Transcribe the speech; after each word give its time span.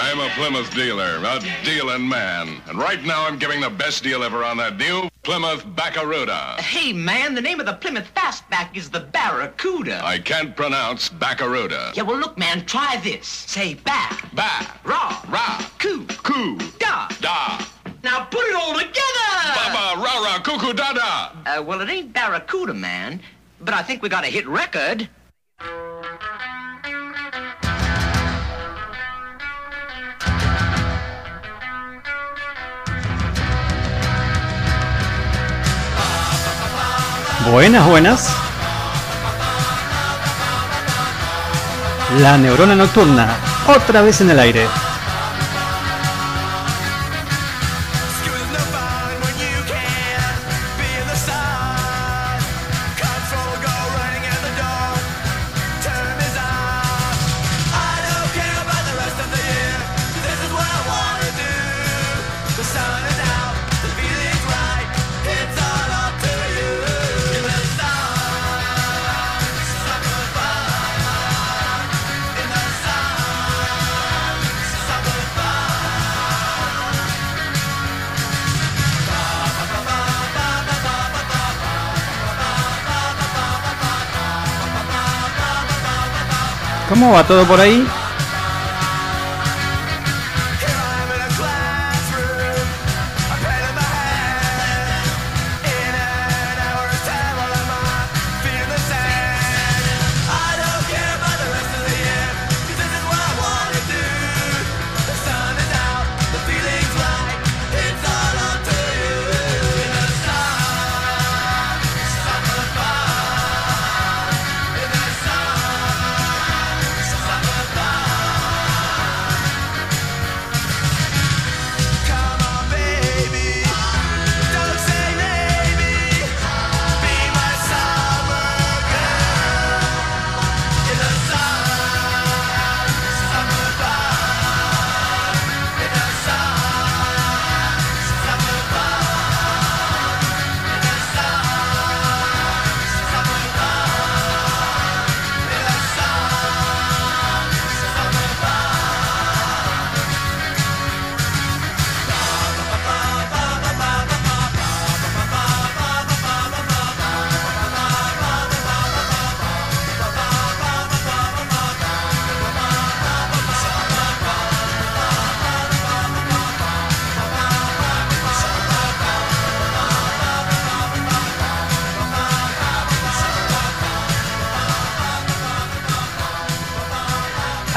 I'm 0.00 0.20
a 0.20 0.28
Plymouth 0.30 0.72
dealer, 0.74 1.16
a 1.24 1.40
dealing 1.64 2.08
man. 2.08 2.60
And 2.68 2.78
right 2.78 3.02
now 3.04 3.26
I'm 3.26 3.38
giving 3.38 3.60
the 3.60 3.68
best 3.70 4.02
deal 4.02 4.22
ever 4.22 4.42
on 4.42 4.56
that 4.56 4.76
new 4.78 5.08
Plymouth 5.22 5.64
Barracuda. 5.76 6.56
Hey, 6.62 6.92
man, 6.92 7.34
the 7.34 7.40
name 7.42 7.60
of 7.60 7.66
the 7.66 7.74
Plymouth 7.74 8.08
Fastback 8.14 8.74
is 8.76 8.88
the 8.88 9.00
Barracuda. 9.00 10.00
I 10.02 10.18
can't 10.18 10.56
pronounce 10.56 11.08
Barracuda. 11.10 11.92
Yeah, 11.94 12.02
well, 12.04 12.16
look, 12.18 12.38
man, 12.38 12.64
try 12.64 12.98
this. 13.02 13.26
Say 13.26 13.74
back, 13.74 14.32
Ba, 14.34 14.66
Ra. 14.84 15.20
ra, 15.28 15.66
coo, 15.78 16.04
coo, 16.06 16.56
da. 16.78 17.08
da, 17.20 17.64
Now 18.02 18.24
put 18.24 18.44
it 18.46 18.54
all 18.54 18.72
together! 18.72 18.94
ba, 19.72 19.94
ra, 20.00 20.22
ra, 20.24 20.38
cuckoo, 20.42 20.72
da, 20.72 20.92
da. 20.94 21.32
Uh, 21.44 21.62
well, 21.62 21.80
it 21.82 21.90
ain't 21.90 22.12
Barracuda, 22.14 22.72
man, 22.72 23.20
but 23.60 23.74
I 23.74 23.82
think 23.82 24.02
we 24.02 24.08
got 24.08 24.24
a 24.24 24.28
hit 24.28 24.46
record. 24.48 25.08
Buenas, 37.52 37.86
buenas. 37.88 38.28
La 42.20 42.36
neurona 42.36 42.74
nocturna, 42.74 43.36
otra 43.66 44.02
vez 44.02 44.20
en 44.20 44.30
el 44.30 44.38
aire. 44.38 44.66
¿Cómo 87.08 87.16
va 87.16 87.26
todo 87.26 87.46
por 87.46 87.58
ahí? 87.58 87.86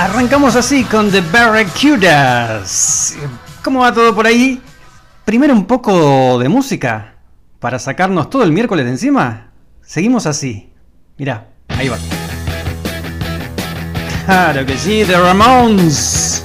Arrancamos 0.01 0.55
así 0.55 0.83
con 0.83 1.11
The 1.11 1.21
Barracudas. 1.21 3.15
¿Cómo 3.63 3.81
va 3.81 3.93
todo 3.93 4.15
por 4.15 4.25
ahí? 4.25 4.59
Primero 5.25 5.53
un 5.53 5.67
poco 5.67 6.39
de 6.39 6.49
música 6.49 7.17
para 7.59 7.77
sacarnos 7.77 8.27
todo 8.27 8.41
el 8.41 8.51
miércoles 8.51 8.85
de 8.85 8.93
encima. 8.93 9.51
Seguimos 9.83 10.25
así. 10.25 10.73
Mirá, 11.19 11.49
ahí 11.67 11.87
va. 11.87 11.99
Claro 14.25 14.65
que 14.65 14.75
sí, 14.75 15.03
The 15.05 15.19
Ramones. 15.19 16.40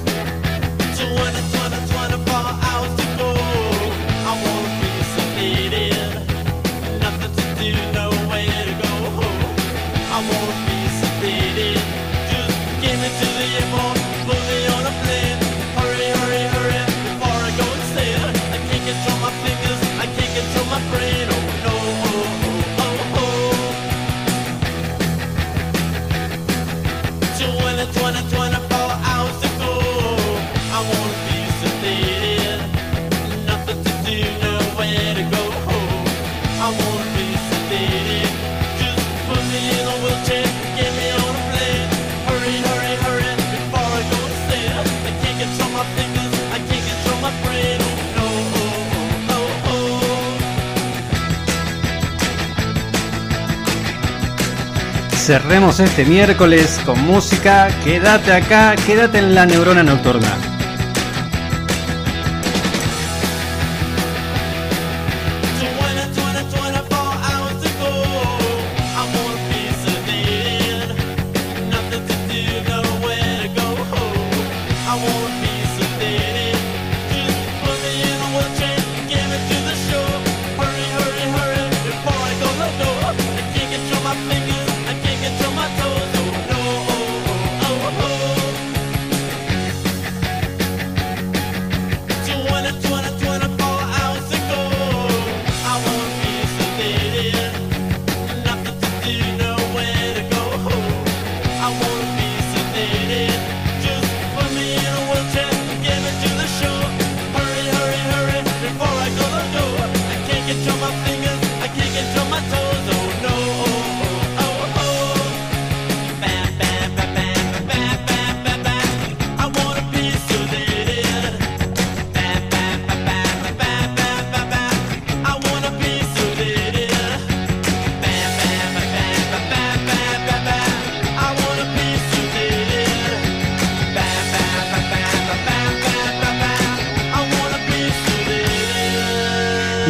Cerremos 55.27 55.81
este 55.81 56.05
miércoles 56.05 56.79
con 56.85 57.05
música. 57.05 57.67
Quédate 57.83 58.31
acá, 58.31 58.77
quédate 58.85 59.17
en 59.17 59.35
la 59.35 59.45
neurona 59.45 59.83
nocturna. 59.83 60.56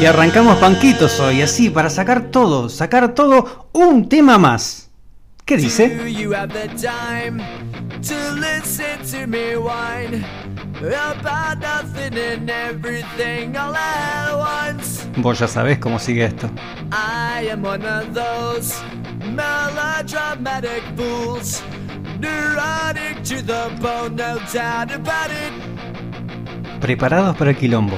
Arrancamos 0.07 0.57
panquitos 0.57 1.19
hoy, 1.19 1.41
así, 1.41 1.69
para 1.69 1.89
sacar 1.89 2.31
todo, 2.31 2.69
sacar 2.69 3.13
todo, 3.13 3.69
un 3.73 4.07
tema 4.07 4.37
más. 4.37 4.89
¿Qué 5.45 5.57
dice? 5.57 5.87
Vos 15.17 15.39
ya 15.39 15.47
sabés 15.47 15.79
cómo 15.79 15.99
sigue 15.99 16.25
esto. 16.25 16.49
I 16.91 17.49
am 17.49 17.65
one 17.65 17.85
of 17.85 18.13
those 18.13 18.75
melodramatic 19.33 20.83
fools, 20.95 21.63
neurotic 22.19 23.23
to 23.23 23.41
the 23.41 23.69
bone, 23.81 24.15
no 24.15 24.37
doubt 24.53 24.91
about 24.91 25.31
it. 25.31 26.81
Preparados 26.81 27.35
para 27.35 27.51
el 27.51 27.57
quilombo. 27.57 27.97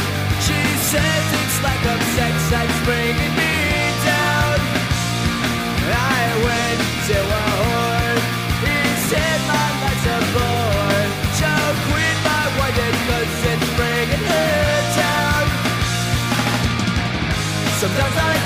says 0.91 1.25
it's 1.39 1.63
like 1.63 1.83
a 1.87 1.97
sex 2.19 2.35
that's 2.51 2.79
bringing 2.83 3.33
me 3.39 3.55
down. 4.03 4.59
I 5.87 6.23
went 6.43 6.79
to 7.07 7.15
a 7.15 7.43
whore. 7.59 8.19
He 8.59 8.75
said 9.07 9.39
my 9.47 9.67
life's 9.83 10.07
a 10.15 10.19
bore. 10.35 11.07
So 11.39 11.51
quit 11.87 12.17
my 12.27 12.45
wife 12.59 12.97
cause 13.07 13.39
it's 13.51 13.69
bringing 13.79 14.25
her 14.31 14.63
down. 14.99 15.43
Sometimes 17.79 18.17
I 18.29 18.40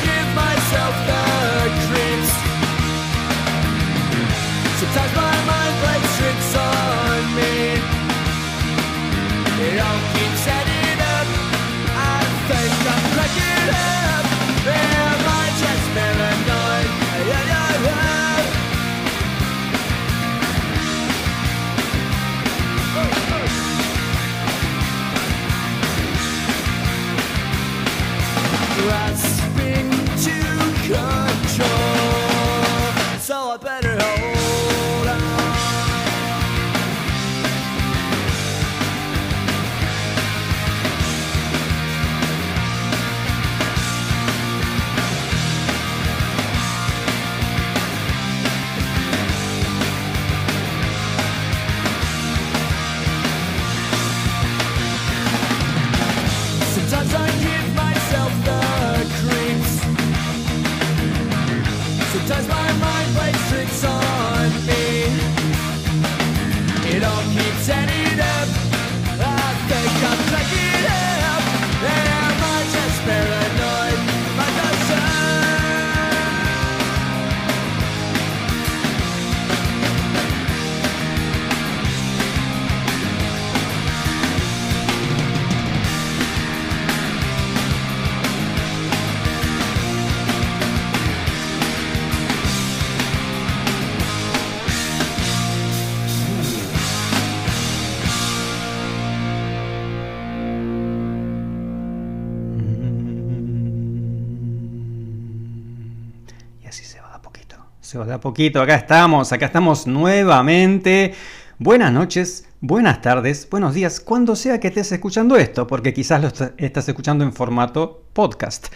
de 108.04 108.14
a 108.14 108.20
poquito, 108.20 108.62
acá 108.62 108.76
estamos, 108.76 109.32
acá 109.32 109.46
estamos 109.46 109.88
nuevamente. 109.88 111.14
Buenas 111.58 111.94
noches, 111.94 112.46
buenas 112.60 113.02
tardes, 113.02 113.48
buenos 113.50 113.74
días, 113.74 114.02
cuando 114.02 114.36
sea 114.36 114.60
que 114.60 114.68
estés 114.68 114.92
escuchando 114.92 115.38
esto, 115.38 115.66
porque 115.66 115.94
quizás 115.94 116.22
lo 116.22 116.28
estás 116.58 116.90
escuchando 116.90 117.24
en 117.24 117.32
formato 117.32 118.04
podcast. 118.12 118.68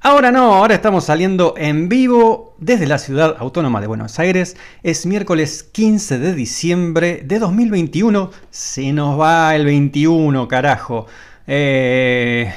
Ahora 0.00 0.30
no, 0.30 0.54
ahora 0.54 0.76
estamos 0.76 1.06
saliendo 1.06 1.54
en 1.56 1.88
vivo 1.88 2.54
desde 2.58 2.86
la 2.86 2.98
ciudad 2.98 3.34
autónoma 3.40 3.80
de 3.80 3.88
Buenos 3.88 4.20
Aires. 4.20 4.56
Es 4.84 5.06
miércoles 5.06 5.64
15 5.64 6.20
de 6.20 6.34
diciembre 6.34 7.22
de 7.24 7.40
2021. 7.40 8.30
Se 8.50 8.92
nos 8.92 9.18
va 9.18 9.56
el 9.56 9.64
21, 9.64 10.46
carajo. 10.46 11.06
Eh, 11.48 12.54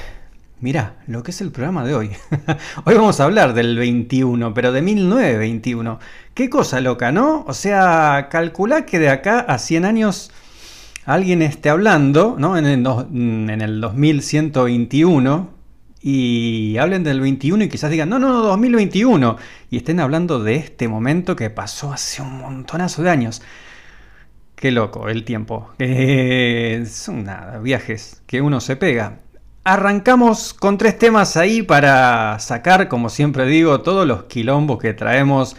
Mirá, 0.62 0.98
lo 1.08 1.24
que 1.24 1.32
es 1.32 1.42
el 1.42 1.52
programa 1.52 1.84
de 1.84 1.96
hoy. 1.96 2.12
hoy 2.86 2.94
vamos 2.94 3.20
a 3.20 3.24
hablar 3.24 3.56
del 3.56 3.76
21, 3.78 4.54
pero 4.54 4.72
de 4.72 4.84
1921. 4.84 5.98
Qué 6.36 6.52
cosa 6.52 6.80
loca, 6.82 7.12
¿no? 7.12 7.44
O 7.48 7.54
sea, 7.56 8.28
calcula 8.30 8.86
que 8.86 9.00
de 9.00 9.10
acá 9.10 9.40
a 9.40 9.58
100 9.58 9.86
años 9.86 10.32
alguien 11.04 11.42
esté 11.42 11.70
hablando, 11.70 12.36
¿no? 12.38 12.60
En 12.60 12.68
el, 12.68 12.86
en 12.86 13.60
el 13.60 13.82
2121 13.82 15.50
y 16.00 16.78
hablen 16.78 17.04
del 17.04 17.22
21 17.22 17.64
y 17.64 17.70
quizás 17.70 17.90
digan, 17.90 18.10
no, 18.10 18.20
no, 18.20 18.30
no, 18.30 18.44
2021. 18.44 19.38
Y 19.72 19.78
estén 19.78 20.00
hablando 20.00 20.44
de 20.44 20.58
este 20.58 20.88
momento 20.88 21.36
que 21.36 21.50
pasó 21.50 21.92
hace 21.92 22.22
un 22.22 22.38
montonazo 22.38 23.02
de 23.02 23.10
años. 23.10 23.42
Qué 24.56 24.70
loco 24.70 25.10
el 25.10 25.24
tiempo. 25.24 25.72
Eh, 25.80 26.86
son 26.88 27.24
nada, 27.24 27.58
viajes 27.58 28.22
que 28.28 28.42
uno 28.42 28.62
se 28.62 28.76
pega. 28.76 29.18
Arrancamos 29.64 30.56
con 30.56 30.80
tres 30.80 30.98
temas 30.98 31.38
ahí 31.38 31.62
para 31.62 32.40
sacar, 32.40 32.88
como 32.88 33.10
siempre 33.10 33.46
digo, 33.46 33.82
todos 33.82 34.08
los 34.08 34.24
quilombos 34.24 34.80
que 34.80 34.96
traemos 34.96 35.56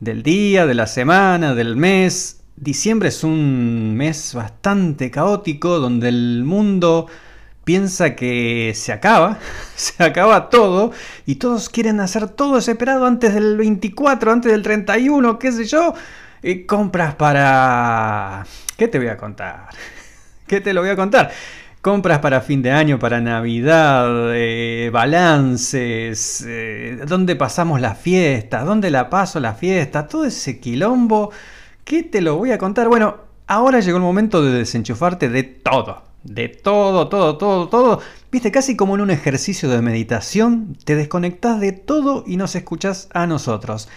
del 0.00 0.22
día, 0.22 0.66
de 0.66 0.74
la 0.74 0.86
semana, 0.86 1.54
del 1.54 1.74
mes. 1.74 2.42
Diciembre 2.56 3.08
es 3.08 3.24
un 3.24 3.94
mes 3.96 4.34
bastante 4.34 5.10
caótico 5.10 5.78
donde 5.78 6.10
el 6.10 6.42
mundo 6.44 7.06
piensa 7.64 8.14
que 8.14 8.72
se 8.74 8.92
acaba, 8.92 9.38
se 9.76 10.04
acaba 10.04 10.50
todo 10.50 10.92
y 11.24 11.36
todos 11.36 11.70
quieren 11.70 12.00
hacer 12.00 12.28
todo 12.28 12.56
desesperado 12.56 13.06
antes 13.06 13.32
del 13.32 13.56
24, 13.56 14.30
antes 14.30 14.52
del 14.52 14.62
31, 14.62 15.38
qué 15.38 15.52
sé 15.52 15.64
yo. 15.64 15.94
Y 16.42 16.64
compras 16.66 17.14
para... 17.14 18.46
¿Qué 18.76 18.88
te 18.88 18.98
voy 18.98 19.08
a 19.08 19.16
contar? 19.16 19.70
¿Qué 20.46 20.60
te 20.60 20.74
lo 20.74 20.82
voy 20.82 20.90
a 20.90 20.96
contar? 20.96 21.30
Compras 21.88 22.18
para 22.18 22.42
fin 22.42 22.60
de 22.60 22.70
año, 22.70 22.98
para 22.98 23.18
Navidad, 23.18 24.34
eh, 24.34 24.90
balances, 24.92 26.44
eh, 26.46 26.98
dónde 27.06 27.34
pasamos 27.34 27.80
la 27.80 27.94
fiesta, 27.94 28.62
dónde 28.62 28.90
la 28.90 29.08
paso 29.08 29.40
la 29.40 29.54
fiesta, 29.54 30.06
todo 30.06 30.26
ese 30.26 30.60
quilombo. 30.60 31.30
¿Qué 31.84 32.02
te 32.02 32.20
lo 32.20 32.36
voy 32.36 32.52
a 32.52 32.58
contar? 32.58 32.88
Bueno, 32.88 33.16
ahora 33.46 33.80
llegó 33.80 33.96
el 33.96 34.02
momento 34.02 34.44
de 34.44 34.52
desenchufarte 34.52 35.30
de 35.30 35.44
todo 35.44 36.02
de 36.24 36.50
todo, 36.50 37.08
todo, 37.08 37.38
todo, 37.38 37.68
todo. 37.70 38.00
Viste, 38.30 38.52
casi 38.52 38.76
como 38.76 38.94
en 38.94 39.00
un 39.00 39.10
ejercicio 39.10 39.70
de 39.70 39.80
meditación, 39.80 40.76
te 40.84 40.94
desconectas 40.94 41.58
de 41.58 41.72
todo 41.72 42.22
y 42.26 42.36
nos 42.36 42.54
escuchas 42.54 43.08
a 43.14 43.26
nosotros. 43.26 43.88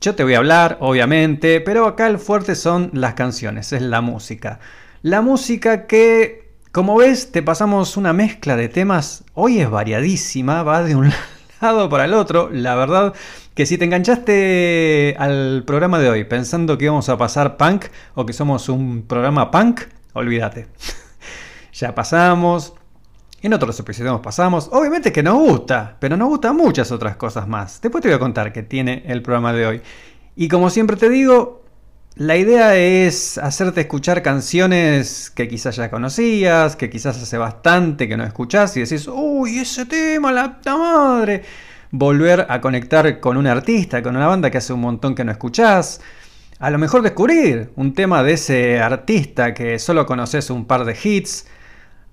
Yo 0.00 0.14
te 0.14 0.22
voy 0.22 0.34
a 0.34 0.38
hablar, 0.38 0.78
obviamente, 0.80 1.60
pero 1.62 1.88
acá 1.88 2.06
el 2.06 2.20
fuerte 2.20 2.54
son 2.54 2.90
las 2.92 3.14
canciones, 3.14 3.72
es 3.72 3.82
la 3.82 4.02
música. 4.02 4.60
La 5.02 5.20
música 5.20 5.88
que, 5.88 6.47
como 6.78 6.94
ves, 6.94 7.32
te 7.32 7.42
pasamos 7.42 7.96
una 7.96 8.12
mezcla 8.12 8.54
de 8.54 8.68
temas, 8.68 9.24
hoy 9.34 9.58
es 9.58 9.68
variadísima, 9.68 10.62
va 10.62 10.84
de 10.84 10.94
un 10.94 11.12
lado 11.60 11.88
para 11.88 12.04
el 12.04 12.14
otro, 12.14 12.50
la 12.52 12.76
verdad 12.76 13.14
que 13.56 13.66
si 13.66 13.76
te 13.78 13.84
enganchaste 13.84 15.16
al 15.18 15.64
programa 15.66 15.98
de 15.98 16.08
hoy 16.08 16.22
pensando 16.22 16.78
que 16.78 16.84
íbamos 16.84 17.08
a 17.08 17.18
pasar 17.18 17.56
punk 17.56 17.86
o 18.14 18.24
que 18.24 18.32
somos 18.32 18.68
un 18.68 19.02
programa 19.02 19.50
punk, 19.50 19.80
olvídate 20.12 20.68
ya 21.72 21.96
pasamos. 21.96 22.74
En 23.42 23.54
otros 23.54 23.80
episodios 23.80 24.20
pasamos. 24.20 24.68
Obviamente 24.70 25.10
que 25.10 25.24
nos 25.24 25.34
gusta, 25.34 25.96
pero 25.98 26.16
nos 26.16 26.28
gustan 26.28 26.56
muchas 26.56 26.92
otras 26.92 27.16
cosas 27.16 27.48
más. 27.48 27.80
Después 27.80 28.02
te 28.02 28.08
voy 28.08 28.14
a 28.14 28.20
contar 28.20 28.52
qué 28.52 28.62
tiene 28.62 29.02
el 29.06 29.20
programa 29.22 29.52
de 29.52 29.66
hoy. 29.66 29.82
Y 30.36 30.46
como 30.46 30.70
siempre 30.70 30.96
te 30.96 31.08
digo, 31.08 31.57
la 32.18 32.36
idea 32.36 32.76
es 32.76 33.38
hacerte 33.38 33.82
escuchar 33.82 34.22
canciones 34.22 35.30
que 35.30 35.46
quizás 35.46 35.76
ya 35.76 35.88
conocías, 35.88 36.74
que 36.74 36.90
quizás 36.90 37.16
hace 37.16 37.38
bastante 37.38 38.08
que 38.08 38.16
no 38.16 38.24
escuchás 38.24 38.76
y 38.76 38.80
decís, 38.80 39.06
uy, 39.06 39.60
ese 39.60 39.86
tema, 39.86 40.32
la 40.32 40.56
puta 40.56 40.76
madre. 40.76 41.44
Volver 41.92 42.44
a 42.48 42.60
conectar 42.60 43.20
con 43.20 43.36
un 43.36 43.46
artista, 43.46 44.02
con 44.02 44.16
una 44.16 44.26
banda 44.26 44.50
que 44.50 44.58
hace 44.58 44.72
un 44.72 44.80
montón 44.80 45.14
que 45.14 45.24
no 45.24 45.30
escuchás. 45.30 46.00
A 46.58 46.70
lo 46.70 46.78
mejor 46.78 47.02
descubrir 47.02 47.70
un 47.76 47.94
tema 47.94 48.24
de 48.24 48.32
ese 48.32 48.80
artista 48.80 49.54
que 49.54 49.78
solo 49.78 50.04
conoces 50.04 50.50
un 50.50 50.66
par 50.66 50.84
de 50.84 50.96
hits 51.00 51.46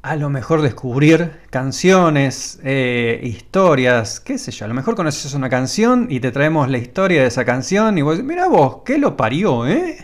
a 0.06 0.16
lo 0.16 0.30
mejor 0.30 0.62
descubrir 0.62 1.32
canciones, 1.50 2.60
eh, 2.64 3.20
historias, 3.24 4.20
qué 4.20 4.38
sé 4.38 4.52
yo, 4.52 4.66
a 4.66 4.68
lo 4.68 4.76
mejor 4.76 4.96
conoces 4.96 5.34
una 5.34 5.50
canción 5.50 6.06
y 6.12 6.20
te 6.20 6.32
traemos 6.32 6.70
la 6.70 6.78
historia 6.78 7.22
de 7.22 7.28
esa 7.28 7.44
canción 7.44 7.98
y 7.98 8.04
vos 8.04 8.22
mira 8.22 8.48
vos, 8.48 8.84
¿qué 8.86 9.00
lo 9.00 9.18
parió, 9.18 9.66
eh? 9.66 9.98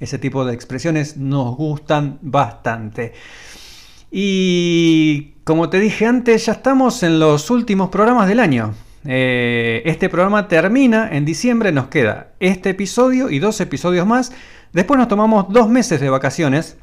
Ese 0.00 0.18
tipo 0.18 0.46
de 0.46 0.54
expresiones 0.54 1.18
nos 1.18 1.56
gustan 1.56 2.18
bastante. 2.22 3.12
Y 4.10 5.34
como 5.44 5.68
te 5.68 5.78
dije 5.78 6.06
antes, 6.06 6.46
ya 6.46 6.52
estamos 6.52 7.02
en 7.02 7.20
los 7.20 7.50
últimos 7.50 7.90
programas 7.90 8.28
del 8.28 8.40
año. 8.40 8.72
Eh, 9.04 9.82
este 9.84 10.08
programa 10.08 10.48
termina 10.48 11.10
en 11.12 11.26
diciembre, 11.26 11.70
nos 11.70 11.88
queda 11.88 12.32
este 12.40 12.70
episodio 12.70 13.28
y 13.28 13.40
dos 13.40 13.60
episodios 13.60 14.06
más. 14.06 14.32
Después 14.72 14.96
nos 14.96 15.08
tomamos 15.08 15.46
dos 15.50 15.68
meses 15.68 16.00
de 16.00 16.08
vacaciones 16.08 16.78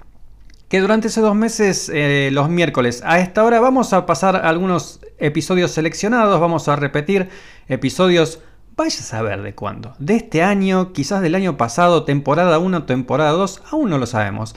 que 0.72 0.80
durante 0.80 1.10
esos 1.10 1.22
dos 1.22 1.36
meses, 1.36 1.92
eh, 1.94 2.30
los 2.32 2.48
miércoles, 2.48 3.04
a 3.06 3.20
esta 3.20 3.44
hora 3.44 3.60
vamos 3.60 3.92
a 3.92 4.06
pasar 4.06 4.38
algunos 4.38 5.02
episodios 5.18 5.72
seleccionados, 5.72 6.40
vamos 6.40 6.70
a 6.70 6.78
repetir 6.78 7.28
episodios, 7.68 8.40
vaya 8.78 8.98
a 8.98 9.04
saber 9.04 9.42
de 9.42 9.54
cuándo, 9.54 9.94
de 10.00 10.16
este 10.16 10.44
año, 10.44 10.94
quizás 10.94 11.22
del 11.22 11.36
año 11.36 11.58
pasado, 11.58 12.06
temporada 12.06 12.58
1, 12.58 12.86
temporada 12.86 13.32
2, 13.32 13.64
aún 13.70 13.90
no 13.90 13.98
lo 13.98 14.06
sabemos. 14.06 14.56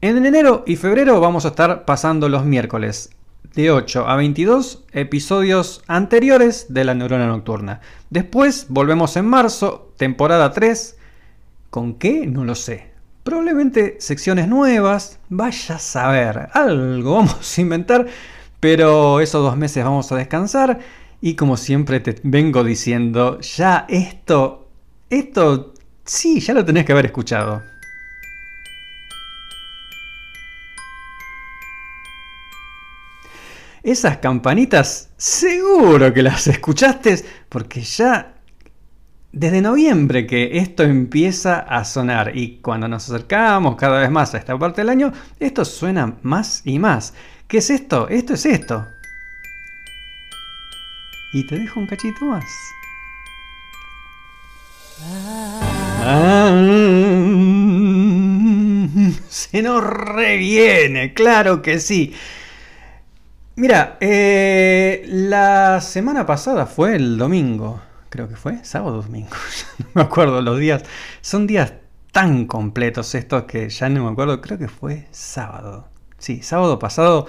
En 0.00 0.24
enero 0.24 0.64
y 0.66 0.76
febrero 0.76 1.20
vamos 1.20 1.44
a 1.44 1.48
estar 1.48 1.84
pasando 1.84 2.30
los 2.30 2.46
miércoles 2.46 3.10
de 3.54 3.70
8 3.70 4.08
a 4.08 4.16
22 4.16 4.86
episodios 4.92 5.82
anteriores 5.86 6.72
de 6.72 6.84
la 6.84 6.94
neurona 6.94 7.26
nocturna. 7.26 7.82
Después 8.08 8.68
volvemos 8.70 9.18
en 9.18 9.26
marzo, 9.26 9.92
temporada 9.98 10.50
3. 10.50 10.96
¿Con 11.68 11.96
qué? 11.96 12.26
No 12.26 12.46
lo 12.46 12.54
sé. 12.54 12.89
Probablemente 13.30 13.94
secciones 14.00 14.48
nuevas, 14.48 15.20
vaya 15.28 15.76
a 15.76 15.78
saber, 15.78 16.48
algo 16.52 17.14
vamos 17.14 17.56
a 17.56 17.60
inventar, 17.60 18.08
pero 18.58 19.20
esos 19.20 19.40
dos 19.40 19.56
meses 19.56 19.84
vamos 19.84 20.10
a 20.10 20.16
descansar 20.16 20.80
y 21.20 21.36
como 21.36 21.56
siempre 21.56 22.00
te 22.00 22.16
vengo 22.24 22.64
diciendo, 22.64 23.38
ya 23.38 23.86
esto, 23.88 24.68
esto, 25.08 25.74
sí, 26.04 26.40
ya 26.40 26.54
lo 26.54 26.64
tenés 26.64 26.84
que 26.84 26.90
haber 26.90 27.06
escuchado. 27.06 27.62
Esas 33.84 34.16
campanitas 34.16 35.10
seguro 35.16 36.12
que 36.12 36.22
las 36.22 36.48
escuchaste 36.48 37.24
porque 37.48 37.82
ya 37.82 38.39
desde 39.32 39.60
noviembre 39.60 40.26
que 40.26 40.58
esto 40.58 40.82
empieza 40.82 41.60
a 41.60 41.84
sonar 41.84 42.36
y 42.36 42.58
cuando 42.58 42.88
nos 42.88 43.08
acercamos 43.08 43.76
cada 43.76 44.00
vez 44.00 44.10
más 44.10 44.34
a 44.34 44.38
esta 44.38 44.58
parte 44.58 44.80
del 44.80 44.88
año, 44.88 45.12
esto 45.38 45.64
suena 45.64 46.16
más 46.22 46.62
y 46.64 46.78
más. 46.78 47.14
¿Qué 47.46 47.58
es 47.58 47.70
esto? 47.70 48.08
Esto 48.08 48.34
es 48.34 48.46
esto. 48.46 48.86
Y 51.32 51.46
te 51.46 51.58
dejo 51.58 51.78
un 51.78 51.86
cachito 51.86 52.24
más. 52.24 52.44
Ah, 56.02 56.50
se 59.28 59.62
nos 59.62 59.84
reviene, 59.84 61.14
claro 61.14 61.62
que 61.62 61.78
sí. 61.78 62.14
Mira, 63.54 63.96
eh, 64.00 65.04
la 65.06 65.80
semana 65.80 66.26
pasada 66.26 66.66
fue 66.66 66.96
el 66.96 67.16
domingo 67.16 67.80
creo 68.10 68.28
que 68.28 68.36
fue, 68.36 68.62
sábado 68.64 68.98
o 68.98 69.02
domingo, 69.02 69.30
no 69.78 69.86
me 69.94 70.02
acuerdo 70.02 70.42
los 70.42 70.58
días, 70.58 70.84
son 71.22 71.46
días 71.46 71.72
tan 72.12 72.46
completos 72.46 73.14
estos 73.14 73.44
que 73.44 73.70
ya 73.70 73.88
no 73.88 74.04
me 74.04 74.10
acuerdo, 74.10 74.40
creo 74.40 74.58
que 74.58 74.68
fue 74.68 75.06
sábado, 75.10 75.88
sí, 76.18 76.42
sábado 76.42 76.78
pasado 76.78 77.26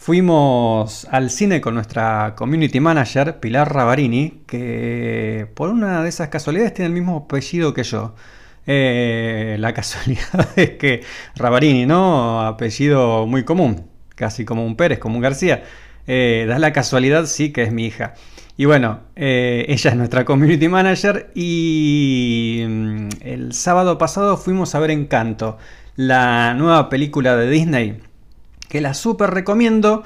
fuimos 0.00 1.06
al 1.10 1.28
cine 1.28 1.60
con 1.60 1.74
nuestra 1.74 2.34
community 2.34 2.80
manager, 2.80 3.38
Pilar 3.38 3.70
Ravarini, 3.70 4.44
que 4.46 5.46
por 5.54 5.68
una 5.68 6.02
de 6.02 6.08
esas 6.08 6.30
casualidades 6.30 6.72
tiene 6.72 6.86
el 6.86 6.94
mismo 6.94 7.18
apellido 7.26 7.74
que 7.74 7.82
yo. 7.82 8.14
Eh, 8.66 9.56
la 9.58 9.74
casualidad 9.74 10.48
es 10.56 10.70
que 10.78 11.02
Ravarini, 11.36 11.84
¿no? 11.84 12.40
Apellido 12.46 13.26
muy 13.26 13.44
común, 13.44 13.90
casi 14.14 14.46
como 14.46 14.64
un 14.64 14.74
Pérez, 14.74 14.98
como 14.98 15.16
un 15.16 15.22
García. 15.22 15.64
Eh, 16.06 16.46
da 16.48 16.58
la 16.58 16.72
casualidad, 16.72 17.26
sí, 17.26 17.52
que 17.52 17.62
es 17.62 17.72
mi 17.72 17.84
hija. 17.84 18.14
Y 18.60 18.66
bueno, 18.66 19.00
eh, 19.16 19.64
ella 19.68 19.90
es 19.90 19.96
nuestra 19.96 20.26
community 20.26 20.68
manager 20.68 21.30
y 21.34 22.62
mm, 22.68 23.08
el 23.22 23.54
sábado 23.54 23.96
pasado 23.96 24.36
fuimos 24.36 24.74
a 24.74 24.80
ver 24.80 24.90
Encanto, 24.90 25.56
la 25.96 26.52
nueva 26.52 26.90
película 26.90 27.36
de 27.36 27.48
Disney, 27.48 28.02
que 28.68 28.82
la 28.82 28.92
súper 28.92 29.30
recomiendo. 29.30 30.02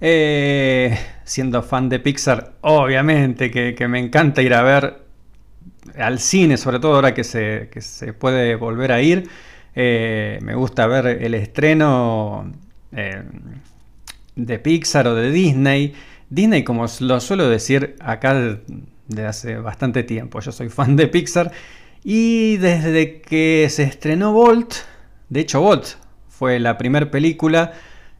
Eh, 0.00 0.98
siendo 1.24 1.62
fan 1.62 1.90
de 1.90 1.98
Pixar, 1.98 2.54
obviamente 2.62 3.50
que, 3.50 3.88
me 3.88 3.98
encanta 3.98 4.40
ir 4.40 4.54
a 4.54 4.62
ver 4.62 5.02
al 5.98 6.18
cine, 6.18 6.56
sobre 6.56 6.80
todo 6.80 6.94
ahora 6.94 7.12
que 7.12 7.24
se, 7.24 7.68
se 7.78 8.14
puede 8.14 8.54
volver 8.54 8.90
a 8.90 9.02
ir. 9.02 9.28
Eh, 9.74 10.38
me 10.40 10.54
gusta 10.54 10.86
ver 10.86 11.08
el 11.08 11.34
estreno 11.34 12.54
de 14.34 14.58
Pixar 14.60 15.08
o 15.08 15.14
de 15.14 15.30
Disney. 15.30 15.92
Disney, 16.30 16.64
como 16.64 16.86
lo 17.00 17.20
suelo 17.20 17.48
decir 17.48 17.96
acá 18.00 18.34
de 18.34 19.26
hace 19.26 19.56
bastante 19.56 20.02
tiempo, 20.02 20.40
yo 20.40 20.52
soy 20.52 20.68
fan 20.68 20.96
de 20.96 21.08
Pixar 21.08 21.52
y 22.04 22.56
desde 22.58 23.20
que 23.20 23.66
se 23.70 23.82
estrenó 23.82 24.32
Bolt, 24.32 24.74
de 25.28 25.40
hecho 25.40 25.60
Bolt 25.60 25.96
fue 26.28 26.60
la 26.60 26.78
primera 26.78 27.10
película 27.10 27.72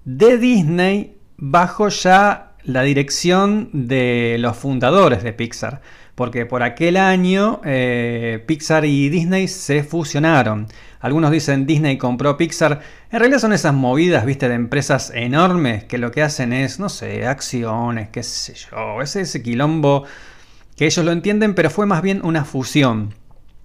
de 0.04 0.38
Disney 0.38 1.16
bajo 1.36 1.88
ya 1.88 2.52
la 2.64 2.82
dirección 2.82 3.70
de 3.72 4.36
los 4.38 4.56
fundadores 4.56 5.22
de 5.22 5.32
Pixar, 5.32 5.80
porque 6.14 6.46
por 6.46 6.62
aquel 6.62 6.96
año 6.96 7.60
eh, 7.64 8.42
Pixar 8.46 8.84
y 8.84 9.08
Disney 9.08 9.48
se 9.48 9.84
fusionaron. 9.84 10.66
Algunos 11.00 11.30
dicen 11.30 11.66
Disney 11.66 11.96
compró 11.96 12.36
Pixar. 12.36 12.80
En 13.10 13.20
realidad 13.20 13.38
son 13.38 13.52
esas 13.52 13.74
movidas, 13.74 14.26
viste, 14.26 14.48
de 14.48 14.54
empresas 14.54 15.12
enormes 15.14 15.84
que 15.84 15.98
lo 15.98 16.10
que 16.10 16.22
hacen 16.22 16.52
es, 16.52 16.80
no 16.80 16.88
sé, 16.88 17.26
acciones, 17.26 18.08
qué 18.08 18.22
sé 18.22 18.54
yo, 18.54 19.00
ese, 19.00 19.42
quilombo 19.42 20.04
que 20.76 20.86
ellos 20.86 21.04
lo 21.04 21.12
entienden, 21.12 21.54
pero 21.54 21.70
fue 21.70 21.86
más 21.86 22.02
bien 22.02 22.20
una 22.24 22.44
fusión. 22.44 23.14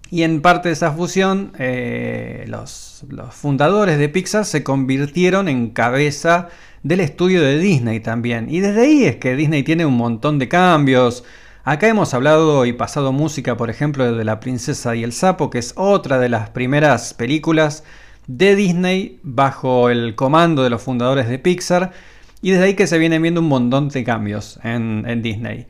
Y 0.09 0.23
en 0.23 0.41
parte 0.41 0.69
de 0.69 0.73
esa 0.73 0.91
fusión, 0.91 1.53
eh, 1.57 2.45
los, 2.47 3.03
los, 3.09 3.33
fundadores 3.33 3.97
de 3.97 4.09
Pixar 4.09 4.45
se 4.45 4.63
convirtieron 4.63 5.47
en 5.47 5.71
cabeza 5.71 6.49
del 6.83 6.99
estudio 6.99 7.41
de 7.41 7.57
Disney 7.57 7.99
también. 7.99 8.47
Y 8.49 8.59
desde 8.59 8.81
ahí 8.81 9.05
es 9.05 9.15
que 9.15 9.35
Disney 9.35 9.63
tiene 9.63 9.85
un 9.85 9.95
montón 9.95 10.37
de 10.37 10.49
cambios. 10.49 11.23
Acá 11.65 11.87
hemos 11.87 12.13
hablado 12.13 12.65
y 12.65 12.73
pasado 12.73 13.13
música, 13.13 13.55
por 13.55 13.69
ejemplo, 13.69 14.13
de 14.13 14.25
La 14.25 14.41
Princesa 14.41 14.97
y 14.97 15.03
el 15.05 15.13
Sapo, 15.13 15.49
que 15.49 15.59
es 15.59 15.73
otra 15.77 16.19
de 16.19 16.27
las 16.27 16.49
primeras 16.49 17.13
películas 17.13 17.85
de 18.27 18.57
Disney 18.57 19.21
bajo 19.23 19.89
el 19.89 20.13
comando 20.15 20.63
de 20.63 20.69
los 20.69 20.81
fundadores 20.81 21.29
de 21.29 21.39
Pixar. 21.39 21.93
Y 22.41 22.51
desde 22.51 22.65
ahí 22.65 22.73
que 22.73 22.85
se 22.85 22.97
vienen 22.97 23.21
viendo 23.21 23.39
un 23.39 23.47
montón 23.47 23.87
de 23.87 24.03
cambios 24.03 24.59
en, 24.61 25.21
Disney. 25.21 25.65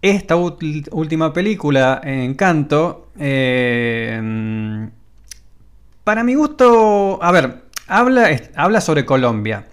Esta 0.00 0.34
última 0.34 1.34
película, 1.34 2.00
Encanto, 2.02 3.08
eh, 3.18 4.88
para 6.04 6.24
mi 6.24 6.36
gusto, 6.36 7.22
a 7.22 7.32
ver, 7.32 7.64
habla 7.86 8.80
sobre 8.80 9.04
Colombia. 9.04 9.66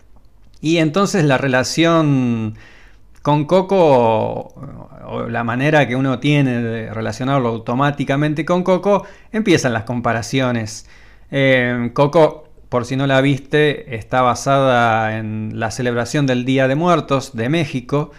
Y 0.60 0.78
entonces 0.80 1.24
la 1.24 1.38
relación 1.38 2.56
con 3.22 3.46
Coco, 3.46 4.54
o 5.06 5.28
la 5.30 5.44
manera 5.44 5.88
que 5.88 5.96
uno 5.96 6.20
tiene 6.20 6.62
de 6.62 6.94
relacionarlo 6.94 7.50
automáticamente 7.50 8.46
con 8.46 8.64
Coco, 8.64 9.06
empiezan 9.32 9.74
las 9.74 9.84
comparaciones. 9.84 10.88
Eh, 11.30 11.92
Coco, 11.94 12.50
por 12.70 12.86
si 12.86 12.96
no 12.96 13.06
la 13.06 13.22
viste, 13.22 13.96
está 13.96 14.22
basada 14.22 15.18
en 15.18 15.60
la 15.60 15.72
celebración 15.72 16.26
del 16.26 16.46
Día 16.46 16.68
de 16.68 16.76
Muertos 16.76 17.36
de 17.36 17.50
México. 17.50 18.12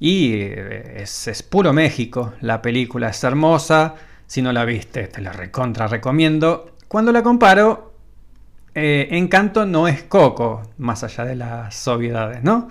Y 0.00 0.32
eh, 0.34 1.02
es, 1.02 1.42
puro 1.48 1.72
México. 1.72 2.32
La 2.40 2.60
película 2.60 3.10
es 3.10 3.22
hermosa. 3.22 3.94
Si 4.26 4.42
no 4.42 4.52
la 4.52 4.64
viste, 4.64 5.06
te 5.06 5.20
la 5.20 5.32
recontra 5.32 5.86
recomiendo. 5.86 6.72
Cuando 6.88 7.12
la 7.12 7.22
comparo, 7.22 7.94
eh, 8.74 9.06
Encanto 9.12 9.66
no 9.66 9.86
es 9.86 10.02
Coco, 10.02 10.62
más 10.78 11.04
allá 11.04 11.24
de 11.24 11.36
las 11.36 11.86
obviedades, 11.86 12.42
¿no? 12.42 12.68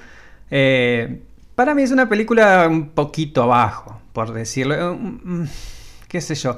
Eh, 0.49 1.21
para 1.61 1.75
mí 1.75 1.83
es 1.83 1.91
una 1.91 2.09
película 2.09 2.67
un 2.67 2.89
poquito 2.89 3.43
abajo, 3.43 4.01
por 4.13 4.33
decirlo. 4.33 4.97
Mm, 4.99 5.43
¿Qué 6.07 6.19
sé 6.19 6.33
yo? 6.33 6.57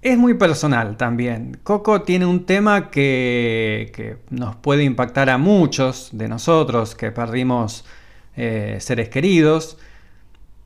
Es 0.00 0.16
muy 0.16 0.32
personal 0.32 0.96
también. 0.96 1.58
Coco 1.62 2.00
tiene 2.00 2.24
un 2.24 2.46
tema 2.46 2.90
que, 2.90 3.92
que 3.94 4.16
nos 4.30 4.56
puede 4.56 4.82
impactar 4.82 5.28
a 5.28 5.36
muchos 5.36 6.08
de 6.12 6.28
nosotros 6.28 6.94
que 6.94 7.12
perdimos 7.12 7.84
eh, 8.34 8.78
seres 8.80 9.10
queridos. 9.10 9.76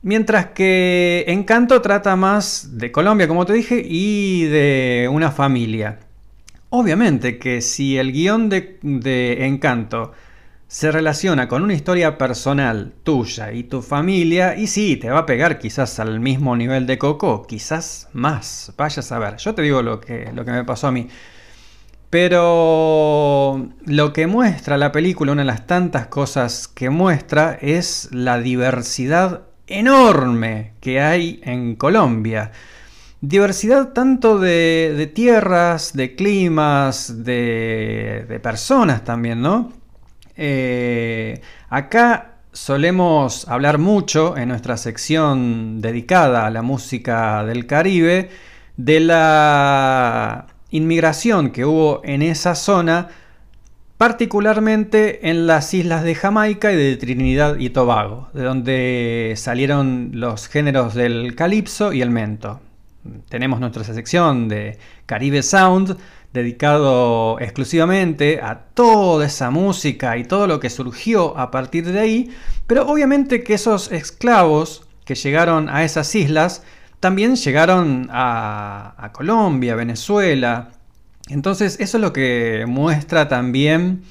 Mientras 0.03 0.51
que 0.51 1.25
Encanto 1.27 1.81
trata 1.81 2.15
más 2.15 2.77
de 2.77 2.93
Colombia, 2.93 3.27
como 3.27 3.45
te 3.45 3.51
dije, 3.51 3.83
y 3.85 4.43
de 4.43 5.09
una 5.11 5.31
familia. 5.31 5.99
Obviamente 6.69 7.37
que 7.37 7.59
si 7.59 7.97
el 7.97 8.13
guion 8.13 8.47
de, 8.47 9.45
Encanto 9.45 10.13
se 10.69 10.91
relaciona 10.91 11.47
con 11.47 11.63
una 11.63 11.73
historia 11.73 12.15
personal 12.19 12.93
tuya 13.01 13.51
y 13.51 13.63
tu 13.63 13.81
familia, 13.81 14.55
y 14.55 14.67
sí, 14.67 14.97
te 14.97 15.09
va 15.09 15.19
a 15.19 15.25
pegar 15.25 15.57
quizás 15.57 15.99
al 15.99 16.19
mismo 16.19 16.55
nivel 16.55 16.85
de 16.85 16.99
Coco, 16.99 17.47
quizás 17.47 18.07
más, 18.13 18.71
vaya 18.77 18.99
a 18.99 19.03
saber. 19.03 19.37
Yo 19.37 19.55
te 19.55 19.63
digo 19.63 19.81
lo 19.81 19.99
que, 19.99 20.31
lo 20.31 20.45
que 20.45 20.51
me 20.51 20.63
pasó 20.63 20.85
a 20.85 20.91
mí. 20.91 21.07
Pero 22.11 23.67
lo 23.83 24.13
que 24.13 24.27
muestra 24.27 24.77
la 24.77 24.91
película, 24.91 25.31
una 25.31 25.41
de 25.41 25.47
las 25.47 25.65
tantas 25.65 26.05
cosas 26.05 26.67
que 26.67 26.91
muestra, 26.91 27.57
es 27.59 28.09
la 28.11 28.39
diversidad 28.39 29.47
enorme 29.65 30.73
que 30.81 31.01
hay 31.01 31.41
en 31.43 31.77
Colombia. 31.77 32.51
Diversidad 33.21 33.93
tanto 33.93 34.37
de, 34.37 35.11
tierras, 35.15 35.93
de 35.93 36.15
climas, 36.15 37.25
de, 37.25 38.39
personas 38.43 39.03
también, 39.03 39.41
¿no? 39.41 39.78
Eh, 40.41 41.41
acá 41.67 42.35
solemos 42.53 43.45
hablar 43.49 43.77
mucho 43.77 44.37
en 44.37 44.47
nuestra 44.47 44.77
sección 44.77 45.81
dedicada 45.81 46.45
a 46.45 46.49
la 46.49 46.61
música 46.61 47.43
del 47.43 47.67
Caribe 47.67 48.29
de 48.77 49.01
la 49.01 50.47
inmigración 50.69 51.51
que 51.51 51.65
hubo 51.65 51.99
en 52.05 52.21
esa 52.21 52.55
zona, 52.55 53.09
particularmente 53.97 55.29
en 55.29 55.45
las 55.45 55.73
islas 55.73 56.05
de 56.05 56.15
Jamaica 56.15 56.71
y 56.71 56.77
de 56.77 56.95
Trinidad 56.95 57.57
y 57.57 57.71
Tobago, 57.71 58.29
de 58.31 58.43
donde 58.43 59.33
salieron 59.35 60.11
los 60.13 60.47
géneros 60.47 60.93
del 60.93 61.35
calipso 61.35 61.91
y 61.91 62.01
el 62.01 62.11
mento. 62.11 62.61
Tenemos 63.27 63.59
nuestra 63.59 63.83
sección 63.83 64.47
de 64.47 64.77
Caribe 65.05 65.43
Sound, 65.43 65.97
dedicado 66.33 67.39
exclusivamente 67.39 68.39
a 68.41 68.59
toda 68.73 69.25
esa 69.25 69.49
música 69.49 70.17
y 70.17 70.25
todo 70.25 70.47
lo 70.47 70.59
que 70.59 70.69
surgió 70.69 71.37
a 71.37 71.49
partir 71.51 71.91
de 71.91 71.99
ahí, 71.99 72.31
pero 72.67 72.87
obviamente 72.87 73.43
que 73.43 73.55
esos 73.55 73.91
esclavos 73.91 74.87
que 75.05 75.15
llegaron 75.15 75.69
a 75.69 75.83
esas 75.83 76.13
islas 76.13 76.63
también 76.99 77.35
llegaron 77.35 78.09
a, 78.11 79.09
Colombia, 79.13 79.75
Venezuela. 79.75 80.69
Entonces 81.29 81.79
eso 81.79 81.97
es 81.97 82.01
lo 82.01 82.13
que 82.13 82.65
muestra 82.67 83.27
también 83.27 84.03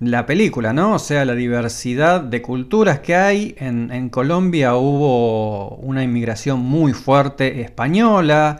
la 0.00 0.24
película, 0.26 0.72
¿no? 0.72 0.94
O 0.94 0.98
sea, 0.98 1.24
la 1.24 1.34
diversidad 1.34 2.20
de 2.22 2.42
culturas 2.42 3.00
que 3.00 3.14
hay. 3.14 3.54
En, 3.58 4.08
Colombia 4.08 4.74
hubo 4.74 5.76
una 5.76 6.02
inmigración 6.02 6.60
muy 6.60 6.94
fuerte 6.94 7.60
española. 7.60 8.58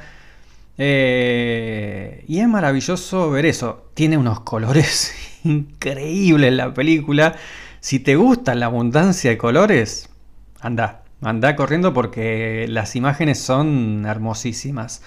Eh, 0.82 2.24
y 2.26 2.40
es 2.40 2.48
maravilloso 2.48 3.30
ver 3.30 3.44
eso. 3.44 3.90
Tiene 3.92 4.16
unos 4.16 4.40
colores 4.40 5.14
increíbles 5.44 6.54
la 6.54 6.72
película. 6.72 7.36
Si 7.80 8.00
te 8.00 8.16
gusta 8.16 8.54
la 8.54 8.66
abundancia 8.66 9.30
de 9.30 9.36
colores, 9.36 10.08
anda. 10.60 11.02
Anda 11.20 11.54
corriendo 11.54 11.92
porque 11.92 12.64
las 12.66 12.96
imágenes 12.96 13.38
son 13.38 14.06
hermosísimas. 14.06 15.02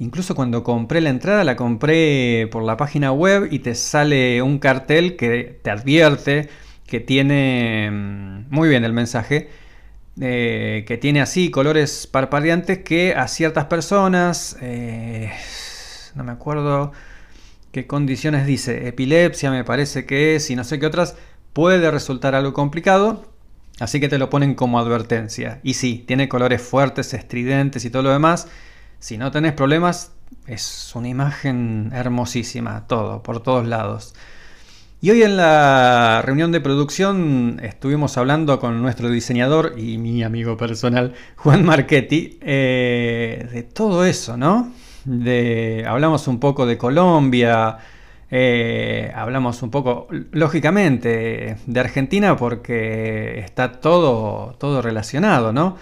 Incluso 0.00 0.34
cuando 0.34 0.64
compré 0.64 1.00
la 1.00 1.10
entrada 1.10 1.44
la 1.44 1.54
compré 1.54 2.48
por 2.50 2.64
la 2.64 2.76
página 2.76 3.12
web 3.12 3.46
y 3.52 3.60
te 3.60 3.76
sale 3.76 4.42
un 4.42 4.58
cartel 4.58 5.14
que 5.14 5.60
te 5.62 5.70
advierte 5.70 6.48
que 6.88 6.98
tiene 6.98 7.88
mm, 7.88 8.46
muy 8.50 8.68
bien 8.68 8.84
el 8.84 8.92
mensaje. 8.92 9.48
Eh, 10.20 10.84
que 10.86 10.96
tiene 10.96 11.20
así 11.20 11.50
colores 11.50 12.06
parpadeantes 12.06 12.78
que 12.78 13.14
a 13.16 13.26
ciertas 13.26 13.64
personas, 13.64 14.56
eh, 14.60 15.32
no 16.14 16.22
me 16.22 16.30
acuerdo 16.30 16.92
qué 17.72 17.88
condiciones 17.88 18.46
dice, 18.46 18.86
epilepsia 18.86 19.50
me 19.50 19.64
parece 19.64 20.06
que 20.06 20.36
es 20.36 20.48
y 20.50 20.54
no 20.54 20.62
sé 20.62 20.78
qué 20.78 20.86
otras, 20.86 21.16
puede 21.52 21.90
resultar 21.90 22.34
algo 22.34 22.52
complicado. 22.52 23.24
Así 23.80 23.98
que 23.98 24.08
te 24.08 24.18
lo 24.18 24.30
ponen 24.30 24.54
como 24.54 24.78
advertencia. 24.78 25.58
Y 25.64 25.74
sí, 25.74 26.04
tiene 26.06 26.28
colores 26.28 26.62
fuertes, 26.62 27.12
estridentes 27.12 27.84
y 27.84 27.90
todo 27.90 28.02
lo 28.02 28.10
demás. 28.12 28.46
Si 29.00 29.18
no 29.18 29.32
tenés 29.32 29.52
problemas, 29.52 30.12
es 30.46 30.92
una 30.94 31.08
imagen 31.08 31.90
hermosísima, 31.92 32.86
todo, 32.86 33.22
por 33.22 33.42
todos 33.42 33.66
lados. 33.66 34.14
Y 35.04 35.10
hoy 35.10 35.22
en 35.22 35.36
la 35.36 36.22
reunión 36.24 36.50
de 36.50 36.62
producción 36.62 37.60
estuvimos 37.62 38.16
hablando 38.16 38.58
con 38.58 38.80
nuestro 38.80 39.10
diseñador 39.10 39.74
y 39.76 39.98
mi 39.98 40.22
amigo 40.22 40.56
personal, 40.56 41.12
Juan 41.36 41.62
Marchetti, 41.62 42.38
eh, 42.40 43.46
de 43.52 43.62
todo 43.64 44.06
eso, 44.06 44.38
¿no? 44.38 44.72
Hablamos 45.86 46.26
un 46.26 46.40
poco 46.40 46.64
de 46.64 46.78
Colombia, 46.78 47.76
eh, 48.30 49.12
hablamos 49.14 49.62
un 49.62 49.70
poco, 49.70 50.08
lógicamente, 50.32 51.58
de 51.66 51.80
Argentina 51.80 52.34
porque 52.38 53.40
está 53.40 53.72
todo, 53.72 54.54
todo 54.58 54.80
relacionado, 54.80 55.52
¿no? 55.52 55.76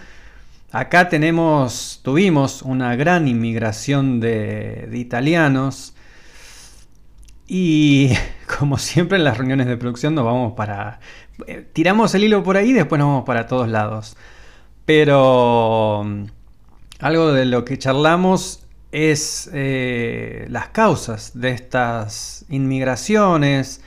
Acá 0.73 1.09
tenemos, 1.09 2.01
tuvimos 2.03 2.61
una 2.63 2.97
gran 2.97 3.29
inmigración 3.29 4.19
de, 4.19 4.91
italianos 4.93 5.95
Y 7.55 8.09
como 8.59 8.79
siempre 8.79 9.19
en 9.19 9.25
las 9.25 9.37
reuniones 9.37 9.67
de 9.67 9.77
producción 9.77 10.15
nos 10.15 10.25
vamos 10.25 10.55
para... 10.55 11.01
Eh, 11.47 11.69
tiramos 11.71 12.15
el 12.15 12.25
hilo 12.25 12.43
por 12.43 12.57
ahí 12.57 12.71
y 12.71 12.73
después 12.73 12.99
nos 12.99 13.09
vamos 13.09 13.25
para 13.25 13.47
todos 13.47 13.69
lados. 13.69 14.17
Pero 14.87 16.03
mm, 16.03 16.25
algo 17.01 17.31
de 17.33 17.45
lo 17.45 17.67
que 17.67 17.77
charlamos 17.77 18.65
es 18.91 19.51
eh, 19.53 20.47
las 20.49 20.69
causas 20.69 21.39
de 21.39 21.51
estas 21.51 22.47
inmigraciones. 22.49 23.83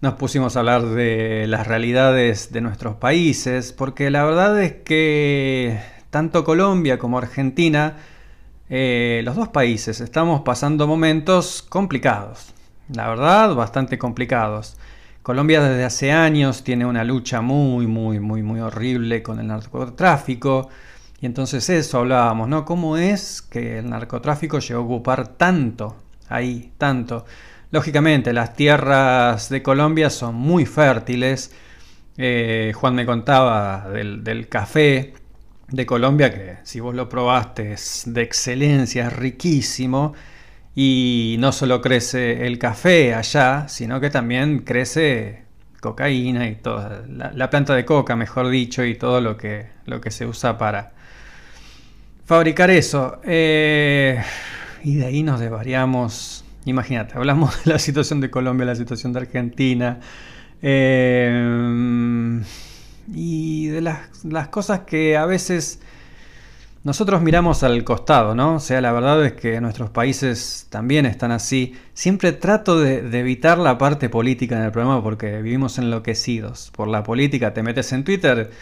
Nos 0.00 0.14
pusimos 0.14 0.56
a 0.56 0.60
hablar 0.60 0.86
de 0.86 1.46
las 1.46 1.64
realidades 1.68 2.52
de 2.52 2.60
nuestros 2.60 2.96
países, 2.96 3.72
porque 3.72 4.10
la 4.10 4.24
verdad 4.24 4.60
es 4.60 4.72
que 4.84 5.78
tanto 6.10 6.42
Colombia 6.42 6.98
como 6.98 7.18
Argentina, 7.18 7.98
eh, 8.68 9.20
los 9.24 9.36
dos 9.36 9.48
países, 9.48 10.00
estamos 10.00 10.40
pasando 10.40 10.88
momentos 10.88 11.62
complicados. 11.62 12.55
La 12.88 13.08
verdad, 13.08 13.54
bastante 13.54 13.98
complicados. 13.98 14.76
Colombia 15.22 15.60
desde 15.60 15.84
hace 15.84 16.12
años 16.12 16.62
tiene 16.62 16.86
una 16.86 17.02
lucha 17.02 17.40
muy, 17.40 17.88
muy, 17.88 18.20
muy, 18.20 18.42
muy 18.44 18.60
horrible 18.60 19.24
con 19.24 19.40
el 19.40 19.48
narcotráfico. 19.48 20.68
Y 21.20 21.26
entonces 21.26 21.68
eso 21.68 21.98
hablábamos, 21.98 22.48
¿no? 22.48 22.64
¿Cómo 22.64 22.96
es 22.96 23.42
que 23.42 23.78
el 23.78 23.90
narcotráfico 23.90 24.60
llegó 24.60 24.80
a 24.80 24.84
ocupar 24.84 25.28
tanto 25.28 25.96
ahí, 26.28 26.72
tanto? 26.78 27.24
Lógicamente, 27.72 28.32
las 28.32 28.54
tierras 28.54 29.48
de 29.48 29.62
Colombia 29.62 30.10
son 30.10 30.36
muy 30.36 30.64
fértiles. 30.64 31.52
Eh, 32.16 32.72
Juan 32.76 32.94
me 32.94 33.04
contaba 33.04 33.88
del, 33.90 34.48
café 34.48 35.14
de 35.68 35.86
Colombia, 35.86 36.32
que 36.32 36.58
si 36.62 36.80
vos 36.80 36.94
lo 36.94 37.08
probaste 37.08 37.72
es 37.72 38.04
de 38.06 38.22
excelencia, 38.22 39.08
es 39.08 39.12
riquísimo. 39.12 40.14
Y 40.76 41.36
no 41.40 41.50
solo 41.50 41.80
crece 41.80 42.46
el 42.46 42.58
café 42.58 43.14
allá, 43.14 43.66
sino 43.66 43.98
que 43.98 44.10
también 44.10 44.60
crece 44.60 45.42
cocaína 45.80 46.48
y 46.48 46.56
toda 46.56 47.02
la, 47.08 47.50
planta 47.50 47.74
de 47.74 47.84
coca, 47.84 48.14
mejor 48.14 48.48
dicho, 48.50 48.84
y 48.84 48.94
todo 48.94 49.20
lo 49.20 49.36
que, 49.36 49.68
lo 49.86 50.00
que 50.00 50.12
se 50.12 50.26
usa 50.26 50.58
para, 50.58 50.92
fabricar 52.26 52.70
eso. 52.70 53.20
Eh, 53.24 54.22
y 54.84 54.96
de 54.96 55.06
ahí 55.06 55.22
nos 55.22 55.40
desvariamos. 55.40 56.44
Imagínate, 56.66 57.16
hablamos 57.16 57.64
de 57.64 57.72
la 57.72 57.78
situación 57.78 58.20
de 58.20 58.30
Colombia, 58.30 58.66
la 58.66 58.74
situación 58.74 59.12
de 59.12 59.20
Argentina. 59.20 60.00
Eh, 60.60 62.42
y 63.14 63.66
de 63.68 63.80
las, 63.80 64.48
cosas 64.50 64.80
que 64.80 65.16
a 65.16 65.26
veces 65.26 65.80
nosotros 66.86 67.20
miramos 67.20 67.64
al 67.64 67.82
costado, 67.82 68.36
¿no? 68.36 68.54
O 68.54 68.60
sea, 68.60 68.80
la 68.80 68.92
verdad 68.92 69.26
es 69.26 69.32
que 69.32 69.60
nuestros 69.60 69.90
países 69.90 70.68
también 70.70 71.04
están 71.04 71.32
así. 71.32 71.74
Siempre 71.94 72.30
trato 72.30 72.78
de, 72.78 72.98
evitar 73.18 73.58
la 73.58 73.76
parte 73.76 74.08
política 74.08 74.56
en 74.56 74.62
el 74.62 74.70
programa 74.70 75.02
porque 75.02 75.42
vivimos 75.42 75.78
enloquecidos 75.78 76.70
por 76.70 76.86
la 76.86 77.02
política. 77.02 77.52
Te 77.52 77.64
metes 77.64 77.92
en 77.92 78.04
Twitter 78.04 78.52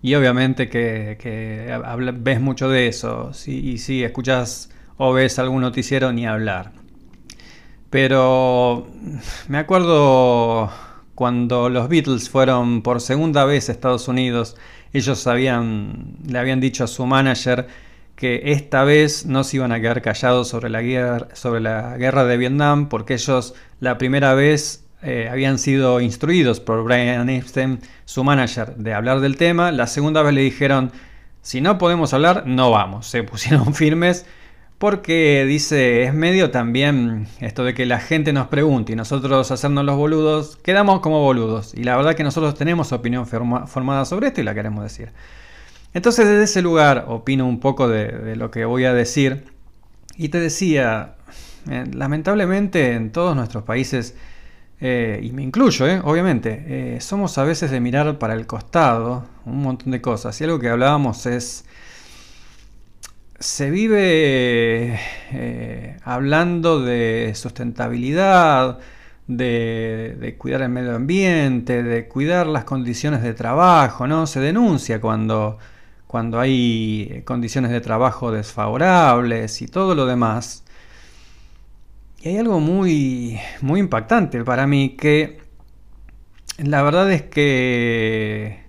y 0.00 0.14
obviamente 0.14 0.70
que, 0.70 1.78
ves 2.14 2.40
mucho 2.40 2.70
de 2.70 2.88
eso. 2.88 3.32
y 3.44 3.76
si 3.76 4.02
escuchas 4.02 4.70
o 4.96 5.12
ves 5.12 5.38
algún 5.38 5.60
noticiero, 5.60 6.10
ni 6.10 6.26
hablar. 6.26 6.72
Pero 7.90 8.86
me 9.48 9.58
acuerdo 9.58 10.70
cuando 11.14 11.68
los 11.68 11.90
Beatles 11.90 12.30
fueron 12.30 12.80
por 12.80 13.02
segunda 13.02 13.44
vez 13.44 13.68
a 13.68 13.72
Estados 13.72 14.08
Unidos, 14.08 14.56
ellos 14.94 15.26
habían, 15.26 16.16
le 16.26 16.38
habían 16.38 16.60
dicho 16.60 16.84
a 16.84 16.86
su 16.86 17.04
manager 17.04 17.66
que 18.16 18.52
esta 18.52 18.84
vez 18.84 19.26
no 19.26 19.42
se 19.44 19.56
iban 19.56 19.72
a 19.72 19.80
quedar 19.80 20.00
callados 20.00 20.48
sobre 20.48 20.70
la 20.70 20.80
guerra, 20.82 22.24
de 22.24 22.36
Vietnam, 22.36 22.88
porque 22.88 23.14
ellos 23.14 23.54
la 23.80 23.98
primera 23.98 24.34
vez 24.34 24.86
eh, 25.02 25.28
habían 25.30 25.58
sido 25.58 26.00
instruidos 26.00 26.60
por 26.60 26.84
Brian 26.84 27.28
Epstein, 27.28 27.80
su 28.04 28.22
manager, 28.22 28.76
de 28.76 28.94
hablar 28.94 29.20
del 29.20 29.36
tema. 29.36 29.72
La 29.72 29.88
segunda 29.88 30.22
vez 30.22 30.32
le 30.32 30.42
dijeron, 30.42 30.92
si 31.42 31.60
no 31.60 31.76
podemos 31.76 32.14
hablar, 32.14 32.44
no 32.46 32.70
vamos. 32.70 33.08
Se 33.08 33.24
pusieron 33.24 33.74
firmes 33.74 34.26
porque 34.78 35.44
dice, 35.46 36.02
es 36.04 36.14
medio 36.14 36.50
también 36.50 37.26
esto 37.40 37.64
de 37.64 37.74
que 37.74 37.86
la 37.86 38.00
gente 38.00 38.32
nos 38.32 38.48
pregunte 38.48 38.92
y 38.92 38.96
nosotros 38.96 39.50
hacernos 39.50 39.84
los 39.84 39.96
boludos, 39.96 40.56
quedamos 40.56 41.00
como 41.00 41.20
boludos. 41.22 41.74
Y 41.74 41.84
la 41.84 41.96
verdad 41.96 42.14
que 42.14 42.24
nosotros 42.24 42.54
tenemos 42.54 42.92
opinión 42.92 43.26
formada 43.26 44.04
sobre 44.04 44.28
esto 44.28 44.40
y 44.40 44.44
la 44.44 44.54
queremos 44.54 44.82
decir. 44.82 45.10
Entonces 45.94 46.26
desde 46.26 46.42
ese 46.42 46.60
lugar 46.60 47.06
opino 47.08 47.46
un 47.46 47.60
poco 47.60 47.88
de, 47.88 48.34
lo 48.36 48.50
que 48.50 48.64
voy 48.64 48.84
a 48.84 48.92
decir. 48.92 49.44
Y 50.16 50.28
te 50.28 50.40
decía, 50.40 51.14
eh, 51.70 51.84
lamentablemente 51.92 52.92
en 52.92 53.10
todos 53.10 53.36
nuestros 53.36 53.62
países 53.64 54.16
eh, 54.80 55.20
y 55.22 55.30
me 55.30 55.42
incluyo, 55.42 55.86
eh, 55.86 56.00
obviamente, 56.04 56.98
somos 57.00 57.38
a 57.38 57.44
veces 57.44 57.70
de 57.70 57.80
mirar 57.80 58.18
para 58.18 58.34
el 58.34 58.46
costado 58.46 59.24
un 59.44 59.62
montón 59.62 59.92
de 59.92 60.00
cosas. 60.00 60.38
Y 60.40 60.44
algo 60.44 60.58
que 60.58 60.68
hablábamos 60.68 61.26
es, 61.26 61.64
se 63.44 63.70
vive 63.70 64.98
hablando 66.02 66.80
de 66.80 67.32
sustentabilidad, 67.34 68.78
de, 69.26 70.34
cuidar 70.38 70.62
el 70.62 70.70
medio 70.70 70.96
ambiente, 70.96 71.82
de 71.82 72.08
cuidar 72.08 72.46
las 72.46 72.64
condiciones 72.64 73.22
de 73.22 73.34
trabajo, 73.34 74.06
¿no? 74.06 74.26
Se 74.26 74.40
denuncia 74.40 74.98
cuando, 74.98 75.58
cuando 76.06 76.40
hay 76.40 77.22
condiciones 77.26 77.70
de 77.70 77.82
trabajo 77.82 78.32
desfavorables 78.32 79.60
y 79.60 79.68
todo 79.68 79.94
lo 79.94 80.06
demás. 80.06 80.64
Y 82.22 82.30
hay 82.30 82.38
algo 82.38 82.60
muy, 82.60 83.38
muy 83.60 83.80
impactante 83.80 84.42
para 84.42 84.66
mí 84.66 84.96
que 84.96 85.38
la 86.56 86.82
verdad 86.82 87.12
es 87.12 87.22
que 87.22 88.64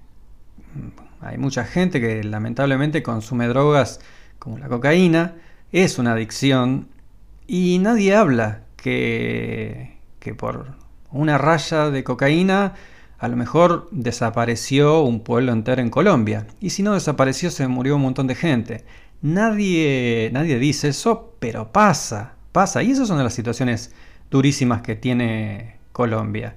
hay 1.22 1.38
mucha 1.38 1.64
gente 1.64 2.02
que 2.02 2.26
lamentablemente 2.26 3.02
consume 3.04 3.48
drogas 3.48 4.02
como 4.46 4.58
la 4.58 4.70
cocaína, 4.70 5.34
es 5.74 6.00
una 6.00 6.14
adicción 6.14 6.88
y 7.48 7.80
nadie 7.80 8.16
habla 8.16 8.62
que, 8.78 9.98
que 10.20 10.34
por 10.34 10.68
una 11.12 11.38
raya 11.38 11.90
de 11.90 12.06
cocaína 12.06 12.76
a 13.20 13.28
lo 13.28 13.36
mejor 13.36 13.90
desapareció 13.92 15.02
un 15.02 15.20
pueblo 15.20 15.52
entero 15.52 15.82
en 15.82 15.90
Colombia. 15.90 16.48
Y 16.62 16.70
si 16.70 16.82
no 16.82 16.94
desapareció 16.94 17.52
se 17.52 17.68
murió 17.68 17.98
un 17.98 18.04
montón 18.04 18.28
de 18.28 18.36
gente. 18.36 18.86
Nadie, 19.22 20.30
nadie 20.32 20.60
dice 20.60 20.90
eso, 20.90 21.36
pero 21.40 21.74
pasa 21.74 22.36
pasa. 22.56 22.82
Y 22.82 22.92
esas 22.92 23.10
son 23.10 23.22
las 23.22 23.34
situaciones 23.34 23.92
durísimas 24.32 24.82
que 24.82 24.96
tiene 24.96 25.76
Colombia. 25.92 26.56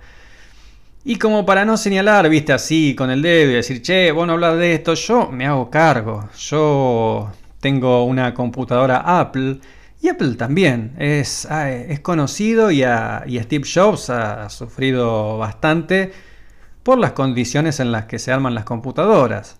Y 1.04 1.16
como 1.16 1.44
para 1.44 1.64
no 1.64 1.76
señalar, 1.76 2.28
viste, 2.28 2.52
así 2.52 2.94
con 2.94 3.10
el 3.10 3.20
dedo 3.20 3.50
y 3.50 3.54
decir, 3.54 3.82
che, 3.82 4.12
vos 4.12 4.26
no 4.26 4.34
hablas 4.34 4.58
de 4.58 4.74
esto, 4.74 4.94
yo 4.94 5.28
me 5.32 5.46
hago 5.46 5.70
cargo. 5.70 6.28
Yo 6.36 7.32
tengo 7.60 8.04
una 8.04 8.34
computadora 8.34 9.20
Apple 9.20 9.60
y 10.00 10.08
Apple 10.08 10.34
también 10.34 10.94
es, 10.98 11.46
es 11.50 12.00
conocido 12.00 12.70
y, 12.70 12.84
y 12.84 13.40
Steve 13.40 13.64
Jobs 13.72 14.10
ha 14.10 14.48
sufrido 14.48 15.38
bastante 15.38 16.12
por 16.82 16.98
las 16.98 17.12
condiciones 17.12 17.80
en 17.80 17.90
las 17.90 18.04
que 18.06 18.18
se 18.18 18.32
arman 18.32 18.54
las 18.54 18.64
computadoras. 18.64 19.58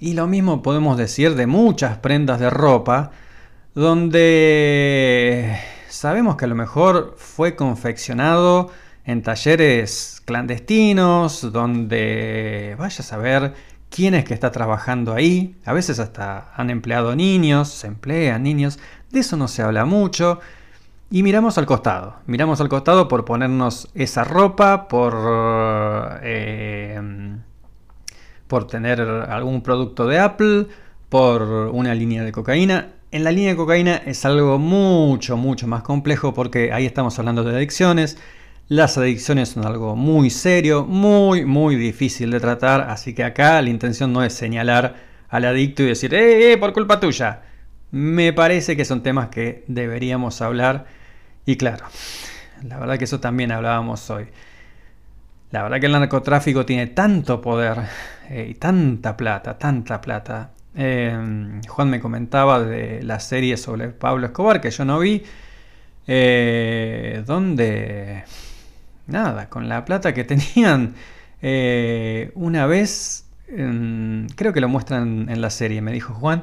Y 0.00 0.14
lo 0.14 0.26
mismo 0.26 0.62
podemos 0.62 0.96
decir 0.98 1.34
de 1.36 1.46
muchas 1.46 1.98
prendas 1.98 2.40
de 2.40 2.50
ropa 2.50 3.12
donde 3.74 5.56
sabemos 5.88 6.36
que 6.36 6.46
a 6.46 6.48
lo 6.48 6.54
mejor 6.54 7.14
fue 7.16 7.54
confeccionado 7.54 8.70
en 9.04 9.22
talleres 9.22 10.20
clandestinos, 10.24 11.52
donde 11.52 12.76
vaya 12.78 12.98
a 12.98 13.02
saber 13.02 13.54
quién 13.90 14.14
es 14.14 14.24
que 14.24 14.34
está 14.34 14.52
trabajando 14.52 15.14
ahí. 15.14 15.56
A 15.64 15.72
veces 15.72 15.98
hasta 15.98 16.52
han 16.54 16.70
empleado 16.70 17.14
niños, 17.16 17.68
se 17.68 17.86
emplean 17.88 18.42
niños, 18.42 18.78
de 19.10 19.20
eso 19.20 19.36
no 19.36 19.48
se 19.48 19.62
habla 19.62 19.84
mucho. 19.84 20.40
Y 21.10 21.22
miramos 21.22 21.58
al 21.58 21.66
costado, 21.66 22.16
miramos 22.26 22.60
al 22.60 22.68
costado 22.68 23.08
por 23.08 23.24
ponernos 23.24 23.88
esa 23.94 24.22
ropa, 24.24 24.86
por, 24.88 25.14
eh, 26.22 27.00
por 28.46 28.66
tener 28.68 29.00
algún 29.00 29.62
producto 29.62 30.06
de 30.06 30.20
Apple, 30.20 30.66
por 31.08 31.42
una 31.42 31.94
línea 31.94 32.22
de 32.22 32.30
cocaína 32.30 32.90
en 33.12 33.24
la 33.24 33.32
línea 33.32 33.50
de 33.50 33.56
cocaína 33.56 33.96
es 33.96 34.24
algo 34.24 34.58
mucho, 34.58 35.36
mucho 35.36 35.66
más 35.66 35.82
complejo 35.82 36.32
porque 36.32 36.72
ahí 36.72 36.86
estamos 36.86 37.18
hablando 37.18 37.42
de 37.42 37.56
adicciones. 37.56 38.18
Las 38.70 38.96
adicciones 38.96 39.50
son 39.50 39.66
algo 39.66 39.96
muy 39.96 40.30
serio, 40.30 40.86
muy, 40.86 41.44
muy 41.44 41.76
difícil 41.76 42.30
de 42.30 42.40
tratar, 42.40 42.82
así 42.88 43.14
que 43.14 43.24
acá 43.24 43.60
la 43.60 43.68
intención 43.68 44.12
no 44.14 44.22
es 44.24 44.32
señalar 44.32 44.94
al 45.28 45.44
adicto 45.44 45.82
y 45.82 45.86
decir, 45.86 46.14
¡eh, 46.14 46.52
eh, 46.52 46.56
por 46.56 46.72
culpa 46.72 46.98
tuya! 47.00 47.42
Me 47.90 48.32
parece 48.32 48.76
que 48.76 48.84
son 48.86 49.02
temas 49.02 49.28
que 49.28 49.64
deberíamos 49.66 50.40
hablar 50.40 50.86
y 51.44 51.56
claro, 51.56 51.84
la 52.62 52.78
verdad 52.78 52.96
que 52.96 53.04
eso 53.04 53.20
también 53.20 53.52
hablábamos 53.52 54.08
hoy. 54.08 54.28
La 55.50 55.62
verdad 55.64 55.80
que 55.80 55.86
el 55.86 55.92
narcotráfico 55.92 56.64
tiene 56.64 56.86
tanto 56.86 57.40
poder 57.42 57.78
eh, 58.30 58.46
y 58.50 58.54
tanta 58.54 59.16
plata, 59.16 59.58
tanta 59.58 60.00
plata, 60.00 60.52
Em, 60.74 61.60
Juan 61.64 61.90
me 61.90 62.00
comentaba 62.00 62.60
de 62.60 63.02
la 63.02 63.18
serie 63.20 63.56
sobre 63.56 63.88
Pablo 63.88 64.26
Escobar 64.26 64.60
que 64.60 64.70
yo 64.70 64.84
no 64.84 64.98
vi. 65.00 65.22
eh, 66.06 67.22
donde, 67.26 68.24
nada, 69.10 69.48
con 69.48 69.68
la 69.68 69.84
plata 69.84 70.14
que 70.14 70.24
tenían, 70.32 70.94
eh, 71.42 72.32
una 72.34 72.66
vez, 72.66 73.26
creo 73.46 74.52
que 74.52 74.60
lo 74.60 74.68
muestran 74.68 75.28
en 75.28 75.40
la 75.40 75.50
serie, 75.50 75.82
me 75.82 75.92
dijo 75.92 76.14
Juan, 76.14 76.42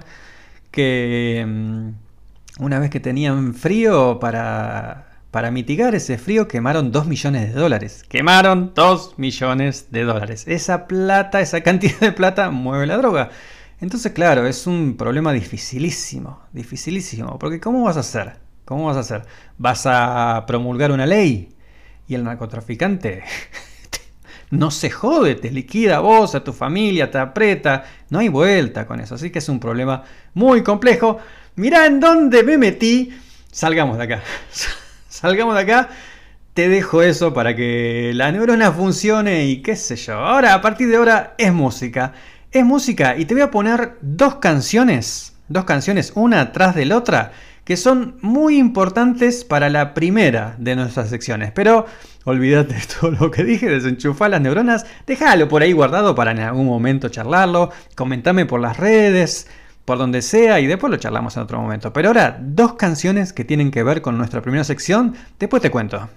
que 0.72 1.46
mm, 1.48 2.64
una 2.64 2.80
vez 2.80 2.90
que 2.90 3.00
tenían 3.00 3.54
frío 3.54 4.20
para 4.20 5.08
para 5.32 5.52
mitigar 5.52 5.94
ese 5.94 6.18
frío 6.18 6.48
quemaron 6.48 6.92
2 6.92 7.06
millones 7.06 7.54
de 7.54 7.60
dólares. 7.60 8.04
Quemaron 8.10 8.72
2 8.74 9.20
millones 9.20 9.92
de 9.92 10.04
dólares. 10.04 10.46
Esa 10.48 10.88
plata, 10.88 11.42
esa 11.42 11.62
cantidad 11.62 12.00
de 12.00 12.12
plata 12.12 12.50
mueve 12.50 12.88
la 12.88 12.98
droga. 12.98 13.30
Entonces, 13.80 14.14
claro, 14.14 14.48
es 14.48 14.66
un 14.66 14.98
problema 14.98 15.34
dificilísimo, 15.34 16.40
dificilísimo. 16.54 17.38
Porque 17.38 17.60
¿cómo 17.60 17.84
vas 17.84 17.98
a 17.98 18.00
hacer? 18.00 18.38
¿Cómo 18.66 18.86
vas 18.86 18.98
a 18.98 19.02
hacer? 19.02 19.26
¿Vas 19.58 19.84
a 19.86 20.46
promulgar 20.48 20.92
una 20.92 21.06
ley? 21.06 21.50
Y 22.08 22.16
el 22.16 22.24
narcotraficante 22.24 23.24
no 24.52 24.72
se 24.72 24.90
jode, 24.90 25.36
te 25.36 25.52
liquida 25.52 25.98
a 25.98 26.00
vos, 26.00 26.36
a 26.36 26.44
tu 26.44 26.54
familia, 26.54 27.12
te 27.12 27.18
aprieta. 27.18 27.86
No 28.10 28.20
hay 28.20 28.30
vuelta 28.30 28.88
con 28.88 29.00
eso. 29.00 29.16
Así 29.16 29.30
que 29.30 29.40
es 29.40 29.50
un 29.50 29.60
problema 29.60 30.04
muy 30.34 30.64
complejo. 30.64 31.20
Mirá 31.56 31.86
en 31.86 32.00
dónde 32.00 32.44
me 32.44 32.58
metí. 32.58 33.18
Salgamos 33.52 33.98
de 33.98 34.04
acá. 34.04 34.22
salgamos 35.10 35.56
de 35.56 35.62
acá. 35.62 35.90
Te 36.54 36.70
dejo 36.70 37.04
eso 37.04 37.34
para 37.34 37.56
que 37.56 38.12
la 38.16 38.32
neurona 38.32 38.72
funcione 38.72 39.46
y 39.46 39.62
qué 39.62 39.76
sé 39.76 39.96
yo. 39.96 40.16
Ahora, 40.16 40.54
a 40.54 40.62
partir 40.62 40.88
de 40.88 40.96
ahora, 40.96 41.36
es 41.38 41.54
música. 41.54 42.14
Es 42.52 42.64
música 42.64 43.18
y 43.18 43.26
te 43.26 43.34
voy 43.34 43.44
a 43.44 43.52
poner 43.52 43.98
dos 44.02 44.36
canciones, 44.36 45.36
dos 45.50 45.66
canciones 45.66 46.14
una 46.16 46.42
atrás 46.42 46.74
de 46.76 46.86
la 46.86 46.98
otra, 46.98 47.34
que 47.68 47.76
son 47.76 48.16
muy 48.22 48.58
importantes 48.58 49.44
para 49.44 49.70
la 49.70 49.94
primera 49.94 50.56
de 50.58 50.78
nuestras 50.78 51.10
secciones. 51.10 51.52
Pero 51.52 51.86
olvídate 52.24 52.76
de 52.76 52.82
todo 52.98 53.12
lo 53.12 53.30
que 53.30 53.44
dije, 53.44 53.68
desenchufar 53.68 54.30
las 54.30 54.40
neuronas, 54.40 54.86
déjalo 55.06 55.50
por 55.50 55.62
ahí 55.62 55.74
guardado 55.74 56.16
para 56.16 56.32
en 56.32 56.40
algún 56.40 56.66
momento 56.66 57.10
charlarlo, 57.10 57.72
comentame 57.94 58.46
por 58.46 58.62
las 58.62 58.78
redes, 58.78 59.48
por 59.84 59.98
donde 59.98 60.22
sea 60.22 60.62
y 60.62 60.66
después 60.66 60.90
lo 60.90 60.96
charlamos 60.96 61.36
en 61.36 61.44
otro 61.44 61.60
momento. 61.60 61.92
Pero 61.92 62.08
ahora, 62.08 62.40
dos 62.42 62.76
canciones 62.76 63.34
que 63.34 63.44
tienen 63.44 63.70
que 63.70 63.84
ver 63.84 64.02
con 64.02 64.18
nuestra 64.18 64.42
primera 64.42 64.64
sección, 64.64 65.16
después 65.38 65.62
te 65.62 65.70
cuento. 65.70 66.08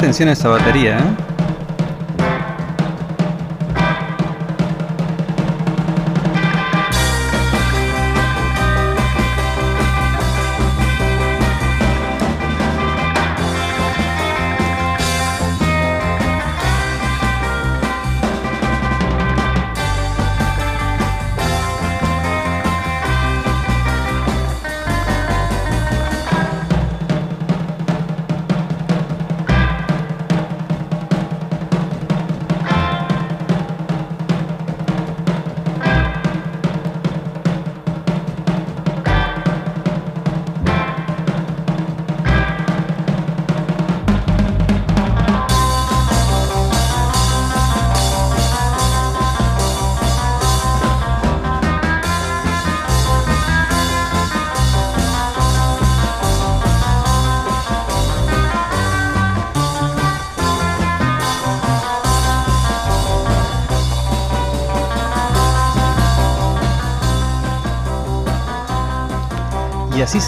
Atención 0.00 0.30
a 0.30 0.32
esa 0.32 0.48
batería, 0.48 0.96
¿eh? 0.98 1.29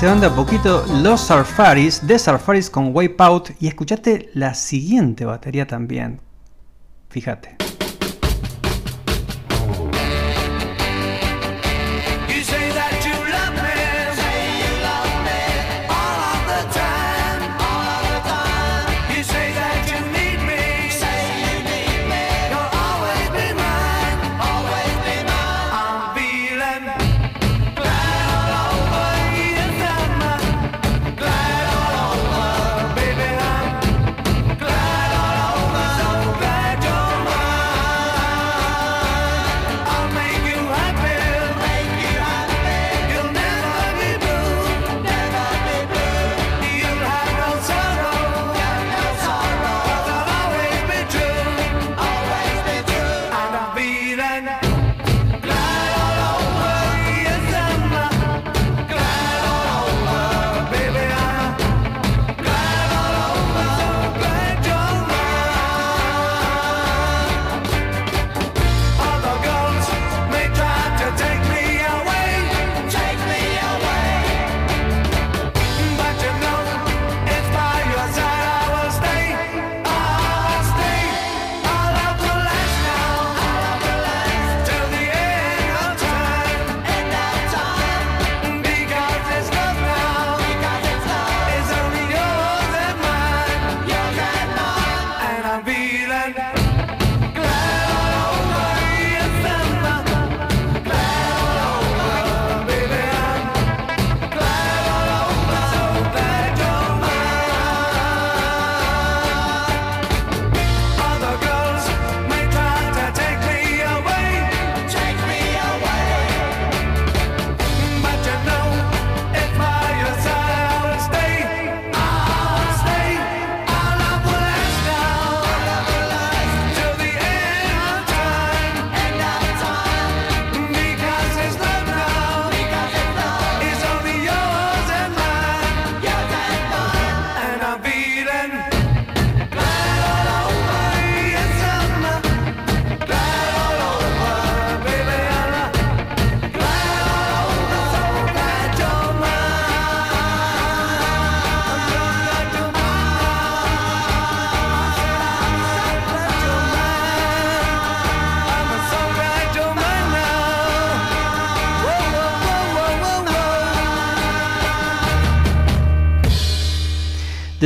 Se 0.02 0.08
anda 0.08 0.34
poquito 0.34 0.84
los 1.00 1.20
Surfaris, 1.20 2.04
de 2.04 2.18
Surfaris 2.18 2.68
con 2.68 2.90
Wipeout 2.92 3.50
y 3.60 3.68
escuchate 3.68 4.30
la 4.34 4.52
siguiente 4.52 5.24
batería 5.24 5.64
también. 5.64 6.20
Fíjate. 7.08 7.61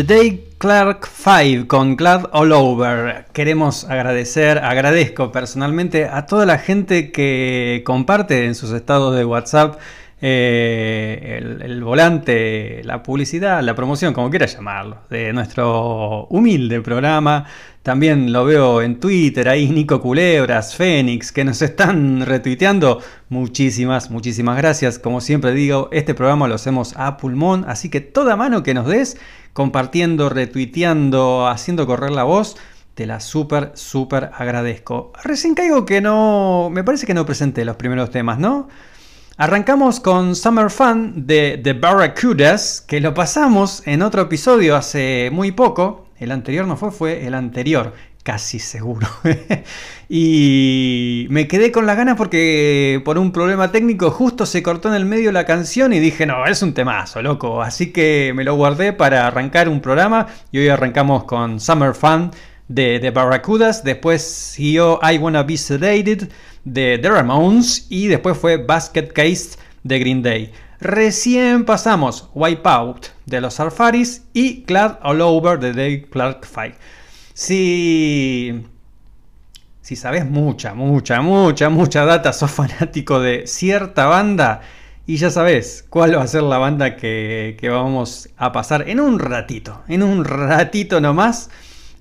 Day 0.06 0.52
Clark 0.58 1.08
5 1.08 1.66
con 1.66 1.96
Glad 1.96 2.26
All 2.30 2.52
Over. 2.52 3.26
Queremos 3.32 3.84
agradecer, 3.84 4.58
agradezco 4.58 5.32
personalmente 5.32 6.04
a 6.04 6.26
toda 6.26 6.46
la 6.46 6.58
gente 6.58 7.10
que 7.10 7.82
comparte 7.84 8.44
en 8.44 8.54
sus 8.54 8.70
estados 8.70 9.16
de 9.16 9.24
WhatsApp 9.24 9.80
eh, 10.20 11.40
el, 11.60 11.82
volante, 11.82 12.82
la 12.84 13.02
publicidad, 13.02 13.62
la 13.62 13.74
promoción, 13.74 14.14
como 14.14 14.30
quiera 14.30 14.46
llamarlo, 14.46 14.98
de 15.10 15.32
nuestro 15.32 16.26
humilde 16.28 16.80
programa. 16.82 17.44
También 17.86 18.32
lo 18.32 18.44
veo 18.44 18.82
en 18.82 18.98
Twitter, 18.98 19.48
ahí 19.48 19.68
Nico 19.68 20.00
Culebras, 20.00 20.74
Fénix, 20.74 21.30
que 21.30 21.44
nos 21.44 21.62
están 21.62 22.26
retuiteando. 22.26 23.00
Muchísimas, 23.28 24.10
muchísimas 24.10 24.56
gracias. 24.56 24.98
Como 24.98 25.20
siempre 25.20 25.52
digo, 25.52 25.88
este 25.92 26.12
programa 26.12 26.48
lo 26.48 26.56
hacemos 26.56 26.94
a 26.96 27.16
pulmón, 27.16 27.64
así 27.68 27.88
que 27.88 28.00
toda 28.00 28.34
mano 28.34 28.64
que 28.64 28.74
nos 28.74 28.88
des 28.88 29.18
compartiendo, 29.52 30.28
retuiteando, 30.28 31.46
haciendo 31.46 31.86
correr 31.86 32.10
la 32.10 32.24
voz. 32.24 32.56
Te 32.94 33.06
la 33.06 33.20
súper, 33.20 33.70
súper 33.74 34.32
agradezco. 34.34 35.12
Recién 35.22 35.54
caigo 35.54 35.86
que 35.86 36.00
no. 36.00 36.70
Me 36.72 36.82
parece 36.82 37.06
que 37.06 37.14
no 37.14 37.24
presenté 37.24 37.64
los 37.64 37.76
primeros 37.76 38.10
temas, 38.10 38.40
¿no? 38.40 38.66
Arrancamos 39.36 40.00
con 40.00 40.34
Summer 40.34 40.70
Fun 40.70 41.24
de 41.24 41.60
The 41.62 41.74
Barracudas, 41.74 42.80
que 42.80 43.00
lo 43.00 43.14
pasamos 43.14 43.86
en 43.86 44.02
otro 44.02 44.22
episodio 44.22 44.74
hace 44.74 45.30
muy 45.32 45.52
poco. 45.52 46.05
El 46.18 46.32
anterior 46.32 46.66
no 46.66 46.76
fue, 46.76 46.90
fue 46.90 47.26
el 47.26 47.34
anterior, 47.34 47.92
casi 48.22 48.58
seguro. 48.58 49.06
y 50.08 51.26
me 51.30 51.46
quedé 51.46 51.70
con 51.70 51.86
las 51.86 51.96
ganas 51.96 52.16
porque 52.16 53.00
por 53.04 53.18
un 53.18 53.32
problema 53.32 53.70
técnico 53.70 54.10
justo 54.10 54.46
se 54.46 54.62
cortó 54.62 54.88
en 54.88 54.94
el 54.94 55.04
medio 55.04 55.30
la 55.30 55.44
canción 55.44 55.92
y 55.92 56.00
dije, 56.00 56.24
no, 56.24 56.46
es 56.46 56.62
un 56.62 56.72
temazo, 56.72 57.20
loco. 57.20 57.62
Así 57.62 57.92
que 57.92 58.32
me 58.34 58.44
lo 58.44 58.54
guardé 58.54 58.92
para 58.92 59.26
arrancar 59.26 59.68
un 59.68 59.80
programa 59.80 60.26
y 60.50 60.58
hoy 60.58 60.68
arrancamos 60.68 61.24
con 61.24 61.60
Summer 61.60 61.94
Fun 61.94 62.30
de 62.68 62.98
The 62.98 63.10
Barracudas. 63.10 63.84
Después 63.84 64.22
siguió 64.22 64.98
I 65.02 65.18
Wanna 65.18 65.42
Be 65.42 65.56
Sedated 65.58 66.30
de 66.64 66.98
The 66.98 67.10
Ramones 67.10 67.86
y 67.90 68.06
después 68.06 68.38
fue 68.38 68.56
Basket 68.56 69.08
Case 69.08 69.58
de 69.82 69.98
Green 69.98 70.22
Day. 70.22 70.50
Recién 70.80 71.64
pasamos 71.64 72.28
Wipeout 72.34 73.15
de 73.26 73.40
los 73.40 73.60
Alfaris 73.60 74.24
y 74.32 74.62
Glad 74.62 74.98
All 75.02 75.20
Over 75.20 75.58
de 75.58 75.72
Dave 75.72 76.06
Clark 76.10 76.46
Five. 76.46 76.76
Si 77.34 78.64
si 79.86 79.94
sabes 79.94 80.28
mucha, 80.28 80.74
mucha, 80.74 81.20
mucha, 81.20 81.68
mucha 81.68 82.04
data, 82.04 82.32
sos 82.32 82.50
fanático 82.50 83.20
de 83.20 83.46
cierta 83.46 84.06
banda 84.06 84.62
y 85.06 85.18
ya 85.18 85.30
sabes 85.30 85.86
cuál 85.88 86.16
va 86.18 86.24
a 86.24 86.26
ser 86.26 86.42
la 86.42 86.58
banda 86.58 86.96
que, 86.96 87.56
vamos 87.62 88.28
a 88.36 88.50
pasar 88.50 88.88
en 88.88 88.98
un 88.98 89.20
ratito, 89.20 89.84
en 89.86 90.02
un 90.02 90.24
ratito 90.24 91.00
nomás. 91.00 91.50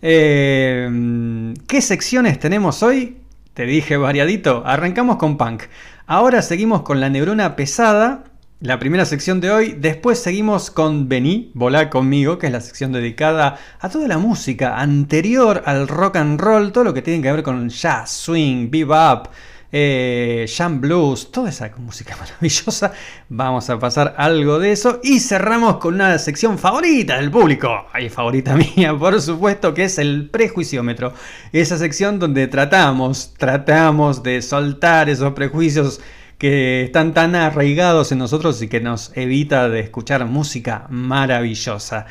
Eh, 0.02 1.54
¿Qué 1.68 1.80
secciones 1.80 2.40
tenemos 2.40 2.82
hoy? 2.82 3.18
Te 3.54 3.68
dije 3.68 3.98
variadito, 3.98 4.64
arrancamos 4.66 5.18
con 5.18 5.38
punk. 5.38 5.66
Ahora 6.08 6.42
seguimos 6.42 6.82
con 6.82 7.00
la 7.00 7.12
neurona 7.12 7.56
pesada 7.56 8.24
la 8.62 8.80
primera 8.80 9.06
sección 9.06 9.42
de 9.42 9.52
hoy. 9.52 9.76
Después 9.78 10.20
seguimos 10.20 10.72
con 10.72 11.10
Vení, 11.10 11.52
Volá 11.54 11.90
conmigo, 11.90 12.38
que 12.38 12.48
es 12.48 12.54
la 12.54 12.62
sección 12.62 12.92
dedicada 12.92 13.58
a 13.80 13.90
toda 13.90 14.08
la 14.08 14.18
música 14.18 14.80
anterior 14.80 15.64
al 15.66 15.88
rock 15.88 16.18
and 16.18 16.40
roll, 16.40 16.72
todo 16.72 16.86
lo 16.86 16.94
que 16.94 17.02
tiene 17.02 17.22
que 17.22 17.32
ver 17.32 17.44
con 17.44 17.70
jazz, 17.70 18.12
swing, 18.12 18.70
bebop, 18.72 19.28
eh, 19.72 20.46
jam 20.48 20.80
blues, 20.80 21.32
toda 21.32 21.50
esa 21.50 21.70
música 21.78 22.16
maravillosa. 22.20 22.94
Vamos 23.28 23.70
a 23.70 23.78
pasar 23.78 24.16
algo 24.18 24.58
de 24.58 24.72
eso 24.72 25.02
y 25.04 25.20
cerramos 25.20 25.78
con 25.78 25.96
una 25.96 26.18
sección 26.18 26.58
favorita 26.58 27.18
del 27.18 27.30
público. 27.30 27.86
Ay, 27.92 28.10
favorita 28.10 28.56
mía, 28.76 28.98
por 28.98 29.22
supuesto, 29.22 29.74
que 29.74 29.84
es 29.84 29.98
el 29.98 30.30
prejuiciómetro. 30.30 31.14
Esa 31.52 31.78
sección 31.78 32.20
donde 32.20 32.48
tratamos, 32.48 33.34
tratamos 33.38 34.24
de 34.24 34.42
soltar 34.42 35.10
esos 35.10 35.34
prejuicios 35.34 36.00
que 36.38 36.84
están 36.84 37.14
tan 37.14 37.36
arraigados 37.36 38.12
en 38.12 38.18
nosotros 38.18 38.62
y 38.62 38.68
que 38.68 38.82
nos 38.82 39.16
evita 39.16 39.70
de 39.70 39.80
escuchar 39.80 40.26
música 40.26 40.86
maravillosa. 40.90 42.06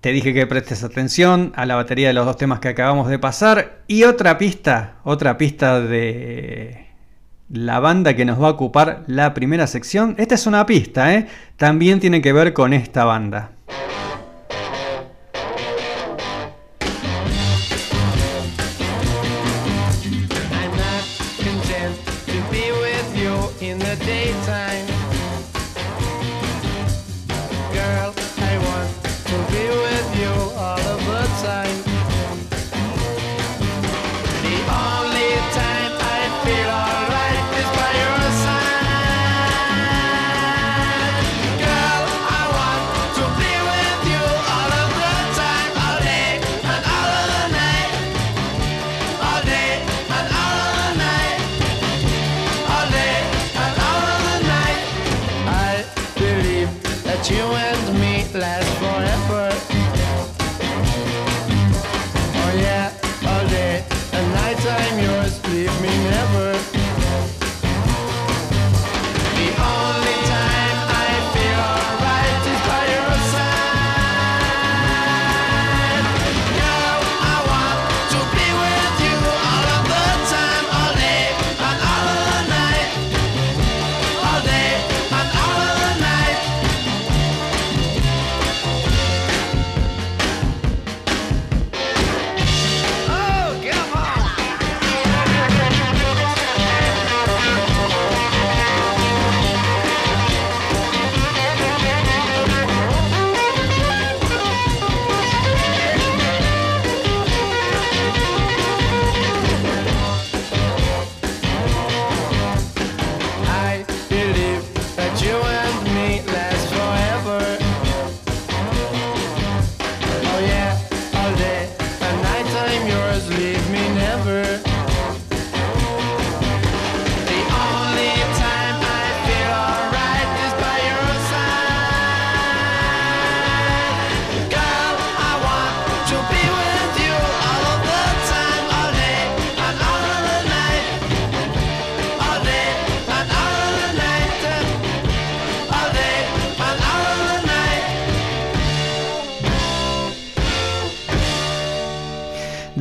Te 0.00 0.10
dije 0.10 0.34
que 0.34 0.46
prestes 0.46 0.82
atención 0.82 1.52
a 1.54 1.64
la 1.64 1.76
batería 1.76 2.08
de 2.08 2.14
los 2.14 2.26
dos 2.26 2.36
temas 2.36 2.58
que 2.58 2.68
acabamos 2.68 3.08
de 3.08 3.18
pasar. 3.18 3.82
Y 3.86 4.02
otra 4.02 4.36
pista, 4.36 4.96
otra 5.04 5.38
pista 5.38 5.80
de 5.80 6.86
la 7.48 7.80
banda 7.80 8.16
que 8.16 8.24
nos 8.24 8.42
va 8.42 8.48
a 8.48 8.52
ocupar 8.52 9.04
la 9.06 9.34
primera 9.34 9.66
sección. 9.66 10.16
Esta 10.18 10.34
es 10.34 10.46
una 10.46 10.66
pista, 10.66 11.14
¿eh? 11.14 11.28
También 11.56 12.00
tiene 12.00 12.20
que 12.20 12.32
ver 12.32 12.52
con 12.52 12.72
esta 12.72 13.04
banda. 13.04 13.52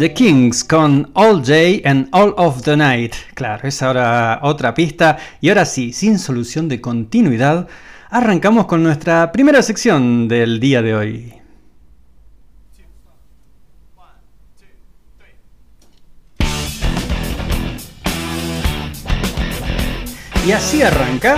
The 0.02 0.16
Kings 0.16 0.64
con 0.64 1.12
All 1.14 1.43
Day 1.43 1.80
and 1.86 2.08
All 2.12 2.34
of 2.36 2.64
the 2.64 2.76
Night. 2.76 3.14
Claro, 3.36 3.68
es 3.68 3.84
ahora 3.84 4.39
otra 4.41 4.74
pista. 4.74 5.20
Y 5.41 5.49
ahora 5.49 5.64
sí, 5.64 5.93
sin 5.93 6.18
solución 6.18 6.68
de 6.68 6.82
continuidad, 6.82 7.68
arrancamos 8.10 8.66
con 8.66 8.82
nuestra 8.82 9.32
primera 9.32 9.62
sección 9.62 10.28
del 10.28 10.60
día 10.60 10.82
de 10.82 10.95
hoy. 10.95 11.34
Y 20.47 20.52
así 20.52 20.82
arranca 20.82 21.36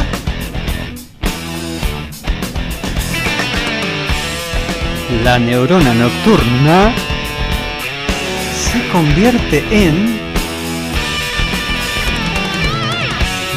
la 5.22 5.38
neurona 5.38 5.94
nocturna 5.94 7.13
se 8.74 8.88
convierte 8.92 9.64
en 9.70 10.20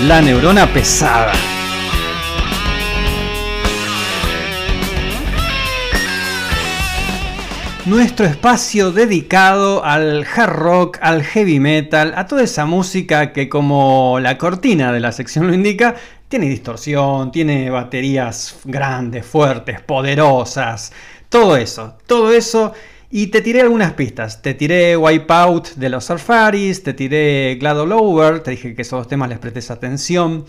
la 0.06 0.20
neurona 0.20 0.66
pesada. 0.66 1.32
nuestro 7.86 8.26
espacio 8.26 8.90
dedicado 8.90 9.84
al 9.84 10.26
hard 10.26 10.50
rock, 10.50 10.98
al 11.00 11.22
heavy 11.22 11.60
metal, 11.60 12.14
a 12.16 12.26
toda 12.26 12.42
esa 12.42 12.66
música 12.66 13.32
que 13.32 13.48
como 13.48 14.18
la 14.20 14.36
cortina 14.36 14.92
de 14.92 14.98
la 14.98 15.12
sección 15.12 15.46
lo 15.46 15.54
indica, 15.54 15.94
tiene 16.28 16.48
distorsión, 16.48 17.30
tiene 17.30 17.70
baterías 17.70 18.58
grandes, 18.64 19.24
fuertes, 19.24 19.80
poderosas, 19.80 20.92
todo 21.28 21.56
eso, 21.56 21.94
todo 22.06 22.32
eso. 22.32 22.74
Y 23.10 23.28
te 23.28 23.40
tiré 23.40 23.60
algunas 23.60 23.92
pistas. 23.92 24.42
Te 24.42 24.54
tiré 24.54 24.96
Wipeout 24.96 25.74
de 25.76 25.88
los 25.88 26.04
Surfaris, 26.04 26.82
te 26.82 26.92
tiré 26.92 27.56
Glad 27.60 27.80
All 27.80 27.92
Over, 27.92 28.40
te 28.40 28.52
dije 28.52 28.74
que 28.74 28.82
esos 28.82 29.00
dos 29.00 29.08
temas 29.08 29.28
les 29.28 29.38
prestes 29.38 29.70
atención. 29.70 30.44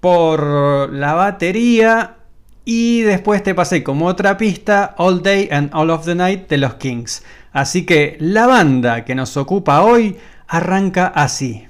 Por 0.00 0.92
la 0.92 1.14
batería 1.14 2.18
y 2.64 3.00
después 3.00 3.42
te 3.42 3.54
pasé 3.54 3.82
como 3.82 4.06
otra 4.06 4.36
pista 4.36 4.94
All 4.98 5.22
Day 5.22 5.48
and 5.50 5.70
All 5.72 5.90
of 5.90 6.04
the 6.04 6.14
Night 6.14 6.48
de 6.48 6.58
los 6.58 6.74
Kings. 6.74 7.22
Así 7.52 7.86
que 7.86 8.16
la 8.20 8.46
banda 8.46 9.04
que 9.04 9.14
nos 9.14 9.36
ocupa 9.36 9.82
hoy 9.82 10.18
arranca 10.46 11.06
así. 11.06 11.66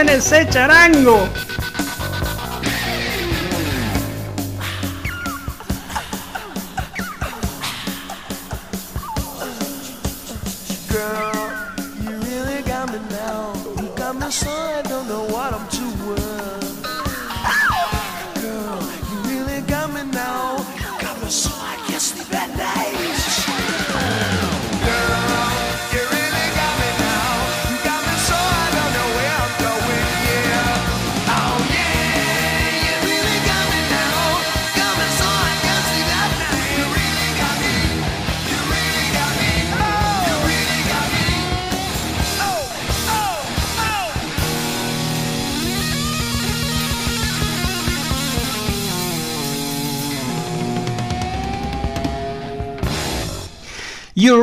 Suena 0.00 0.12
ese 0.14 0.46
charango. 0.50 1.28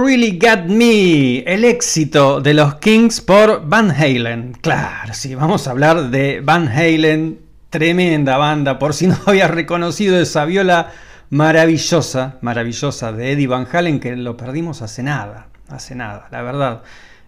Really 0.08 0.40
Got 0.42 0.68
Me, 0.68 1.40
el 1.40 1.66
éxito 1.66 2.40
de 2.40 2.54
los 2.54 2.76
Kings 2.76 3.20
por 3.20 3.68
Van 3.68 3.92
Halen. 3.92 4.54
Claro, 4.62 5.14
sí, 5.14 5.36
vamos 5.36 5.68
a 5.68 5.72
hablar 5.72 6.10
de 6.12 6.40
Van 6.40 6.70
Halen, 6.70 7.40
tremenda 7.70 8.38
banda, 8.38 8.80
por 8.80 8.94
si 8.94 9.08
no 9.08 9.18
había 9.26 9.50
reconocido 9.50 10.18
esa 10.18 10.46
viola 10.46 10.94
maravillosa, 11.30 12.38
maravillosa 12.40 13.12
de 13.12 13.34
Eddie 13.34 13.48
Van 13.48 13.68
Halen, 13.70 14.00
que 14.00 14.16
lo 14.16 14.38
perdimos 14.38 14.82
hace 14.82 15.04
nada, 15.04 15.48
hace 15.68 15.94
nada, 15.94 16.30
la 16.32 16.42
verdad. 16.42 16.84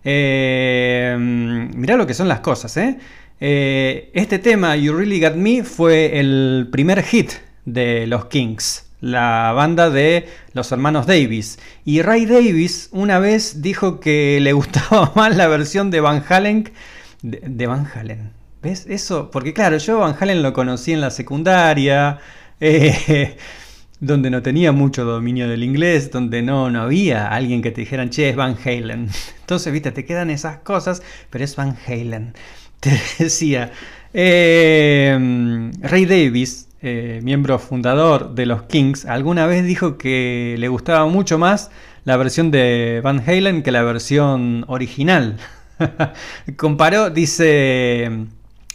Eh, 0.06 1.18
mirá 1.20 1.98
lo 1.98 2.08
que 2.08 2.14
son 2.14 2.30
las 2.30 2.40
cosas, 2.40 2.78
¿eh? 2.78 2.98
¿eh? 3.42 4.10
Este 4.14 4.40
tema, 4.40 4.78
You 4.78 4.94
Really 4.94 5.20
Got 5.20 5.36
Me, 5.36 5.66
fue 5.66 6.18
el 6.18 6.70
primer 6.72 7.04
hit 7.04 7.34
de 7.66 8.08
los 8.08 8.28
Kings 8.28 8.89
la 9.02 9.54
banda 9.54 9.90
de 9.90 10.28
los 10.54 10.72
hermanos 10.72 11.08
Davis. 11.08 11.60
Y 11.86 12.02
Ray 12.02 12.26
Davis 12.26 12.90
una 12.92 13.20
vez 13.20 13.62
dijo 13.62 14.00
que 14.00 14.40
le 14.42 14.54
gustaba 14.54 15.12
más 15.16 15.36
la 15.36 15.48
versión 15.48 15.92
de 15.92 16.02
Van 16.02 16.24
Halen. 16.28 16.72
De, 17.22 17.68
Van 17.68 17.88
Halen. 17.94 18.32
¿Ves? 18.62 18.86
Eso, 18.88 19.32
porque 19.32 19.54
claro, 19.54 19.78
yo 19.78 20.00
Van 20.00 20.16
Halen 20.20 20.44
lo 20.44 20.54
conocí 20.54 20.92
en 20.92 21.02
la 21.02 21.12
secundaria, 21.12 22.20
eh, 22.60 23.38
donde 24.02 24.30
no 24.30 24.42
tenía 24.42 24.72
mucho 24.72 25.06
dominio 25.06 25.48
del 25.48 25.64
inglés, 25.64 26.12
donde 26.12 26.42
no, 26.42 26.70
no 26.70 26.82
había 26.82 27.28
alguien 27.28 27.62
que 27.62 27.72
te 27.72 27.82
dijeran, 27.82 28.10
che, 28.10 28.30
es 28.30 28.36
Van 28.36 28.58
Halen. 28.64 29.10
Entonces, 29.40 29.72
viste, 29.72 29.92
te 29.92 30.06
quedan 30.06 30.30
esas 30.30 30.60
cosas, 30.60 31.02
pero 31.30 31.44
es 31.44 31.56
Van 31.56 31.78
Halen. 31.88 32.34
Te 32.80 32.98
decía, 33.20 33.72
eh, 34.14 35.72
Ray 35.82 36.06
Davis 36.06 36.69
eh, 36.82 37.20
miembro 37.24 37.60
fundador 37.60 38.36
de 38.36 38.46
los 38.46 38.64
Kings, 38.64 39.06
alguna 39.06 39.46
vez 39.46 39.66
dijo 39.66 39.98
que 39.98 40.56
le 40.58 40.70
gustaba 40.70 41.06
mucho 41.08 41.38
más 41.38 41.72
la 42.06 42.16
versión 42.16 42.52
de 42.52 43.02
Van 43.04 43.22
Halen 43.28 43.64
que 43.64 43.72
la 43.72 43.84
versión 43.84 44.64
original. 44.68 45.38
Comparó, 46.56 47.10
dice, 47.10 48.10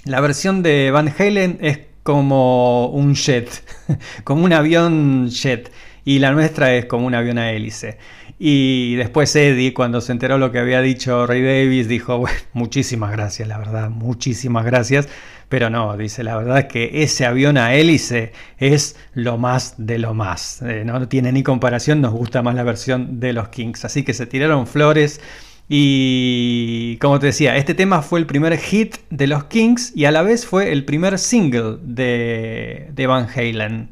la 0.04 0.20
versión 0.20 0.62
de 0.62 0.90
Van 0.90 1.12
Halen 1.18 1.58
es 1.62 1.80
como 2.02 2.88
un 2.88 3.14
jet, 3.14 3.48
como 4.24 4.44
un 4.44 4.52
avión 4.52 5.30
jet, 5.30 5.72
y 6.04 6.18
la 6.18 6.32
nuestra 6.32 6.74
es 6.74 6.84
como 6.84 7.06
un 7.06 7.14
avión 7.14 7.38
a 7.38 7.52
hélice. 7.52 7.96
Y 8.38 8.96
después 8.96 9.34
Eddie, 9.34 9.72
cuando 9.72 10.02
se 10.02 10.12
enteró 10.12 10.36
lo 10.36 10.52
que 10.52 10.58
había 10.58 10.82
dicho 10.82 11.26
Ray 11.26 11.42
Davis, 11.42 11.88
dijo, 11.88 12.18
bueno, 12.18 12.36
muchísimas 12.52 13.12
gracias, 13.12 13.48
la 13.48 13.56
verdad, 13.56 13.88
muchísimas 13.88 14.66
gracias 14.66 15.08
Pero 15.54 15.70
no, 15.70 15.96
dice, 15.96 16.24
la 16.24 16.36
verdad 16.36 16.66
que 16.66 17.04
ese 17.04 17.24
avión 17.24 17.56
a 17.58 17.74
hélice 17.74 18.32
es 18.58 18.96
lo 19.12 19.38
más 19.38 19.74
de 19.78 20.00
lo 20.00 20.12
más. 20.12 20.60
Eh, 20.62 20.82
no 20.84 21.06
tiene 21.06 21.30
ni 21.30 21.44
comparación, 21.44 22.00
nos 22.00 22.12
gusta 22.12 22.42
más 22.42 22.56
la 22.56 22.64
versión 22.64 23.20
de 23.20 23.32
los 23.32 23.50
Kings. 23.50 23.84
Así 23.84 24.02
que 24.02 24.14
se 24.14 24.26
tiraron 24.26 24.66
flores. 24.66 25.20
Y 25.68 26.96
como 26.96 27.20
te 27.20 27.26
decía, 27.26 27.56
este 27.56 27.72
tema 27.72 28.02
fue 28.02 28.18
el 28.18 28.26
primer 28.26 28.58
hit 28.58 28.96
de 29.10 29.28
los 29.28 29.44
Kings 29.44 29.92
y 29.94 30.06
a 30.06 30.10
la 30.10 30.22
vez 30.22 30.44
fue 30.44 30.72
el 30.72 30.84
primer 30.84 31.20
single 31.20 31.76
de, 31.82 32.88
de 32.92 33.06
Van 33.06 33.28
Halen. 33.32 33.90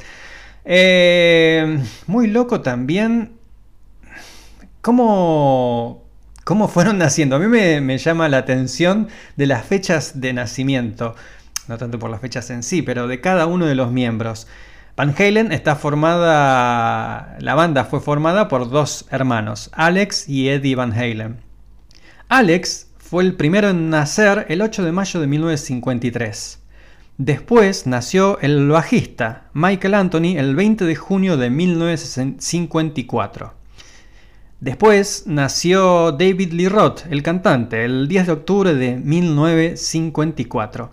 Eh, 0.64 1.78
muy 2.08 2.26
loco 2.26 2.60
también 2.60 3.34
cómo, 4.80 6.02
cómo 6.42 6.66
fueron 6.66 6.98
naciendo. 6.98 7.36
A 7.36 7.38
mí 7.38 7.46
me, 7.46 7.80
me, 7.80 7.98
llama 7.98 8.28
la 8.28 8.38
atención 8.38 9.06
de 9.36 9.46
las 9.46 9.64
fechas 9.64 10.20
de 10.20 10.32
nacimiento, 10.32 11.14
no 11.68 11.78
tanto 11.78 11.98
por 11.98 12.10
las 12.10 12.20
fechas 12.20 12.50
en 12.50 12.62
sí, 12.62 12.82
pero 12.82 13.08
de 13.08 13.20
cada 13.20 13.46
uno 13.46 13.64
de 13.66 13.74
los 13.74 13.90
miembros. 13.92 14.46
Van 14.96 15.14
Halen 15.18 15.52
está 15.52 15.76
formada, 15.76 17.36
la 17.40 17.54
banda 17.54 17.84
fue 17.84 18.00
formada 18.00 18.48
por 18.48 18.68
dos 18.68 19.06
hermanos, 19.10 19.70
Alex 19.72 20.28
y 20.28 20.50
Eddie 20.50 20.74
Van 20.74 20.92
Halen. 20.92 21.38
Alex 22.28 22.88
fue 22.98 23.22
el 23.24 23.34
primero 23.34 23.70
en 23.70 23.88
nacer 23.90 24.46
el 24.48 24.62
8 24.62 24.84
de 24.84 24.92
mayo 24.92 25.20
de 25.20 25.26
1953. 25.26 26.62
Después 27.18 27.86
nació 27.86 28.38
el 28.40 28.68
bajista 28.68 29.50
Michael 29.52 29.92
Anthony 29.94 30.38
el 30.38 30.56
20 30.56 30.86
de 30.86 30.96
junio 30.96 31.36
de 31.36 31.50
1954. 31.50 33.52
Después 34.60 35.24
nació 35.26 36.12
David 36.12 36.52
Lee 36.52 36.68
Roth, 36.68 37.02
el 37.10 37.22
cantante, 37.22 37.84
el 37.84 38.08
10 38.08 38.26
de 38.26 38.32
octubre 38.32 38.74
de 38.74 38.96
1954. 38.96 40.90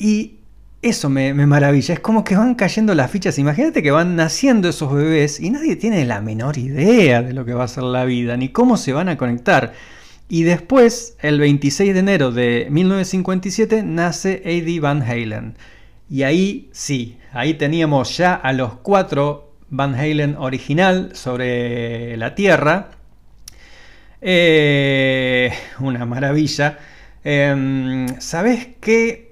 Y 0.00 0.38
eso 0.80 1.10
me, 1.10 1.34
me, 1.34 1.46
maravilla, 1.46 1.92
es 1.92 2.00
como 2.00 2.24
que 2.24 2.34
van 2.34 2.54
cayendo 2.54 2.94
las 2.94 3.10
fichas. 3.10 3.38
Imagínate 3.38 3.82
que 3.82 3.90
van 3.90 4.16
naciendo 4.16 4.70
esos 4.70 4.90
bebés 4.94 5.38
y 5.38 5.50
nadie 5.50 5.76
tiene 5.76 6.06
la 6.06 6.22
menor 6.22 6.56
idea 6.56 7.20
de 7.22 7.34
lo 7.34 7.44
que 7.44 7.52
va 7.52 7.64
a 7.64 7.68
ser 7.68 7.82
la 7.82 8.06
vida, 8.06 8.38
ni 8.38 8.48
cómo 8.48 8.78
se 8.78 8.94
van 8.94 9.10
a 9.10 9.18
conectar. 9.18 9.74
Y 10.30 10.44
después, 10.44 11.18
el 11.20 11.38
26 11.38 11.92
de 11.92 12.00
enero 12.00 12.32
de 12.32 12.68
1957, 12.70 13.82
nace 13.82 14.40
Eddie 14.42 14.80
Van 14.80 15.02
Halen. 15.02 15.56
Y 16.08 16.22
ahí 16.22 16.70
sí, 16.72 17.18
ahí 17.32 17.54
teníamos 17.54 18.16
ya 18.16 18.34
a 18.34 18.54
los 18.54 18.74
cuatro 18.76 19.52
Van 19.68 19.94
Halen 19.94 20.36
original 20.38 21.10
sobre 21.14 22.16
la 22.16 22.34
Tierra. 22.34 22.92
Eh, 24.22 25.52
una 25.80 26.06
maravilla. 26.06 26.78
Eh, 27.22 28.06
¿Sabes 28.18 28.68
qué? 28.80 29.29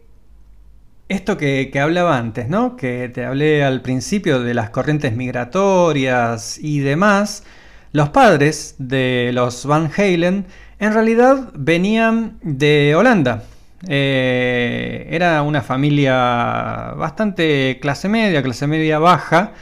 Esto 1.08 1.38
que, 1.38 1.70
que, 1.72 1.80
hablaba 1.80 2.18
antes, 2.18 2.48
¿no? 2.48 2.76
Que 2.76 3.08
te 3.08 3.24
hablé 3.24 3.64
al 3.64 3.80
principio 3.80 4.40
de 4.40 4.54
las 4.54 4.70
corrientes 4.70 5.16
migratorias 5.16 6.58
y 6.58 6.80
demás. 6.80 7.44
Los 7.92 8.10
padres 8.10 8.74
de 8.78 9.30
los 9.32 9.64
Van 9.64 9.90
Halen 9.96 10.46
en 10.78 10.92
realidad 10.92 11.50
venían 11.54 12.38
de 12.42 12.94
Holanda. 12.94 13.44
Eh, 13.86 15.06
era 15.10 15.42
una 15.42 15.62
familia 15.62 16.92
bastante 16.96 17.78
clase 17.80 18.08
media, 18.08 18.42
clase 18.42 18.66
media 18.66 18.98
baja, 18.98 19.52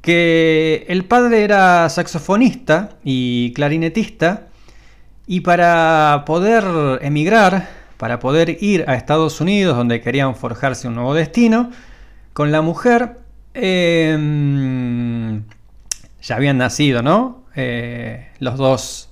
que 0.00 0.84
el 0.88 1.04
padre 1.04 1.44
era 1.44 1.88
saxofonista 1.88 2.90
y 3.04 3.52
clarinetista, 3.54 4.48
y 5.26 5.40
para 5.40 6.24
poder 6.26 6.64
emigrar, 7.02 7.68
para 8.02 8.18
poder 8.18 8.58
ir 8.60 8.84
a 8.88 8.96
Estados 8.96 9.40
Unidos, 9.40 9.76
donde 9.76 10.00
querían 10.00 10.34
forjarse 10.34 10.88
un 10.88 10.96
nuevo 10.96 11.14
destino, 11.14 11.70
con 12.32 12.50
la 12.50 12.60
mujer 12.60 13.20
eh, 13.54 15.40
ya 16.20 16.34
habían 16.34 16.58
nacido, 16.58 17.04
¿no? 17.04 17.44
Eh, 17.54 18.26
los 18.40 18.58
dos 18.58 19.08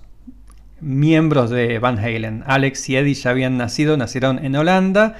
miembros 0.80 1.50
de 1.50 1.78
Van 1.78 2.00
Halen. 2.00 2.42
Alex 2.48 2.88
y 2.88 2.96
Eddie 2.96 3.14
ya 3.14 3.30
habían 3.30 3.56
nacido, 3.56 3.96
nacieron 3.96 4.44
en 4.44 4.56
Holanda. 4.56 5.14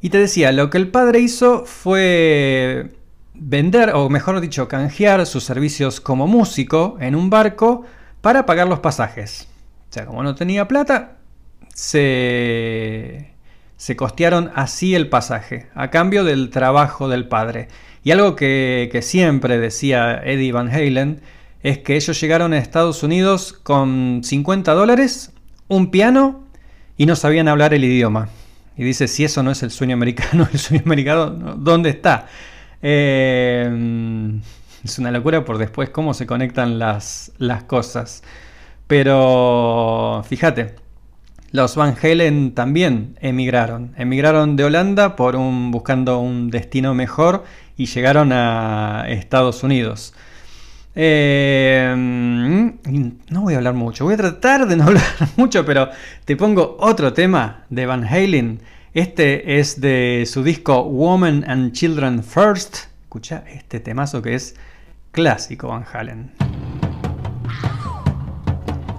Y 0.00 0.10
te 0.10 0.18
decía, 0.18 0.50
lo 0.50 0.68
que 0.68 0.78
el 0.78 0.88
padre 0.88 1.20
hizo 1.20 1.66
fue 1.66 2.90
vender, 3.34 3.92
o 3.94 4.08
mejor 4.08 4.40
dicho, 4.40 4.66
canjear 4.66 5.26
sus 5.26 5.44
servicios 5.44 6.00
como 6.00 6.26
músico 6.26 6.96
en 6.98 7.14
un 7.14 7.30
barco 7.30 7.84
para 8.20 8.46
pagar 8.46 8.66
los 8.66 8.80
pasajes. 8.80 9.46
O 9.90 9.92
sea, 9.92 10.06
como 10.06 10.24
no 10.24 10.34
tenía 10.34 10.66
plata, 10.66 11.18
se, 11.74 13.26
costearon 13.96 14.50
así 14.54 14.94
el 14.94 15.08
pasaje, 15.08 15.66
a 15.74 15.90
cambio 15.90 16.24
del 16.24 16.50
trabajo 16.50 17.08
del 17.08 17.28
padre. 17.28 17.68
Y 18.02 18.12
algo 18.12 18.36
que, 18.36 18.98
siempre 19.02 19.58
decía 19.58 20.20
Eddie 20.24 20.52
Van 20.52 20.70
Halen 20.70 21.20
es 21.62 21.78
que 21.78 21.96
ellos 21.96 22.20
llegaron 22.20 22.52
a 22.52 22.58
Estados 22.58 23.02
Unidos 23.02 23.52
con 23.52 24.20
50 24.22 24.72
dólares, 24.72 25.32
un 25.68 25.90
piano 25.90 26.44
y 26.96 27.06
no 27.06 27.16
sabían 27.16 27.48
hablar 27.48 27.74
el 27.74 27.84
idioma. 27.84 28.28
Y 28.76 28.84
dice, 28.84 29.08
si 29.08 29.24
eso 29.24 29.42
no 29.42 29.50
es 29.50 29.62
el 29.62 29.70
sueño 29.70 29.94
americano, 29.94 30.48
el 30.52 30.58
sueño 30.58 30.82
americano, 30.84 31.30
¿dónde 31.56 31.90
está? 31.90 32.26
Eh, 32.82 34.40
es 34.84 34.98
una 34.98 35.10
locura 35.10 35.44
por 35.44 35.56
después 35.58 35.88
cómo 35.90 36.14
se 36.14 36.26
conectan 36.26 36.78
las 36.78 37.32
cosas. 37.66 38.22
Pero 38.86 40.22
fíjate, 40.28 40.83
los 41.54 41.76
Van 41.76 41.94
Halen 42.02 42.52
también 42.52 43.16
emigraron. 43.20 43.94
Emigraron 43.96 44.56
de 44.56 44.64
Holanda 44.64 45.14
por 45.14 45.36
un, 45.36 45.70
buscando 45.70 46.18
un 46.18 46.50
destino 46.50 46.94
mejor 46.94 47.44
y 47.76 47.86
llegaron 47.86 48.32
a 48.32 49.04
Estados 49.06 49.62
Unidos. 49.62 50.14
Eh, 50.96 51.94
no 51.96 53.40
voy 53.42 53.54
a 53.54 53.58
hablar 53.58 53.74
mucho, 53.74 54.04
voy 54.04 54.14
a 54.14 54.16
tratar 54.16 54.66
de 54.66 54.74
no 54.74 54.82
hablar 54.88 55.04
mucho, 55.36 55.64
pero 55.64 55.90
te 56.24 56.34
pongo 56.34 56.76
otro 56.80 57.12
tema 57.12 57.62
de 57.70 57.86
Van 57.86 58.04
Halen. 58.04 58.60
Este 58.92 59.60
es 59.60 59.80
de 59.80 60.24
su 60.26 60.42
disco 60.42 60.82
Woman 60.82 61.44
and 61.46 61.70
Children 61.70 62.24
First. 62.24 62.78
Escucha 63.04 63.44
este 63.46 63.78
temazo 63.78 64.22
que 64.22 64.34
es 64.34 64.56
clásico 65.12 65.68
Van 65.68 65.84
Halen. 65.92 66.32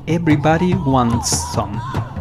Everybody 0.07 0.73
wants 0.73 1.31
some. 1.53 2.14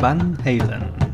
Van 0.00 0.34
Halen. 0.44 1.09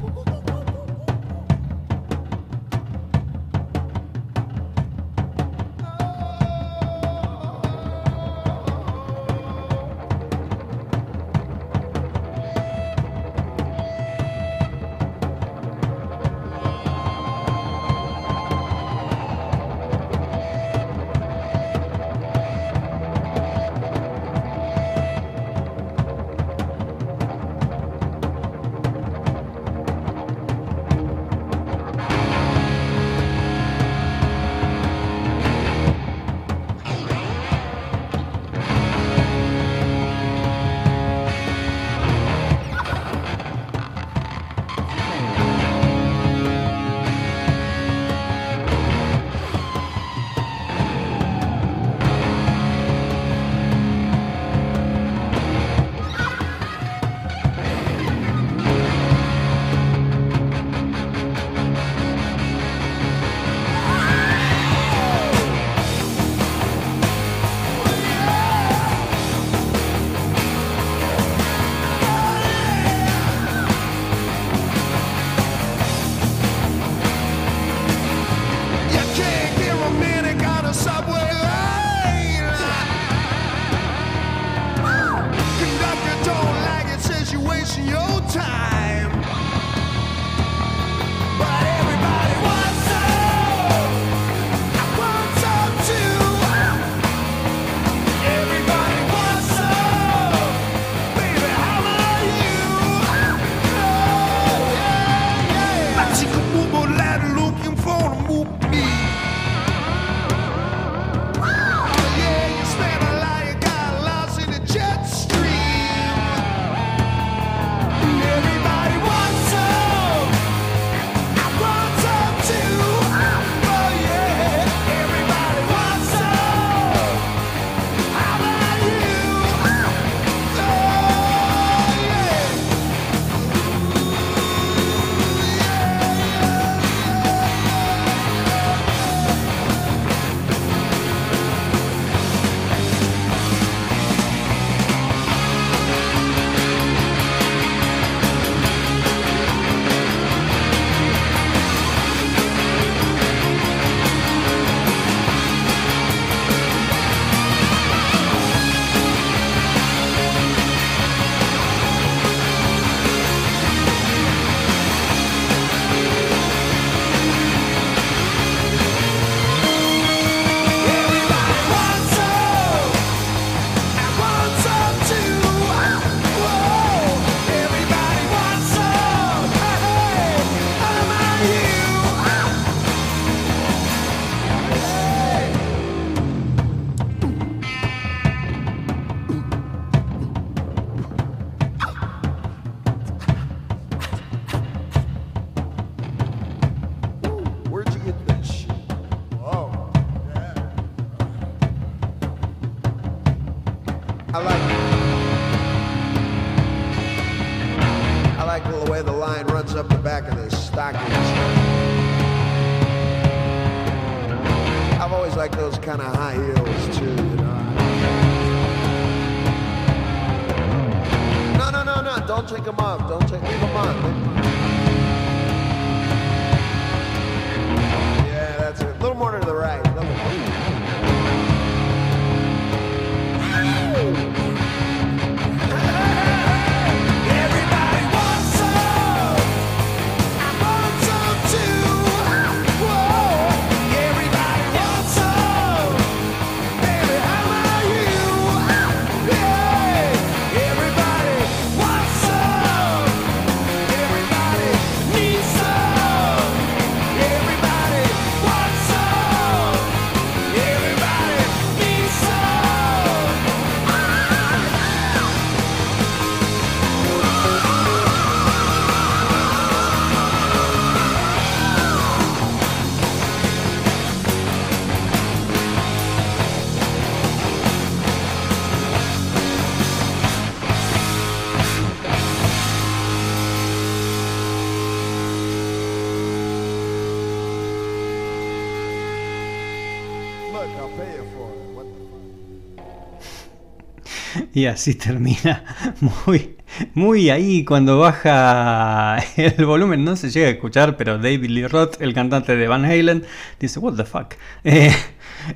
Y 294.57 294.64
así 294.64 294.94
termina 294.94 295.62
muy, 296.26 296.57
muy 296.94 297.28
ahí 297.28 297.62
cuando 297.62 297.98
baja 297.98 299.18
el 299.36 299.66
volumen. 299.66 300.02
No 300.02 300.16
se 300.16 300.30
llega 300.30 300.46
a 300.46 300.52
escuchar, 300.52 300.96
pero 300.96 301.18
David 301.18 301.50
Lee 301.50 301.66
Roth, 301.66 302.00
el 302.00 302.14
cantante 302.14 302.57
de 302.57 302.66
Van 302.66 302.86
Halen, 302.86 303.22
dice, 303.61 303.78
what 303.80 303.96
the 303.96 304.07
fuck. 304.07 304.32
Eh, 304.64 304.90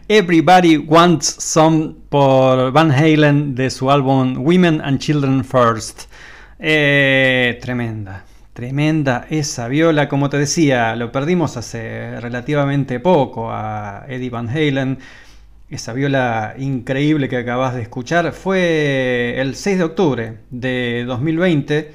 Everybody 0.07 0.76
Wants 0.76 1.34
Some 1.38 1.94
por 2.11 2.72
Van 2.72 2.92
Halen 2.92 3.55
de 3.55 3.70
su 3.70 3.90
álbum 3.90 4.36
Women 4.36 4.82
and 4.82 4.98
Children 4.98 5.46
First. 5.46 6.03
Eh, 6.59 7.59
tremenda, 7.62 8.26
tremenda 8.53 9.26
esa 9.30 9.68
viola. 9.68 10.11
Como 10.11 10.28
te 10.28 10.36
decía, 10.36 10.94
lo 10.94 11.11
perdimos 11.11 11.57
hace 11.57 12.20
relativamente 12.20 13.01
poco 13.01 13.51
a 13.51 14.05
Eddie 14.11 14.28
Van 14.28 14.51
Halen. 14.51 14.98
Esa 15.71 15.93
viola 15.93 16.57
increíble 16.59 17.29
que 17.29 17.37
acabas 17.37 17.77
de 17.77 17.83
escuchar 17.83 18.33
fue 18.33 19.37
el 19.39 19.55
6 19.55 19.79
de 19.79 19.85
octubre 19.85 20.39
de 20.51 21.05
2020. 21.07 21.95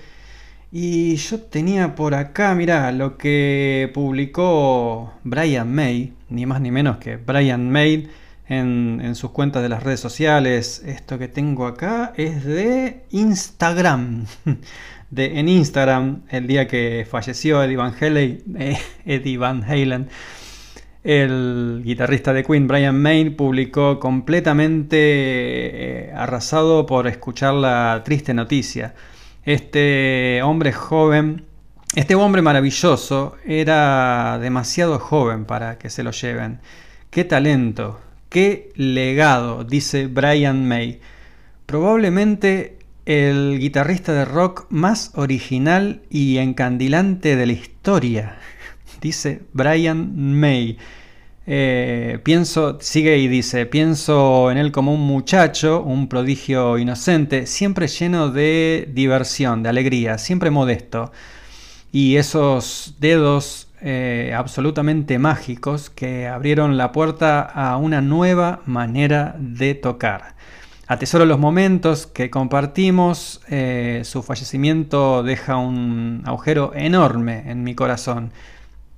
Y 0.72 1.18
yo 1.18 1.42
tenía 1.42 1.94
por 1.94 2.14
acá, 2.14 2.56
mirá, 2.56 2.90
lo 2.94 3.18
que 3.18 3.92
publicó 3.94 5.14
Brian 5.26 5.76
May, 5.76 6.14
ni 6.30 6.46
más 6.46 6.62
ni 6.62 6.72
menos 6.72 6.98
que 7.00 7.18
Brian 7.18 7.70
May 7.70 8.10
en, 8.48 9.14
sus 9.14 9.32
cuentas 9.32 9.62
de 9.62 9.68
las 9.68 9.84
redes 9.84 10.00
sociales. 10.00 10.82
Esto 10.86 11.20
que 11.20 11.28
tengo 11.28 11.68
acá 11.68 12.14
es 12.16 12.46
de 12.46 13.04
Instagram. 13.12 14.26
De, 15.12 15.40
en 15.40 15.48
Instagram, 15.48 16.24
el 16.30 16.48
día 16.48 16.68
que 16.68 17.06
falleció 17.10 17.64
Eddie 17.64 17.78
Van 17.78 17.94
Halen, 18.02 18.44
eh, 18.58 18.78
Eddie 19.06 19.38
Van 19.38 19.64
Halen 19.64 20.10
el 21.06 21.84
guitarrista 21.86 22.34
de 22.34 22.44
Queen, 22.44 22.68
Brian 22.68 23.00
May, 23.00 23.30
publicó 23.30 24.00
completamente 24.00 24.98
eh, 24.98 26.12
arrasado 26.16 26.88
por 26.88 27.06
escuchar 27.06 27.54
la 27.54 28.02
triste 28.04 28.34
noticia. 28.34 28.96
Este 29.44 30.42
hombre 30.42 30.74
joven, 30.74 31.46
este 31.96 32.16
hombre 32.16 32.42
maravilloso, 32.42 33.36
era 33.46 34.40
demasiado 34.40 34.98
joven 34.98 35.46
para 35.46 35.78
que 35.78 35.92
se 35.92 36.02
lo 36.02 36.10
lleven. 36.10 36.60
Qué 37.12 37.24
talento, 37.24 38.02
qué 38.30 38.72
legado, 38.74 39.64
dice 39.64 40.08
Brian 40.08 40.68
May. 40.68 41.02
Probablemente 41.68 42.80
el 43.06 43.60
guitarrista 43.60 44.12
de 44.12 44.26
rock 44.26 44.66
más 44.70 45.12
original 45.14 46.02
y 46.10 46.40
encandilante 46.40 47.36
de 47.36 47.46
la 47.46 47.54
historia 47.54 48.40
dice 49.06 49.44
Brian 49.54 50.34
May. 50.34 50.80
Eh, 51.46 52.18
pienso, 52.24 52.80
sigue 52.82 53.20
y 53.20 53.28
dice, 53.28 53.68
pienso 53.68 54.50
en 54.50 54.58
él 54.58 54.72
como 54.72 54.96
un 54.96 55.02
muchacho, 55.02 55.84
un 55.84 56.10
prodigio 56.10 56.80
inocente, 56.80 57.46
siempre 57.46 57.88
lleno 57.88 58.32
de 58.32 58.90
diversión, 58.92 59.62
de 59.62 59.70
alegría, 59.70 60.18
siempre 60.18 60.50
modesto. 60.50 61.12
Y 61.92 62.16
esos 62.16 62.96
dedos 63.00 63.68
eh, 63.80 64.34
absolutamente 64.36 65.20
mágicos 65.20 65.92
que 65.92 66.28
abrieron 66.28 66.76
la 66.76 66.92
puerta 66.92 67.42
a 67.42 67.78
una 67.78 68.02
nueva 68.02 68.62
manera 68.66 69.36
de 69.38 69.76
tocar. 69.76 70.34
Atesoro 70.88 71.26
los 71.26 71.40
momentos 71.40 72.08
que 72.08 72.32
compartimos, 72.32 73.42
eh, 73.50 74.02
su 74.04 74.24
fallecimiento 74.24 75.22
deja 75.24 75.58
un 75.58 76.22
agujero 76.26 76.74
enorme 76.76 77.44
en 77.48 77.64
mi 77.64 77.74
corazón. 77.74 78.32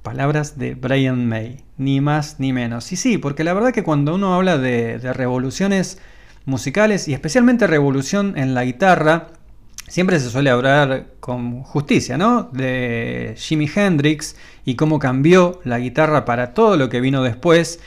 Palabras 0.07 0.57
de 0.57 0.73
Brian 0.73 1.27
May, 1.27 1.65
ni 1.75 1.99
más 1.99 2.39
ni 2.39 2.53
menos. 2.53 2.93
Y 2.93 2.95
sí, 2.95 3.17
porque 3.17 3.43
la 3.43 3.53
verdad 3.53 3.73
que 3.73 3.83
cuando 3.83 4.15
uno 4.15 4.35
habla 4.35 4.57
de, 4.57 4.99
revoluciones 5.11 5.97
musicales 6.45 7.09
y 7.09 7.13
especialmente 7.13 7.67
revolución 7.67 8.37
en 8.37 8.53
la 8.53 8.63
guitarra, 8.63 9.27
siempre 9.85 10.21
se 10.21 10.29
suele 10.29 10.49
hablar 10.49 11.07
con 11.19 11.61
justicia, 11.61 12.17
¿no? 12.17 12.43
De 12.53 13.33
Jimi 13.35 13.69
Hendrix 13.75 14.37
y 14.63 14.75
cómo 14.75 14.97
cambió 14.97 15.59
la 15.65 15.77
guitarra 15.77 16.23
para 16.23 16.53
todo 16.53 16.77
lo 16.77 16.87
que 16.87 17.01
vino 17.01 17.21
después. 17.21 17.81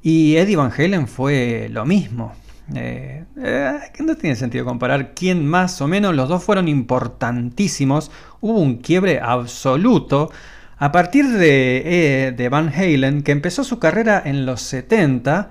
Y 0.00 0.36
Eddie 0.36 0.54
Van 0.54 0.70
Halen 0.70 1.08
fue 1.08 1.66
lo 1.72 1.84
mismo. 1.84 2.34
Eh, 2.72 3.24
eh, 3.36 3.78
no 3.98 4.16
tiene 4.16 4.36
sentido 4.36 4.64
comparar 4.64 5.12
quién 5.12 5.44
más 5.44 5.80
o 5.80 5.88
menos, 5.88 6.14
los 6.14 6.28
dos 6.28 6.44
fueron 6.44 6.68
importantísimos, 6.68 8.12
hubo 8.40 8.60
un 8.60 8.76
quiebre 8.76 9.18
absoluto 9.20 10.30
a 10.76 10.92
partir 10.92 11.28
de, 11.28 11.82
eh, 12.26 12.32
de 12.32 12.48
Van 12.48 12.72
Halen, 12.74 13.22
que 13.22 13.32
empezó 13.32 13.64
su 13.64 13.78
carrera 13.78 14.22
en 14.24 14.46
los 14.46 14.60
70, 14.62 15.50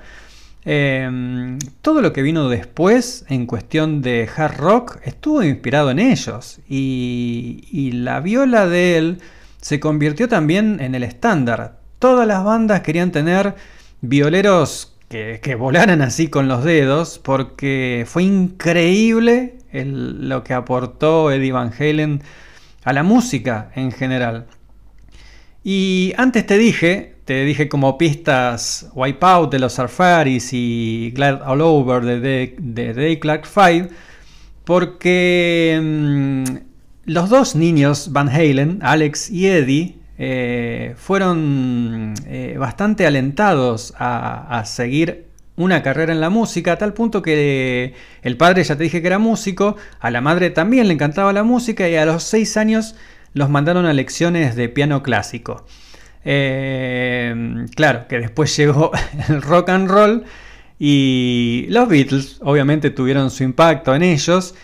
eh, 0.65 1.57
todo 1.81 2.01
lo 2.01 2.13
que 2.13 2.21
vino 2.21 2.47
después 2.47 3.25
en 3.27 3.45
cuestión 3.45 4.01
de 4.01 4.29
hard 4.33 4.57
rock 4.57 4.97
estuvo 5.03 5.43
inspirado 5.43 5.91
en 5.91 5.99
ellos 5.99 6.59
y, 6.69 7.91
la 7.93 8.21
viola 8.21 8.67
de 8.67 8.97
él 8.97 9.21
se 9.61 9.79
convirtió 9.79 10.27
también 10.27 10.79
en 10.79 10.95
el 10.95 11.03
estándar. 11.03 11.79
Todas 11.99 12.27
las 12.27 12.43
bandas 12.43 12.81
querían 12.81 13.11
tener 13.11 13.55
violeros 14.01 14.95
que, 15.09 15.55
volaran 15.55 16.01
así 16.01 16.27
con 16.27 16.47
los 16.47 16.63
dedos 16.63 17.19
porque 17.19 18.05
fue 18.07 18.23
increíble 18.23 19.57
lo 19.71 20.43
que 20.43 20.53
aportó 20.53 21.31
Eddie 21.31 21.51
Van 21.51 21.71
Halen 21.77 22.21
a 22.83 22.93
la 22.93 23.03
música 23.03 23.71
en 23.75 23.91
general. 23.91 24.47
Y 25.63 26.13
antes 26.17 26.45
te 26.45 26.57
dije, 26.57 27.15
te 27.25 27.45
dije 27.45 27.69
como 27.69 27.97
pistas 27.97 28.89
Wipeout 28.93 29.51
de 29.51 29.59
los 29.59 29.73
Surfaris 29.73 30.49
y 30.51 31.11
Glad 31.15 31.41
All 31.45 31.61
Over 31.61 32.03
de, 32.03 32.55
de, 32.59 32.93
de 32.93 33.19
Clark 33.19 33.45
5, 33.45 33.87
porque 34.65 35.79
mm, 35.81 36.43
los 37.05 37.29
dos 37.29 37.55
niños 37.55 38.11
Van 38.11 38.27
Halen, 38.27 38.79
Alex 38.81 39.29
y 39.29 39.47
Eddie, 39.47 39.97
eh, 40.17 40.95
fueron 40.97 42.13
eh, 42.27 42.55
bastante 42.59 43.07
alentados 43.07 43.93
a, 43.97 44.59
a 44.59 44.65
seguir 44.65 45.27
una 45.55 45.81
carrera 45.81 46.11
en 46.11 46.19
la 46.19 46.29
música, 46.29 46.73
a 46.73 46.77
tal 46.77 46.93
punto 46.93 47.21
que 47.21 47.93
el 48.21 48.37
padre 48.37 48.63
ya 48.63 48.75
te 48.75 48.83
dije 48.83 49.01
que 49.01 49.07
era 49.07 49.19
músico, 49.19 49.77
a 49.99 50.11
la 50.11 50.19
madre 50.19 50.49
también 50.49 50.87
le 50.87 50.93
encantaba 50.93 51.31
la 51.31 51.43
música 51.43 51.87
y 51.87 51.95
a 51.95 52.05
los 52.05 52.23
6 52.23 52.57
años 52.57 52.95
los 53.33 53.49
mandaron 53.49 53.85
a 53.85 53.93
lecciones 53.93 54.55
de 54.55 54.69
piano 54.69 55.03
clásico. 55.03 55.65
Eh, 56.25 57.65
claro, 57.75 58.07
que 58.07 58.19
después 58.19 58.55
llegó 58.57 58.91
el 59.29 59.41
rock 59.41 59.69
and 59.69 59.89
roll 59.89 60.23
y 60.79 61.65
los 61.69 61.87
Beatles 61.87 62.39
obviamente 62.41 62.89
tuvieron 62.89 63.29
su 63.31 63.43
impacto 63.43 63.95
en 63.95 64.03
ellos, 64.03 64.55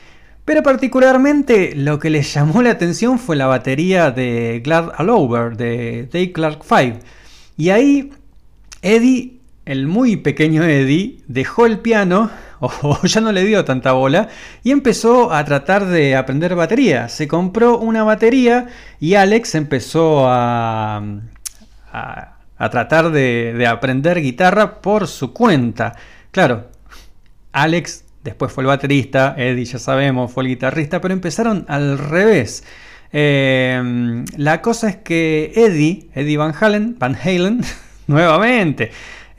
Pero 0.45 0.63
particularmente 0.63 1.73
lo 1.75 1.99
que 1.99 2.09
les 2.09 2.33
llamó 2.33 2.61
la 2.61 2.71
atención 2.71 3.19
fue 3.19 3.35
la 3.35 3.45
batería 3.45 4.11
de 4.11 4.61
Glad 4.63 4.93
All 4.97 5.09
Over 5.09 5.57
de 5.57 6.09
Dave 6.11 6.31
Clark 6.31 6.63
5. 6.63 6.99
Y 7.55 7.69
ahí 7.69 8.11
Eddie, 8.81 9.38
el 9.69 9.85
muy 9.85 10.15
pequeño 10.17 10.63
Eddie, 10.63 11.19
dejó 11.27 11.67
el 11.67 11.77
piano 11.77 12.31
o 12.59 12.99
ya 13.03 13.21
no 13.21 13.31
le 13.31 13.45
dio 13.45 13.63
tanta 13.65 13.91
bola 13.91 14.27
y 14.63 14.71
empezó 14.71 15.31
a 15.31 15.45
tratar 15.45 15.85
de 15.85 16.15
aprender 16.15 16.55
batería. 16.55 17.07
Se 17.07 17.27
compró 17.27 17.77
una 17.77 18.03
batería 18.03 18.65
y 18.99 19.13
Alex 19.13 19.53
empezó 19.53 20.27
a, 20.27 21.03
a, 21.91 22.69
tratar 22.71 23.11
de, 23.11 23.53
de 23.55 23.67
aprender 23.67 24.21
guitarra 24.21 24.81
por 24.81 25.07
su 25.07 25.33
cuenta. 25.33 25.95
Claro, 26.31 26.67
Alex 27.51 28.05
después 28.23 28.51
fue 28.51 28.63
el 28.63 28.67
baterista, 28.69 29.35
Eddie 29.37 29.65
ya 29.65 29.77
sabemos, 29.77 30.31
fue 30.31 30.43
el 30.43 30.49
guitarrista, 30.49 30.99
pero 30.99 31.13
empezaron 31.13 31.65
al 31.67 31.99
revés. 31.99 32.63
Eh, 33.11 34.23
la 34.35 34.61
cosa 34.63 34.89
es 34.89 34.95
que 34.97 35.51
Eddie, 35.55 36.09
Eddie 36.15 36.37
Van 36.37 36.53
Halen, 36.59 36.97
Van 36.97 37.15
Halen, 37.15 37.61
nuevamente, 38.07 38.91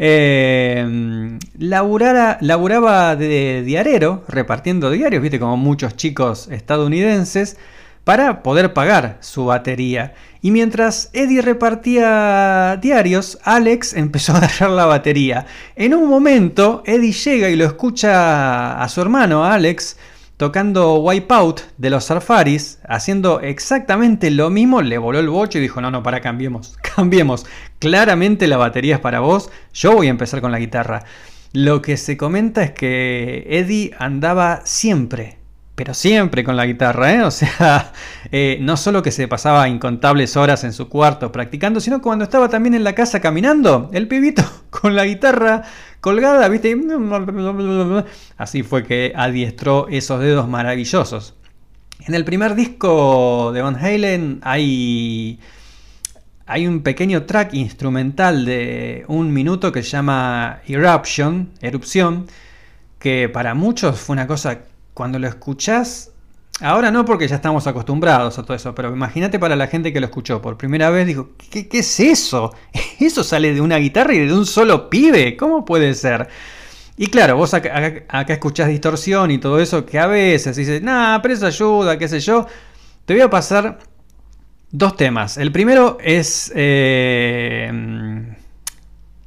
eh, 0.03 1.39
laburaba 1.59 3.17
de 3.17 3.63
diarero, 3.63 4.25
repartiendo 4.29 4.91
diarios, 4.91 5.21
viste, 5.21 5.39
como 5.39 5.59
muchos 5.59 5.95
chicos 5.95 6.49
estadounidenses, 6.51 7.59
para 8.05 8.43
poder 8.43 8.73
pagar 8.73 9.19
su 9.21 9.45
batería. 9.45 10.15
Y 10.41 10.53
mientras 10.53 11.11
Eddie 11.13 11.43
repartía 11.43 12.79
diarios, 12.81 13.39
Alex 13.43 13.93
empezó 13.97 14.33
a 14.33 14.39
agarrar 14.39 14.71
la 14.71 14.87
batería. 14.87 15.45
En 15.77 15.93
un 15.93 16.09
momento, 16.09 16.83
Eddie 16.87 17.13
llega 17.13 17.51
y 17.51 17.57
lo 17.57 17.67
escucha 17.67 18.83
a 18.83 18.89
su 18.89 19.03
hermano, 19.03 19.45
Alex, 19.45 19.99
tocando 20.41 20.95
Wipeout 20.95 21.61
de 21.77 21.91
los 21.91 22.05
Safaris, 22.05 22.79
haciendo 22.89 23.41
exactamente 23.41 24.31
lo 24.31 24.49
mismo, 24.49 24.81
le 24.81 24.97
voló 24.97 25.19
el 25.19 25.29
bocho 25.29 25.59
y 25.59 25.61
dijo, 25.61 25.83
no, 25.83 25.91
no, 25.91 26.03
para, 26.03 26.23
cambiemos, 26.23 26.79
cambiemos. 26.97 27.45
Claramente 27.79 28.49
la 28.49 28.57
batería 28.57 28.95
es 28.95 29.01
para 29.03 29.21
vos, 29.21 29.51
yo 29.75 29.93
voy 29.93 30.07
a 30.07 30.11
empezar 30.11 30.41
con 30.41 30.51
la 30.51 30.59
guitarra. 30.59 31.05
Lo 31.53 31.83
que 31.83 31.99
se 31.99 32.17
comenta 32.17 32.63
es 32.63 32.71
que 32.71 33.49
Eddie 33.51 33.95
andaba 33.99 34.63
siempre 34.65 35.41
pero 35.81 35.95
siempre 35.95 36.45
con 36.45 36.57
la 36.57 36.67
guitarra, 36.67 37.15
¿eh? 37.15 37.23
O 37.25 37.31
sea, 37.31 37.95
eh, 38.31 38.59
no 38.61 38.77
solo 38.77 39.03
que 39.03 39.11
se 39.11 39.29
pasaba 39.29 39.67
incontables 39.67 40.37
horas 40.37 40.63
en 40.65 40.75
su 40.75 40.91
cuarto 40.91 41.33
practicando, 41.33 41.81
sino 41.81 42.03
cuando 42.03 42.25
estaba 42.25 42.51
también 42.51 42.75
en 42.75 42.85
la 42.85 42.95
casa 42.95 43.21
caminando, 43.21 43.89
el 43.95 44.07
pibito 44.07 44.43
con 44.69 44.95
la 44.95 45.07
guitarra 45.07 45.63
colgada, 46.01 46.49
¿viste? 46.49 46.77
Así 48.37 48.63
fue 48.63 48.85
que 48.85 49.13
adiestró 49.15 49.89
esos 49.89 50.21
dedos 50.21 50.49
maravillosos. 50.49 51.35
En 52.07 52.15
el 52.15 52.25
primer 52.25 52.55
disco 52.55 53.53
de 53.53 53.61
Van 53.61 53.77
Halen 53.77 54.41
hay, 54.43 55.39
hay 56.47 56.67
un 56.67 56.83
pequeño 56.83 57.25
track 57.25 57.53
instrumental 57.55 58.47
de 58.47 59.05
un 59.09 59.33
minuto 59.33 59.71
que 59.71 59.83
se 59.83 59.91
llama 59.91 60.61
Eruption, 60.67 61.51
erupción, 61.61 62.27
que 62.99 63.29
para 63.29 63.55
muchos 63.55 64.01
fue 64.01 64.15
una 64.15 64.27
cosa 64.27 64.61
cuando 64.95 65.19
lo 65.19 65.29
escuchás, 65.29 66.10
ahora 66.61 66.91
no 66.91 67.05
porque 67.05 67.27
ya 67.27 67.37
estamos 67.37 67.67
acostumbrados 67.67 68.39
a 68.39 68.43
todo 68.43 68.57
eso, 68.57 68.75
pero 68.75 68.93
imagínate 68.93 69.39
para 69.39 69.57
la 69.57 69.67
gente 69.67 69.93
que 69.93 70.01
lo 70.01 70.07
escuchó 70.07 70.41
por 70.41 70.57
primera 70.57 70.91
vez, 70.91 71.07
dijo, 71.07 71.31
¿qué, 71.51 71.69
es 71.73 72.01
eso? 72.01 72.55
¿Eso 73.01 73.25
sale 73.25 73.53
de 73.55 73.61
una 73.61 73.77
guitarra 73.77 74.15
y 74.15 74.27
de 74.27 74.33
un 74.33 74.47
solo 74.47 74.91
pibe? 74.91 75.37
¿Cómo 75.37 75.65
puede 75.65 75.95
ser? 75.95 76.29
Y 76.97 77.07
claro, 77.07 77.37
vos 77.37 77.55
acá, 77.55 78.05
escuchás 78.29 78.69
distorsión 78.69 79.31
y 79.31 79.39
todo 79.39 79.59
eso, 79.59 79.87
que 79.87 79.99
a 79.99 80.07
veces 80.07 80.57
dices, 80.57 80.83
nah, 80.83 81.21
pero 81.23 81.35
eso 81.35 81.47
ayuda, 81.47 81.99
qué 81.99 82.09
sé 82.09 82.21
yo. 82.21 82.47
Te 83.07 83.15
voy 83.15 83.23
a 83.23 83.31
pasar 83.31 83.79
dos 84.71 84.97
temas. 84.97 85.39
El 85.39 85.51
primero 85.53 85.99
es... 86.01 86.53
Eh, 86.55 88.37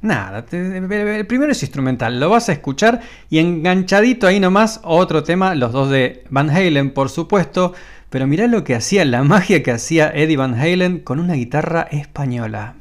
Nada, 0.04 0.44
el 0.52 1.26
primero 1.26 1.50
es 1.50 1.62
instrumental, 1.62 2.20
lo 2.20 2.28
vas 2.28 2.50
a 2.50 2.52
escuchar 2.52 3.00
y 3.30 3.38
enganchadito 3.38 4.26
ahí 4.26 4.38
nomás 4.38 4.80
otro 4.82 5.22
tema, 5.22 5.54
los 5.54 5.72
dos 5.72 5.88
de 5.88 6.24
Van 6.28 6.50
Halen 6.50 6.90
por 6.90 7.08
supuesto, 7.08 7.72
pero 8.10 8.26
mirá 8.26 8.46
lo 8.46 8.64
que 8.64 8.74
hacía, 8.74 9.06
la 9.06 9.22
magia 9.24 9.62
que 9.62 9.70
hacía 9.70 10.10
Eddie 10.14 10.36
Van 10.36 10.60
Halen 10.60 10.98
con 10.98 11.20
una 11.20 11.32
guitarra 11.32 11.88
española. 11.90 12.74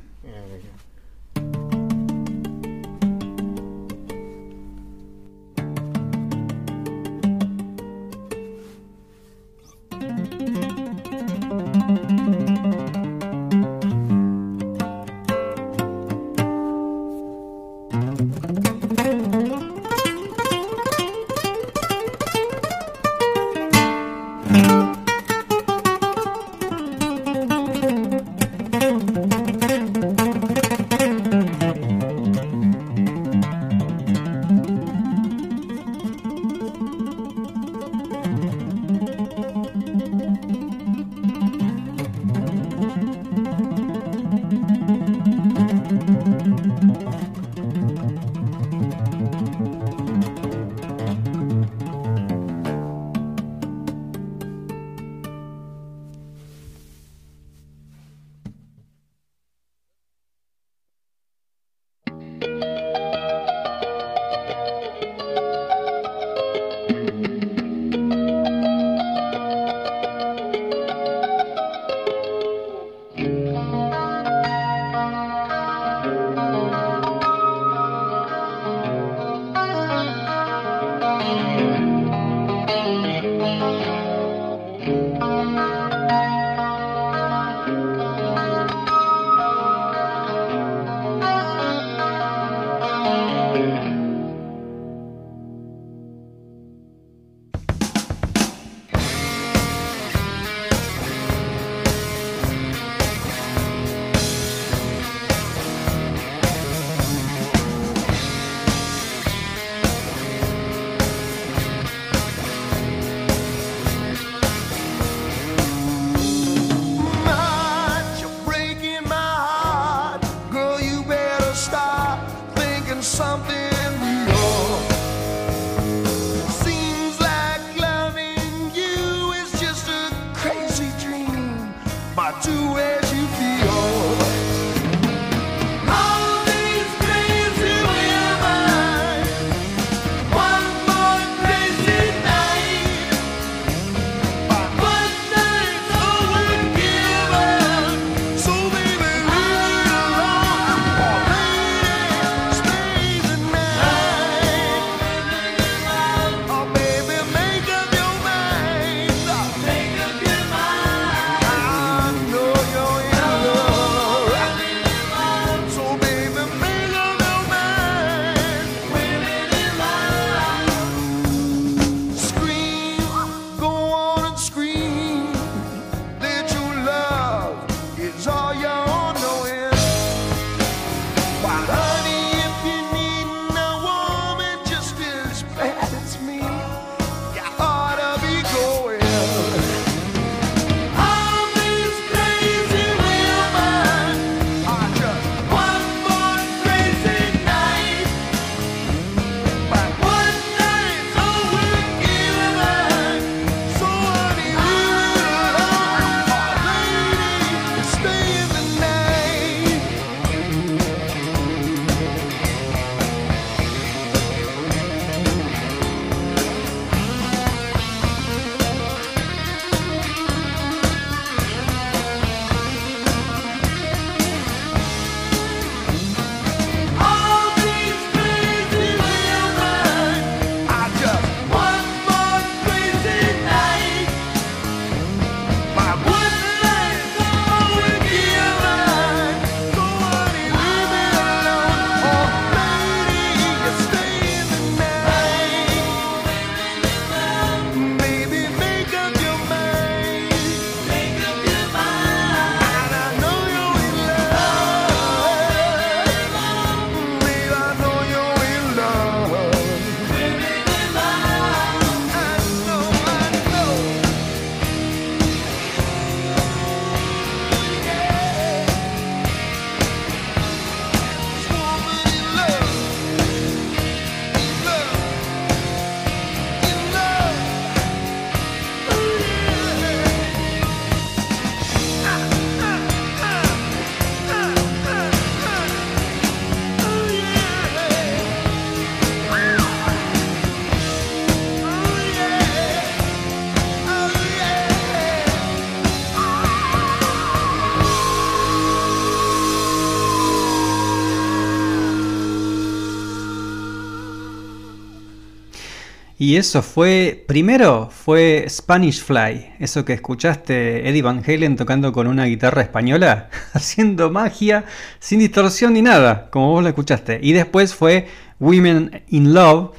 Y 306.24 306.38
eso 306.38 306.62
fue, 306.62 307.26
primero 307.28 307.90
fue 307.92 308.46
Spanish 308.48 309.04
Fly, 309.04 309.56
eso 309.60 309.84
que 309.84 309.92
escuchaste 309.92 310.88
Eddie 310.88 311.02
Van 311.02 311.22
Halen 311.22 311.58
tocando 311.58 311.92
con 311.92 312.08
una 312.08 312.24
guitarra 312.24 312.62
española, 312.62 313.30
haciendo 313.54 314.10
magia 314.10 314.64
sin 315.00 315.20
distorsión 315.20 315.74
ni 315.74 315.82
nada, 315.82 316.30
como 316.32 316.52
vos 316.52 316.64
lo 316.64 316.70
escuchaste. 316.70 317.20
Y 317.22 317.34
después 317.34 317.76
fue 317.76 318.08
Women 318.40 319.04
in 319.10 319.34
Love 319.34 319.72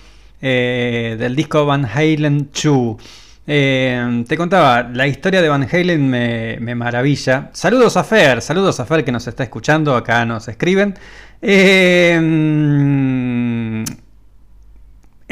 eh, 0.42 1.16
del 1.18 1.34
disco 1.34 1.64
Van 1.64 1.86
Halen 1.86 2.50
2. 2.52 2.96
Eh, 3.46 4.24
te 4.28 4.36
contaba, 4.36 4.82
la 4.82 5.06
historia 5.06 5.40
de 5.40 5.48
Van 5.48 5.66
Halen 5.72 6.10
me, 6.10 6.58
me, 6.60 6.74
maravilla. 6.74 7.48
Saludos 7.54 7.96
a 7.96 8.04
Fer, 8.04 8.42
saludos 8.42 8.80
a 8.80 8.84
Fer 8.84 9.02
que 9.02 9.12
nos 9.12 9.26
está 9.26 9.44
escuchando, 9.44 9.96
acá 9.96 10.26
nos 10.26 10.46
escriben. 10.48 10.94
Eh, 11.40 12.20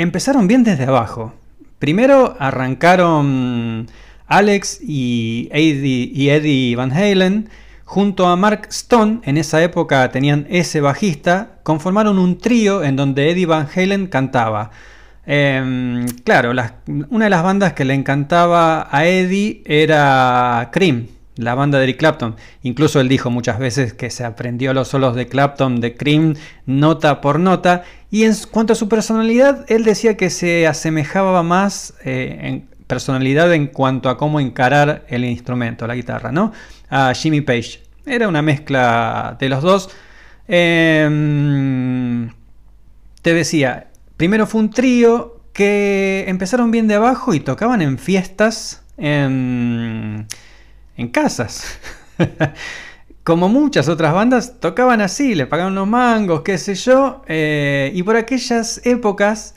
empezaron 0.02 0.46
bien 0.46 0.64
desde 0.64 0.84
abajo. 0.84 1.34
Primero 1.78 2.36
arrancaron 2.38 3.88
Alex 4.26 4.80
y 4.82 5.48
Eddie, 5.52 6.76
Van 6.76 6.92
Halen. 6.92 7.48
Junto 7.84 8.26
a 8.26 8.36
Mark 8.36 8.68
Stone, 8.70 9.20
en 9.24 9.36
esa 9.36 9.62
época 9.62 10.10
tenían 10.10 10.46
ese 10.48 10.80
bajista, 10.80 11.58
conformaron 11.62 12.18
un 12.18 12.38
trío 12.38 12.82
en 12.82 12.96
donde 12.96 13.30
Eddie 13.30 13.44
Van 13.44 13.68
Halen 13.74 14.06
cantaba. 14.06 14.70
Em, 15.26 16.06
claro, 16.24 16.52
una 17.10 17.24
de 17.26 17.30
las 17.30 17.42
bandas 17.42 17.74
que 17.74 17.84
le 17.84 17.92
encantaba 17.92 18.88
a 18.90 19.04
Eddie 19.04 19.62
era 19.66 20.70
Cream, 20.72 21.08
la 21.36 21.54
banda 21.54 21.78
de 21.78 21.84
Eric 21.84 21.98
Clapton. 21.98 22.36
Incluso 22.62 23.00
él 23.00 23.08
dijo 23.08 23.30
muchas 23.30 23.58
veces 23.58 23.92
que 23.94 24.10
se 24.10 24.24
aprendió 24.24 24.74
los 24.74 24.88
solos 24.88 25.14
de 25.14 25.28
Clapton, 25.28 25.80
de 25.80 25.96
Cream, 25.96 26.34
nota 26.66 27.20
por 27.20 27.38
nota. 27.38 27.84
Y 28.10 28.24
en 28.24 28.34
cuanto 28.50 28.74
a 28.74 28.76
su 28.76 28.88
personalidad, 28.88 29.64
él 29.68 29.84
decía 29.84 30.16
que 30.16 30.30
se 30.30 30.66
asemejaba 30.66 31.42
más 31.42 31.94
eh, 32.04 32.38
en 32.42 32.68
personalidad 32.86 33.52
en 33.54 33.68
cuanto 33.68 34.10
a 34.10 34.18
cómo 34.18 34.38
encarar 34.38 35.06
el 35.08 35.24
instrumento, 35.24 35.86
la 35.86 35.94
guitarra, 35.94 36.30
¿no? 36.30 36.52
A 36.90 37.14
Jimmy 37.14 37.40
Page. 37.40 37.82
Era 38.04 38.28
una 38.28 38.42
mezcla 38.42 39.36
de 39.40 39.48
los 39.48 39.62
dos. 39.62 39.88
Em, 40.46 42.28
te 43.22 43.32
decía, 43.32 43.86
primero 44.18 44.46
fue 44.46 44.60
un 44.60 44.70
trío 44.70 45.40
que 45.54 46.24
empezaron 46.28 46.70
bien 46.70 46.88
de 46.88 46.94
abajo 46.94 47.32
y 47.32 47.40
tocaban 47.40 47.80
en 47.80 47.98
fiestas. 47.98 48.82
En 50.96 51.08
casas. 51.08 51.78
Como 53.24 53.48
muchas 53.48 53.88
otras 53.88 54.12
bandas, 54.12 54.58
tocaban 54.58 55.00
así, 55.00 55.36
le 55.36 55.46
pagaban 55.46 55.72
unos 55.74 55.86
mangos, 55.86 56.42
qué 56.42 56.58
sé 56.58 56.74
yo. 56.74 57.22
Eh, 57.28 57.92
y 57.94 58.02
por 58.02 58.16
aquellas 58.16 58.84
épocas, 58.84 59.54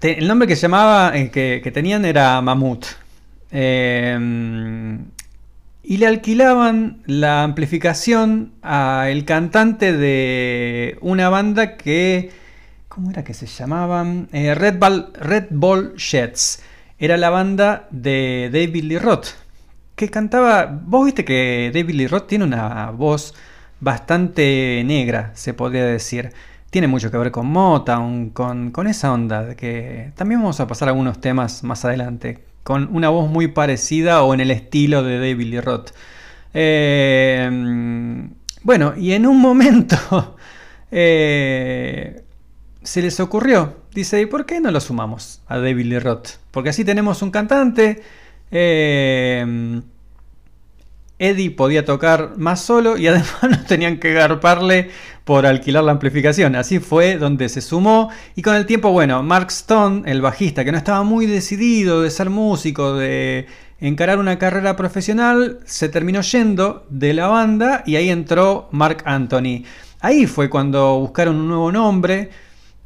el 0.00 0.28
nombre 0.28 0.46
que 0.46 0.54
llamaba, 0.54 1.10
eh, 1.16 1.30
que, 1.30 1.70
tenían 1.72 2.04
era 2.04 2.40
Mamut. 2.40 2.86
Eh, 3.50 4.96
y 5.82 5.96
le 5.96 6.06
alquilaban 6.06 7.02
la 7.06 7.42
amplificación 7.42 8.52
al 8.62 9.24
cantante 9.24 9.92
de 9.92 10.98
una 11.00 11.28
banda 11.28 11.76
que. 11.76 12.30
¿Cómo 12.86 13.10
era 13.10 13.24
que 13.24 13.34
se 13.34 13.46
llamaban? 13.46 14.28
Red, 14.30 14.78
Ball, 14.78 15.12
Red 15.14 15.46
Ball 15.50 15.96
Jets. 15.96 16.62
Era 17.00 17.16
la 17.16 17.30
banda 17.30 17.88
de 17.90 18.50
David 18.52 18.84
Lee 18.84 18.98
Roth 18.98 19.41
que 20.06 20.10
cantaba. 20.10 20.66
Vos 20.66 21.04
viste 21.04 21.24
que 21.24 21.70
David 21.72 21.94
Lee 21.94 22.06
Roth 22.08 22.26
tiene 22.26 22.44
una 22.44 22.90
voz 22.90 23.34
bastante 23.78 24.82
negra, 24.84 25.30
se 25.34 25.54
podría 25.54 25.84
decir. 25.86 26.32
Tiene 26.70 26.88
mucho 26.88 27.10
que 27.12 27.18
ver 27.18 27.30
con 27.30 27.46
Motown, 27.46 28.30
con, 28.30 28.72
con 28.72 28.88
esa 28.88 29.12
onda, 29.12 29.44
de 29.44 29.54
que 29.54 30.12
también 30.16 30.40
vamos 30.40 30.58
a 30.58 30.66
pasar 30.66 30.88
algunos 30.88 31.20
temas 31.20 31.62
más 31.62 31.84
adelante, 31.84 32.42
con 32.64 32.88
una 32.92 33.10
voz 33.10 33.30
muy 33.30 33.46
parecida 33.48 34.24
o 34.24 34.34
en 34.34 34.40
el 34.40 34.50
estilo 34.50 35.04
de 35.04 35.18
David 35.18 35.46
Lee 35.46 35.60
Roth. 35.60 35.90
Eh, 36.52 37.48
bueno, 38.64 38.94
y 38.96 39.12
en 39.12 39.26
un 39.26 39.40
momento 39.40 40.36
eh, 40.90 42.24
se 42.82 43.02
les 43.02 43.20
ocurrió, 43.20 43.76
dice, 43.94 44.20
¿y 44.20 44.26
por 44.26 44.46
qué 44.46 44.60
no 44.60 44.72
lo 44.72 44.80
sumamos 44.80 45.42
a 45.46 45.58
David 45.58 45.86
Lee 45.86 45.98
Roth? 46.00 46.30
Porque 46.50 46.70
así 46.70 46.84
tenemos 46.84 47.22
un 47.22 47.30
cantante 47.30 48.02
eh, 48.50 49.80
Eddie 51.22 51.52
podía 51.52 51.84
tocar 51.84 52.34
más 52.36 52.64
solo 52.64 52.98
y 52.98 53.06
además 53.06 53.36
no 53.48 53.64
tenían 53.64 53.98
que 53.98 54.12
garparle 54.12 54.90
por 55.24 55.46
alquilar 55.46 55.84
la 55.84 55.92
amplificación. 55.92 56.56
Así 56.56 56.80
fue 56.80 57.16
donde 57.16 57.48
se 57.48 57.60
sumó 57.60 58.10
y 58.34 58.42
con 58.42 58.56
el 58.56 58.66
tiempo, 58.66 58.90
bueno, 58.90 59.22
Mark 59.22 59.48
Stone, 59.50 60.02
el 60.10 60.20
bajista, 60.20 60.64
que 60.64 60.72
no 60.72 60.78
estaba 60.78 61.04
muy 61.04 61.26
decidido 61.26 62.02
de 62.02 62.10
ser 62.10 62.28
músico, 62.28 62.94
de 62.94 63.46
encarar 63.78 64.18
una 64.18 64.38
carrera 64.38 64.74
profesional, 64.74 65.60
se 65.64 65.88
terminó 65.88 66.22
yendo 66.22 66.86
de 66.90 67.14
la 67.14 67.28
banda 67.28 67.84
y 67.86 67.94
ahí 67.94 68.10
entró 68.10 68.68
Mark 68.72 69.02
Anthony. 69.04 69.62
Ahí 70.00 70.26
fue 70.26 70.50
cuando 70.50 70.98
buscaron 70.98 71.36
un 71.36 71.46
nuevo 71.46 71.70
nombre. 71.70 72.30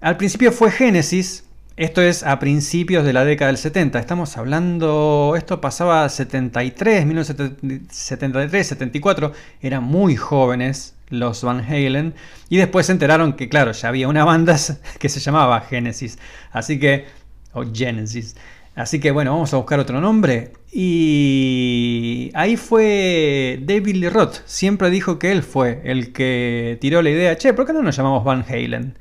Al 0.02 0.18
principio 0.18 0.52
fue 0.52 0.70
Genesis, 0.70 1.45
esto 1.76 2.00
es 2.00 2.22
a 2.22 2.38
principios 2.38 3.04
de 3.04 3.12
la 3.12 3.24
década 3.26 3.48
del 3.48 3.58
70. 3.58 3.98
Estamos 3.98 4.38
hablando, 4.38 5.34
esto 5.36 5.60
pasaba 5.60 6.08
73, 6.08 7.04
1973, 7.04 8.66
74. 8.66 9.32
Eran 9.60 9.84
muy 9.84 10.16
jóvenes 10.16 10.94
los 11.10 11.42
Van 11.42 11.60
Halen. 11.60 12.14
Y 12.48 12.56
después 12.56 12.86
se 12.86 12.92
enteraron 12.92 13.34
que, 13.34 13.50
claro, 13.50 13.72
ya 13.72 13.88
había 13.88 14.08
una 14.08 14.24
banda 14.24 14.56
que 14.98 15.08
se 15.10 15.20
llamaba 15.20 15.60
Genesis. 15.60 16.18
Así 16.50 16.78
que, 16.78 17.06
o 17.52 17.64
Genesis. 17.70 18.36
Así 18.74 18.98
que 18.98 19.10
bueno, 19.10 19.32
vamos 19.32 19.52
a 19.52 19.58
buscar 19.58 19.78
otro 19.78 20.00
nombre. 20.00 20.52
Y 20.72 22.30
ahí 22.34 22.56
fue 22.56 23.60
David 23.62 23.96
Lee 23.96 24.08
Roth. 24.08 24.36
Siempre 24.46 24.88
dijo 24.88 25.18
que 25.18 25.30
él 25.30 25.42
fue 25.42 25.82
el 25.84 26.14
que 26.14 26.78
tiró 26.80 27.02
la 27.02 27.10
idea. 27.10 27.36
Che, 27.36 27.52
¿por 27.52 27.66
qué 27.66 27.74
no 27.74 27.82
nos 27.82 27.96
llamamos 27.96 28.24
Van 28.24 28.46
Halen? 28.48 28.98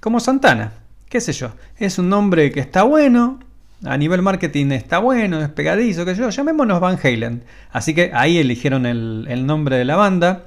Como 0.00 0.18
Santana 0.18 0.85
qué 1.08 1.20
sé 1.20 1.32
yo, 1.32 1.52
es 1.78 1.98
un 1.98 2.08
nombre 2.08 2.50
que 2.50 2.60
está 2.60 2.82
bueno, 2.82 3.40
a 3.84 3.96
nivel 3.96 4.22
marketing 4.22 4.72
está 4.72 4.98
bueno, 4.98 5.40
es 5.42 5.48
pegadizo, 5.50 6.04
qué 6.04 6.14
sé 6.14 6.22
yo, 6.22 6.30
llamémonos 6.30 6.80
Van 6.80 6.98
Halen. 7.02 7.44
Así 7.70 7.94
que 7.94 8.10
ahí 8.14 8.38
eligieron 8.38 8.86
el, 8.86 9.46
nombre 9.46 9.76
de 9.76 9.84
la 9.84 9.96
banda. 9.96 10.46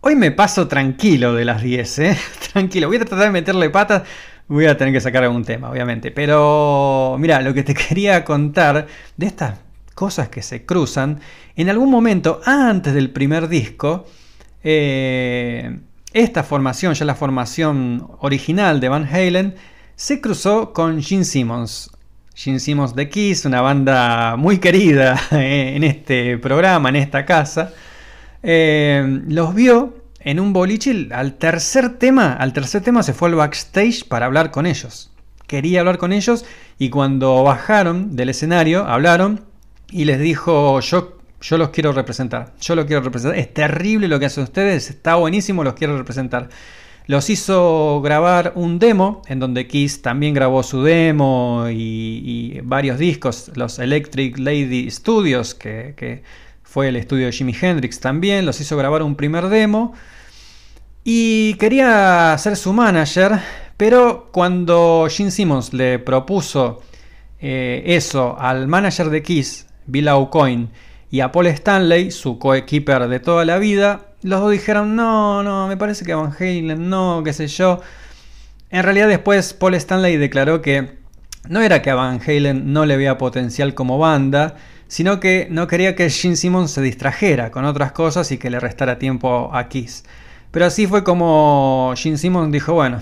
Hoy 0.00 0.16
me 0.16 0.30
paso 0.30 0.68
tranquilo 0.68 1.34
de 1.34 1.44
las 1.44 1.62
10, 1.62 1.98
¿eh? 2.00 2.18
Tranquilo, 2.52 2.88
voy 2.88 2.96
a 2.96 3.04
tratar 3.04 3.26
de 3.26 3.30
meterle 3.30 3.70
patas, 3.70 4.02
voy 4.48 4.66
a 4.66 4.76
tener 4.76 4.92
que 4.92 5.00
sacar 5.00 5.24
algún 5.24 5.44
tema, 5.44 5.70
obviamente. 5.70 6.10
Pero 6.10 7.16
mira, 7.18 7.40
lo 7.40 7.54
que 7.54 7.62
te 7.62 7.74
quería 7.88 8.24
contar 8.24 8.86
de 9.16 9.26
estas 9.26 9.60
cosas 9.94 10.28
que 10.28 10.42
se 10.42 10.64
cruzan, 10.64 11.20
en 11.56 11.68
algún 11.68 11.90
momento 11.90 12.40
antes 12.44 12.94
del 12.94 13.10
primer 13.10 13.48
disco, 13.48 14.06
eh, 14.62 15.78
esta 16.12 16.42
formación, 16.42 16.94
ya 16.94 17.04
la 17.04 17.14
formación 17.14 18.08
original 18.20 18.80
de 18.80 18.88
Van 18.88 19.04
Halen, 19.04 19.54
se 19.94 20.20
cruzó 20.20 20.72
con 20.72 21.02
Gene 21.02 21.24
Simmons. 21.24 21.90
Gene 22.34 22.60
Simmons 22.60 22.94
de 22.94 23.08
Kiss, 23.08 23.44
una 23.44 23.60
banda 23.60 24.36
muy 24.36 24.58
querida 24.58 25.20
en 25.30 25.84
este 25.84 26.38
programa, 26.38 26.88
en 26.88 26.96
esta 26.96 27.26
casa. 27.26 27.72
Eh, 28.42 29.22
los 29.26 29.54
vio 29.54 29.96
en 30.20 30.40
un 30.40 30.52
boliche 30.52 31.08
al 31.12 31.34
tercer 31.34 31.98
tema, 31.98 32.32
al 32.32 32.52
tercer 32.52 32.82
tema 32.82 33.02
se 33.02 33.12
fue 33.12 33.28
al 33.28 33.34
backstage 33.34 34.06
para 34.06 34.26
hablar 34.26 34.50
con 34.50 34.66
ellos. 34.66 35.10
Quería 35.46 35.80
hablar 35.80 35.98
con 35.98 36.12
ellos 36.12 36.44
y 36.78 36.90
cuando 36.90 37.42
bajaron 37.42 38.14
del 38.14 38.28
escenario 38.28 38.86
hablaron 38.86 39.40
y 39.90 40.04
les 40.04 40.20
dijo, 40.20 40.78
yo 40.80 41.17
yo 41.40 41.56
los 41.56 41.70
quiero 41.70 41.92
representar. 41.92 42.54
Yo 42.60 42.74
los 42.74 42.86
quiero 42.86 43.02
representar. 43.02 43.38
Es 43.38 43.52
terrible 43.54 44.08
lo 44.08 44.18
que 44.18 44.26
hacen 44.26 44.44
ustedes. 44.44 44.90
Está 44.90 45.14
buenísimo. 45.16 45.62
Los 45.62 45.74
quiero 45.74 45.96
representar. 45.96 46.48
Los 47.06 47.30
hizo 47.30 48.02
grabar 48.02 48.52
un 48.54 48.78
demo 48.78 49.22
en 49.28 49.38
donde 49.38 49.66
Kiss 49.66 50.02
también 50.02 50.34
grabó 50.34 50.62
su 50.62 50.82
demo 50.82 51.66
y, 51.70 52.60
varios 52.64 52.98
discos. 52.98 53.50
Los 53.54 53.78
Electric 53.78 54.38
Lady 54.38 54.90
Studios, 54.90 55.54
que, 55.54 56.22
fue 56.62 56.88
el 56.88 56.96
estudio 56.96 57.26
de 57.26 57.32
Jimi 57.32 57.54
Hendrix 57.58 58.00
también. 58.00 58.44
Los 58.44 58.60
hizo 58.60 58.76
grabar 58.76 59.02
un 59.02 59.14
primer 59.14 59.48
demo. 59.48 59.94
Y 61.04 61.54
quería 61.54 62.36
ser 62.36 62.56
su 62.56 62.72
manager. 62.72 63.38
Pero 63.76 64.28
cuando 64.32 65.06
Gene 65.08 65.30
Simmons 65.30 65.72
le 65.72 66.00
propuso 66.00 66.82
eh, 67.40 67.84
eso 67.86 68.36
al 68.38 68.66
manager 68.66 69.08
de 69.08 69.22
Kiss, 69.22 69.66
Bill 69.86 70.08
Aucoin, 70.08 70.68
y 71.10 71.20
a 71.20 71.32
Paul 71.32 71.46
Stanley, 71.48 72.10
su 72.10 72.38
coequiper 72.38 73.08
de 73.08 73.20
toda 73.20 73.44
la 73.44 73.58
vida, 73.58 74.08
los 74.22 74.40
dos 74.40 74.50
dijeron, 74.50 74.96
no, 74.96 75.42
no, 75.42 75.68
me 75.68 75.76
parece 75.76 76.04
que 76.04 76.14
Van 76.14 76.34
Halen, 76.38 76.90
no, 76.90 77.22
qué 77.24 77.32
sé 77.32 77.46
yo. 77.46 77.80
En 78.70 78.82
realidad 78.82 79.08
después 79.08 79.54
Paul 79.54 79.74
Stanley 79.74 80.16
declaró 80.16 80.60
que 80.60 80.98
no 81.48 81.60
era 81.60 81.80
que 81.80 81.90
a 81.90 81.94
Van 81.94 82.20
Halen 82.20 82.72
no 82.72 82.84
le 82.84 82.96
veía 82.96 83.16
potencial 83.16 83.74
como 83.74 83.98
banda, 83.98 84.56
sino 84.88 85.20
que 85.20 85.46
no 85.50 85.66
quería 85.66 85.94
que 85.94 86.10
Gene 86.10 86.36
Simmons 86.36 86.72
se 86.72 86.82
distrajera 86.82 87.50
con 87.50 87.64
otras 87.64 87.92
cosas 87.92 88.30
y 88.32 88.38
que 88.38 88.50
le 88.50 88.60
restara 88.60 88.98
tiempo 88.98 89.50
a 89.52 89.68
Kiss. 89.68 90.04
Pero 90.50 90.66
así 90.66 90.86
fue 90.86 91.04
como 91.04 91.94
Gene 91.96 92.18
Simmons 92.18 92.52
dijo, 92.52 92.74
bueno, 92.74 93.00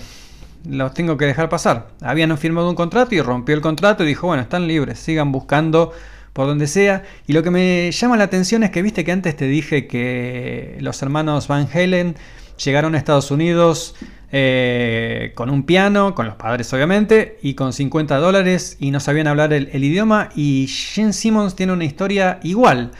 los 0.69 0.93
tengo 0.93 1.17
que 1.17 1.25
dejar 1.25 1.49
pasar. 1.49 1.87
Habían 2.01 2.37
firmado 2.37 2.69
un 2.69 2.75
contrato 2.75 3.15
y 3.15 3.21
rompió 3.21 3.55
el 3.55 3.61
contrato 3.61 4.03
y 4.03 4.07
dijo, 4.07 4.27
bueno, 4.27 4.43
están 4.43 4.67
libres, 4.67 4.99
sigan 4.99 5.31
buscando 5.31 5.93
por 6.37 6.45
donde 6.45 6.67
sea. 6.67 7.01
Y 7.25 7.33
lo 7.33 7.41
que 7.41 7.49
me 7.49 7.91
llama 7.91 8.15
la 8.15 8.25
atención 8.25 8.61
es 8.61 8.69
que 8.69 8.83
viste 8.83 9.03
que 9.03 9.11
antes 9.11 9.35
te 9.35 9.47
dije 9.47 9.87
que 9.87 10.77
los 10.81 11.01
hermanos 11.01 11.47
Van 11.47 11.67
Halen 11.73 12.15
llegaron 12.63 12.93
a 12.93 12.99
Estados 12.99 13.31
Unidos 13.31 13.95
eh, 14.31 15.31
con 15.33 15.49
un 15.49 15.63
piano, 15.63 16.13
con 16.13 16.27
los 16.27 16.35
padres 16.35 16.71
obviamente, 16.73 17.39
y 17.41 17.55
con 17.55 17.73
50 17.73 18.17
dólares 18.17 18.77
y 18.79 18.91
no 18.91 18.99
sabían 18.99 19.25
hablar 19.25 19.51
el, 19.51 19.83
idioma. 19.83 20.29
Y 20.35 20.67
Gene 20.67 21.11
Simmons 21.11 21.55
tiene 21.55 21.73
una 21.73 21.85
historia 21.85 22.39
igual. 22.43 22.91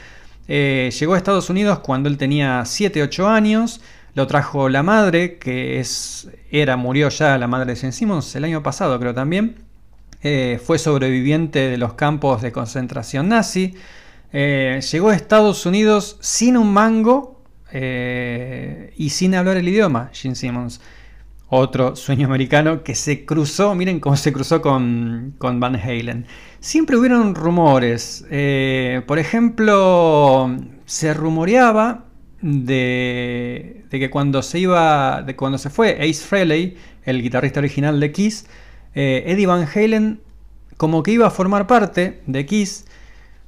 Eh, 0.48 0.90
llegó 0.98 1.14
a 1.14 1.16
Estados 1.16 1.48
Unidos 1.48 1.78
cuando 1.78 2.08
él 2.08 2.18
tenía 2.18 2.62
7-8 2.62 3.24
años. 3.28 3.80
Lo 4.14 4.26
trajo 4.26 4.68
la 4.68 4.82
madre, 4.82 5.38
que 5.38 5.78
es, 5.78 6.28
era, 6.50 6.76
murió 6.76 7.08
ya 7.08 7.38
la 7.38 7.46
madre 7.46 7.74
de 7.74 7.76
Gene 7.76 7.92
Simmons 7.92 8.34
el 8.34 8.42
año 8.42 8.64
pasado 8.64 8.98
creo 8.98 9.14
también. 9.14 9.67
Eh, 10.22 10.60
fue 10.64 10.78
sobreviviente 10.78 11.68
de 11.70 11.78
los 11.78 11.94
campos 11.94 12.42
de 12.42 12.50
concentración 12.50 13.28
nazi. 13.28 13.74
Eh, 14.32 14.80
llegó 14.90 15.10
a 15.10 15.14
Estados 15.14 15.64
Unidos 15.64 16.18
sin 16.20 16.56
un 16.56 16.72
mango 16.72 17.42
eh, 17.72 18.92
y 18.96 19.10
sin 19.10 19.34
hablar 19.34 19.56
el 19.56 19.68
idioma, 19.68 20.10
Gene 20.12 20.34
Simmons. 20.34 20.80
Otro 21.50 21.96
sueño 21.96 22.26
americano 22.26 22.82
que 22.82 22.94
se 22.94 23.24
cruzó, 23.24 23.74
miren 23.74 24.00
cómo 24.00 24.16
se 24.16 24.32
cruzó 24.32 24.60
con, 24.60 25.34
Van 25.38 25.76
Halen. 25.76 26.26
Siempre 26.60 26.96
hubieron 26.96 27.34
rumores. 27.34 28.24
por 29.06 29.18
ejemplo, 29.18 30.54
se 30.84 31.14
rumoreaba 31.14 32.04
de, 32.42 33.84
de, 33.88 33.98
que 33.98 34.10
cuando 34.10 34.42
se 34.42 34.58
iba, 34.58 35.22
de 35.22 35.36
cuando 35.36 35.56
se 35.56 35.70
fue 35.70 35.92
Ace 36.00 36.22
Frehley, 36.22 36.76
el 37.04 37.22
guitarrista 37.22 37.60
original 37.60 37.98
de 37.98 38.12
Kiss, 38.12 38.44
eh, 39.00 39.30
Eddie 39.30 39.46
Van 39.46 39.64
Halen 39.72 40.20
como 40.76 41.04
que 41.04 41.12
iba 41.12 41.24
a 41.24 41.30
formar 41.30 41.68
parte 41.68 42.20
de 42.26 42.44
Kiss, 42.46 42.84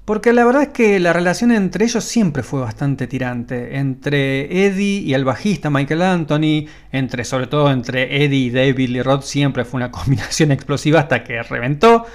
porque 0.05 0.33
la 0.33 0.45
verdad 0.45 0.63
es 0.63 0.69
que 0.69 1.01
la 1.01 1.13
relación 1.13 1.51
entre 1.51 1.87
ellos 1.87 2.05
siempre 2.05 2.45
fue 2.45 2.61
bastante 2.61 3.09
tirante. 3.09 3.77
Entre 3.79 4.67
Eddie 4.67 5.01
y 5.01 5.13
el 5.13 5.25
bajista 5.25 5.69
Michael 5.69 6.03
Anthony, 6.03 6.69
entre, 6.93 7.25
sobre 7.25 7.49
todo 7.49 7.73
entre 7.73 8.25
Eddie 8.25 8.47
y 8.47 8.51
David 8.51 8.91
Lee 8.91 9.03
Roth, 9.03 9.25
siempre 9.25 9.65
fue 9.65 9.79
una 9.79 9.91
combinación 9.91 10.53
explosiva 10.53 11.01
hasta 11.01 11.25
que 11.25 11.43
reventó. 11.43 12.07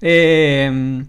Eh, 0.00 1.04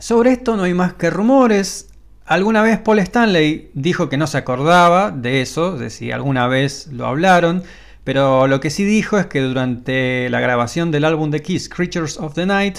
sobre 0.00 0.32
esto 0.32 0.56
no 0.56 0.64
hay 0.64 0.74
más 0.74 0.94
que 0.94 1.08
rumores. 1.08 1.88
Alguna 2.26 2.62
vez 2.62 2.78
Paul 2.80 2.98
Stanley 2.98 3.70
dijo 3.74 4.08
que 4.08 4.16
no 4.16 4.26
se 4.26 4.38
acordaba 4.38 5.12
de 5.12 5.40
eso, 5.40 5.78
de 5.78 5.88
si 5.88 6.10
alguna 6.10 6.48
vez 6.48 6.88
lo 6.88 7.06
hablaron. 7.06 7.62
Pero 8.04 8.46
lo 8.48 8.60
que 8.60 8.70
sí 8.70 8.84
dijo 8.84 9.18
es 9.18 9.26
que 9.26 9.40
durante 9.40 10.28
la 10.30 10.40
grabación 10.40 10.90
del 10.90 11.04
álbum 11.04 11.30
de 11.30 11.42
Kiss, 11.42 11.68
Creatures 11.68 12.18
of 12.18 12.34
the 12.34 12.46
Night, 12.46 12.78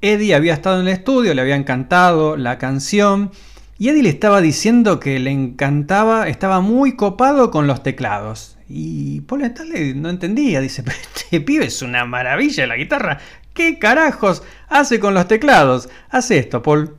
Eddie 0.00 0.34
había 0.34 0.54
estado 0.54 0.80
en 0.80 0.88
el 0.88 0.92
estudio, 0.92 1.34
le 1.34 1.40
había 1.40 1.56
encantado 1.56 2.36
la 2.36 2.58
canción. 2.58 3.30
Y 3.78 3.90
Eddie 3.90 4.02
le 4.02 4.08
estaba 4.08 4.40
diciendo 4.40 5.00
que 5.00 5.18
le 5.18 5.30
encantaba, 5.30 6.28
estaba 6.28 6.60
muy 6.60 6.96
copado 6.96 7.50
con 7.50 7.66
los 7.66 7.82
teclados. 7.82 8.56
Y 8.68 9.20
Paul 9.22 9.42
Stanley 9.42 9.94
no 9.94 10.10
entendía, 10.10 10.60
dice, 10.60 10.82
pero 10.84 10.96
este 11.14 11.40
pibe 11.40 11.66
es 11.66 11.82
una 11.82 12.04
maravilla 12.04 12.66
la 12.66 12.76
guitarra. 12.76 13.18
¿Qué 13.54 13.78
carajos 13.78 14.42
hace 14.68 15.00
con 15.00 15.14
los 15.14 15.28
teclados? 15.28 15.88
Hace 16.10 16.38
esto, 16.38 16.62
Paul. 16.62 16.94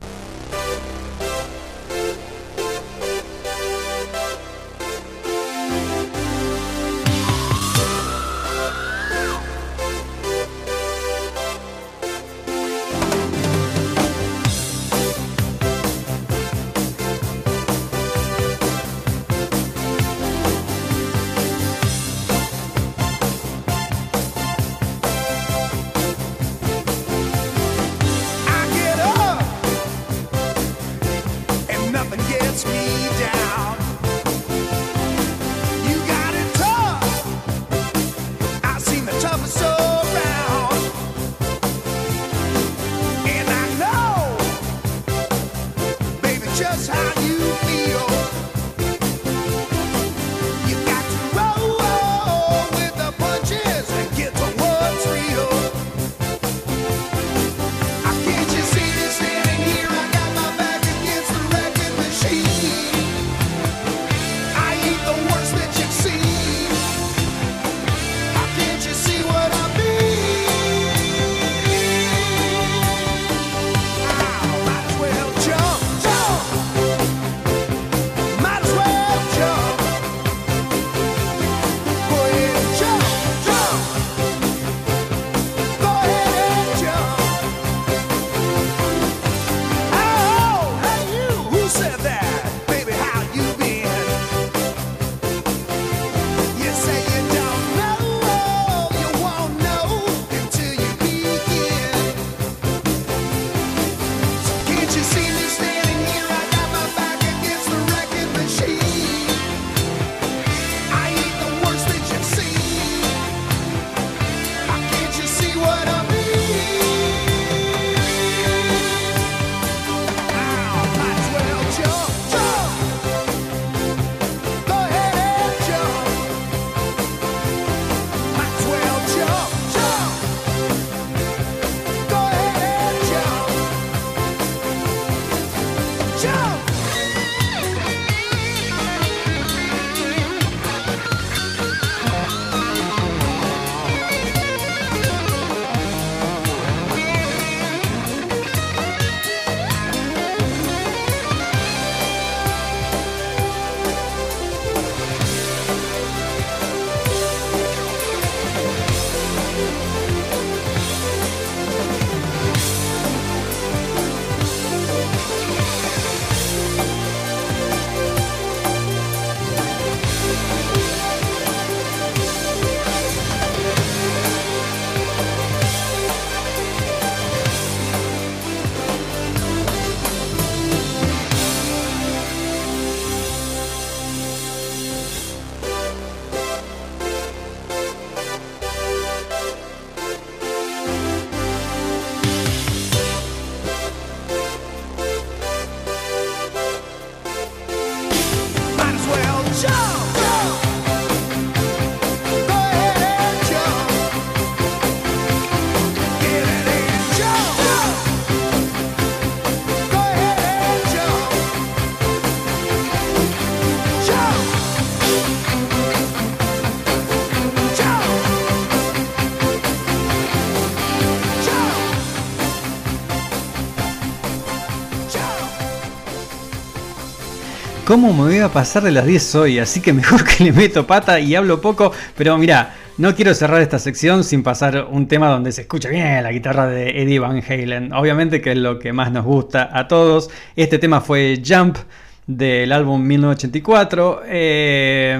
Cómo 227.88 228.12
me 228.12 228.24
voy 228.24 228.38
a 228.40 228.50
pasar 228.50 228.82
de 228.82 228.90
las 228.90 229.06
10 229.06 229.34
hoy, 229.36 229.58
así 229.58 229.80
que 229.80 229.94
mejor 229.94 230.22
que 230.26 230.44
le 230.44 230.52
meto 230.52 230.86
pata 230.86 231.20
y 231.20 231.34
hablo 231.34 231.62
poco, 231.62 231.90
pero 232.18 232.36
mira, 232.36 232.74
no 232.98 233.16
quiero 233.16 233.32
cerrar 233.32 233.62
esta 233.62 233.78
sección 233.78 234.24
sin 234.24 234.42
pasar 234.42 234.88
un 234.90 235.08
tema 235.08 235.30
donde 235.30 235.52
se 235.52 235.62
escucha 235.62 235.88
bien 235.88 236.22
la 236.22 236.30
guitarra 236.30 236.66
de 236.66 237.00
Eddie 237.00 237.18
Van 237.18 237.42
Halen, 237.42 237.94
obviamente 237.94 238.42
que 238.42 238.52
es 238.52 238.58
lo 238.58 238.78
que 238.78 238.92
más 238.92 239.10
nos 239.10 239.24
gusta 239.24 239.70
a 239.72 239.88
todos, 239.88 240.28
este 240.54 240.78
tema 240.78 241.00
fue 241.00 241.40
Jump 241.42 241.78
del 242.26 242.72
álbum 242.72 243.02
1984. 243.06 244.20
Eh, 244.26 245.12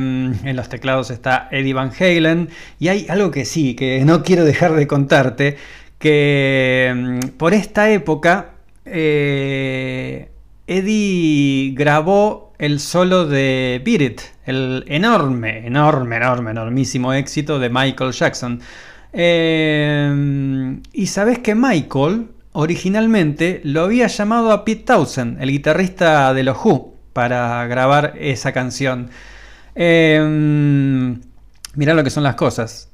en 0.44 0.54
los 0.56 0.68
teclados 0.68 1.10
está 1.10 1.48
Eddie 1.50 1.72
Van 1.72 1.90
Halen. 1.98 2.50
Y 2.78 2.88
hay 2.88 3.06
algo 3.08 3.30
que 3.30 3.46
sí, 3.46 3.74
que 3.76 4.04
no 4.04 4.22
quiero 4.22 4.44
dejar 4.44 4.74
de 4.74 4.86
contarte, 4.86 5.56
que 5.98 6.92
mm, 6.94 7.28
por 7.38 7.54
esta 7.54 7.90
época 7.90 8.50
eh, 8.84 10.28
Eddie 10.66 11.72
grabó 11.74 12.47
el 12.58 12.80
solo 12.80 13.26
de 13.26 13.80
Beat 13.84 14.00
It, 14.00 14.20
el 14.44 14.84
enorme, 14.88 15.66
enorme, 15.66 16.16
enorme, 16.16 16.50
enormísimo 16.50 17.12
éxito 17.12 17.58
de 17.58 17.70
Michael 17.70 18.12
Jackson. 18.12 18.60
Eh, 19.12 20.80
y 20.92 21.06
sabes 21.06 21.38
que 21.38 21.54
Michael 21.54 22.26
originalmente 22.52 23.60
lo 23.64 23.82
había 23.82 24.08
llamado 24.08 24.50
a 24.52 24.64
Pete 24.64 24.84
Townsend, 24.84 25.40
el 25.40 25.50
guitarrista 25.50 26.34
de 26.34 26.42
los 26.42 26.56
Who, 26.64 26.94
para 27.12 27.66
grabar 27.66 28.14
esa 28.18 28.52
canción. 28.52 29.10
Eh, 29.74 31.16
mirá 31.74 31.94
lo 31.94 32.02
que 32.02 32.10
son 32.10 32.24
las 32.24 32.34
cosas. 32.34 32.90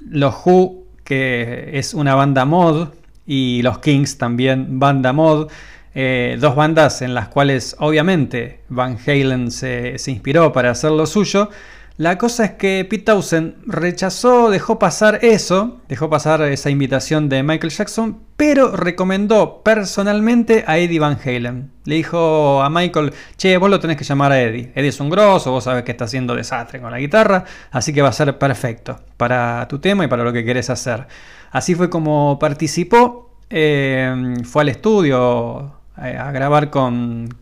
Los 0.00 0.34
Who, 0.44 0.84
que 1.04 1.70
es 1.74 1.94
una 1.94 2.16
banda 2.16 2.44
mod, 2.44 2.88
y 3.26 3.62
los 3.62 3.78
Kings 3.78 4.18
también 4.18 4.78
banda 4.78 5.12
mod. 5.12 5.48
Eh, 5.98 6.36
dos 6.38 6.54
bandas 6.54 7.00
en 7.00 7.14
las 7.14 7.28
cuales 7.28 7.74
obviamente 7.78 8.60
Van 8.68 8.98
Halen 9.06 9.50
se, 9.50 9.96
inspiró 10.08 10.52
para 10.52 10.70
hacer 10.70 10.90
lo 10.90 11.06
suyo. 11.06 11.48
La 11.96 12.18
cosa 12.18 12.44
es 12.44 12.50
que 12.50 12.84
Pete 12.84 13.04
Townsend 13.04 13.54
rechazó, 13.64 14.50
dejó 14.50 14.78
pasar 14.78 15.20
eso, 15.22 15.80
dejó 15.88 16.10
pasar 16.10 16.42
esa 16.42 16.68
invitación 16.68 17.30
de 17.30 17.42
Michael 17.42 17.72
Jackson, 17.72 18.20
pero 18.36 18.76
recomendó 18.76 19.62
personalmente 19.62 20.64
a 20.66 20.76
Eddie 20.76 20.98
Van 20.98 21.16
Halen. 21.24 21.70
Le 21.86 21.94
dijo 21.94 22.60
a 22.60 22.68
Michael, 22.68 23.14
che, 23.38 23.56
vos 23.56 23.70
lo 23.70 23.80
tenés 23.80 23.96
que 23.96 24.04
llamar 24.04 24.32
a 24.32 24.42
Eddie. 24.42 24.72
Eddie 24.74 24.88
es 24.90 25.00
un 25.00 25.08
grosso, 25.08 25.50
vos 25.50 25.64
sabés 25.64 25.84
que 25.84 25.92
está 25.92 26.04
haciendo 26.04 26.34
desastre 26.34 26.78
con 26.78 26.90
la 26.90 26.98
guitarra, 26.98 27.44
así 27.70 27.94
que 27.94 28.02
va 28.02 28.10
a 28.10 28.12
ser 28.12 28.36
perfecto 28.36 29.00
para 29.16 29.66
tu 29.66 29.78
tema 29.78 30.04
y 30.04 30.08
para 30.08 30.24
lo 30.24 30.32
que 30.34 30.44
querés 30.44 30.68
hacer. 30.68 31.06
Así 31.52 31.74
fue 31.74 31.88
como 31.88 32.38
participó, 32.38 33.30
eh, 33.48 34.34
fue 34.44 34.60
al 34.60 34.68
estudio 34.68 35.75
a 35.96 36.30
grabar 36.32 36.70
con, 36.70 37.34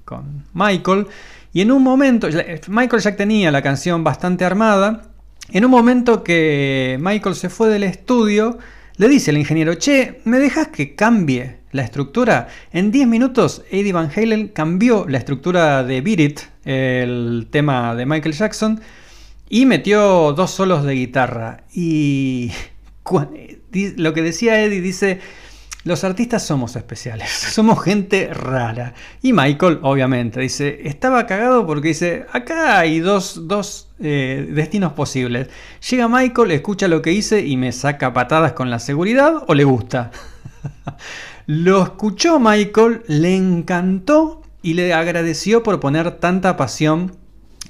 Michael. 0.53 1.07
Y 1.53 1.61
en 1.61 1.71
un 1.71 1.83
momento, 1.83 2.29
Michael 2.69 3.03
ya 3.03 3.17
tenía 3.17 3.51
la 3.51 3.63
canción 3.63 4.05
bastante 4.05 4.45
armada. 4.45 5.03
En 5.53 5.65
un 5.65 5.71
momento 5.71 6.25
que 6.25 6.99
Michael 7.01 7.35
se 7.35 7.49
fue 7.49 7.69
del 7.69 7.83
estudio, 7.85 8.59
le 8.97 9.09
dice 9.09 9.31
al 9.31 9.39
ingeniero, 9.39 9.75
che, 9.75 10.21
¿me 10.25 10.39
dejas 10.39 10.69
que 10.69 10.95
cambie 10.95 11.59
la 11.73 11.83
estructura? 11.83 12.49
En 12.73 12.91
10 12.91 13.07
minutos 13.09 13.63
Eddie 13.71 13.93
Van 13.93 14.11
Halen 14.15 14.49
cambió 14.49 15.07
la 15.09 15.19
estructura 15.19 15.85
de 15.85 16.01
Beat 16.01 16.55
el 16.65 17.49
tema 17.51 17.95
de 17.95 18.07
Michael 18.07 18.35
Jackson, 18.35 18.81
y 19.49 19.67
metió 19.67 20.33
dos 20.33 20.51
solos 20.51 20.85
de 20.85 20.95
guitarra. 20.95 21.65
Y 21.73 22.51
lo 23.97 24.15
que 24.15 24.23
decía 24.23 24.63
Eddie 24.63 24.81
dice, 24.81 25.21
los 25.85 26.03
artistas 26.03 26.43
somos 26.43 26.77
especiales, 26.77 27.31
somos 27.53 27.83
gente 27.83 28.33
rara. 28.33 28.95
Y 29.23 29.33
Michael, 29.33 29.81
obviamente, 29.83 30.41
dice, 30.41 30.81
estaba 30.85 31.27
cagado 31.27 31.67
porque 31.67 31.89
dice, 31.89 32.27
acá 32.33 32.79
hay 32.79 33.01
dos, 33.01 33.47
dos 33.47 33.89
eh, 34.01 34.49
destinos 34.51 34.95
posibles. 34.95 35.49
Llega 35.89 36.09
Michael, 36.09 36.51
escucha 36.53 36.89
lo 36.89 37.03
que 37.03 37.13
hice 37.13 37.47
y 37.47 37.57
me 37.57 37.71
saca 37.73 38.13
patadas 38.15 38.53
con 38.55 38.71
la 38.71 38.79
seguridad 38.79 39.45
o 39.47 39.55
le 39.55 39.65
gusta. 39.65 40.11
lo 41.47 41.83
escuchó 41.83 42.41
Michael, 42.41 43.03
le 43.07 43.37
encantó 43.37 44.41
y 44.63 44.75
le 44.75 44.95
agradeció 44.95 45.63
por 45.63 45.81
poner 45.81 46.13
tanta 46.13 46.57
pasión 46.57 47.17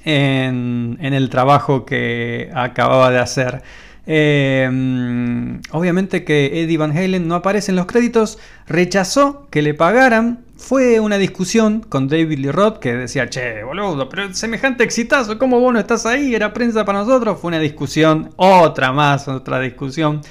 en, 0.05 0.97
en 1.01 1.13
el 1.13 1.29
trabajo 1.29 1.85
que 1.85 2.49
acababa 2.55 3.11
de 3.11 3.19
hacer. 3.19 3.61
Em, 4.07 5.61
obviamente 5.71 6.23
que 6.23 6.61
Eddie 6.61 6.77
Van 6.77 6.95
Halen 6.95 7.27
no 7.27 7.35
aparece 7.35 7.71
en 7.71 7.75
los 7.75 7.87
créditos, 7.87 8.37
rechazó 8.67 9.47
que 9.49 9.61
le 9.61 9.73
pagaran. 9.73 10.45
Fue 10.57 10.99
una 10.99 11.17
discusión 11.17 11.81
con 11.81 12.07
David 12.07 12.39
Lee 12.39 12.51
Roth 12.51 12.79
que 12.79 12.93
decía, 12.93 13.29
che, 13.29 13.63
boludo, 13.63 14.07
pero 14.07 14.33
semejante 14.33 14.83
exitazo, 14.83 15.37
¿cómo 15.37 15.59
vos 15.59 15.73
no 15.73 15.79
estás 15.79 16.05
ahí? 16.05 16.33
Era 16.33 16.53
prensa 16.53 16.85
para 16.85 16.99
nosotros. 16.99 17.39
Fue 17.39 17.49
una 17.49 17.59
discusión, 17.59 18.29
otra 18.37 18.91
más, 18.91 19.27
otra 19.27 19.59
discusión 19.59 20.21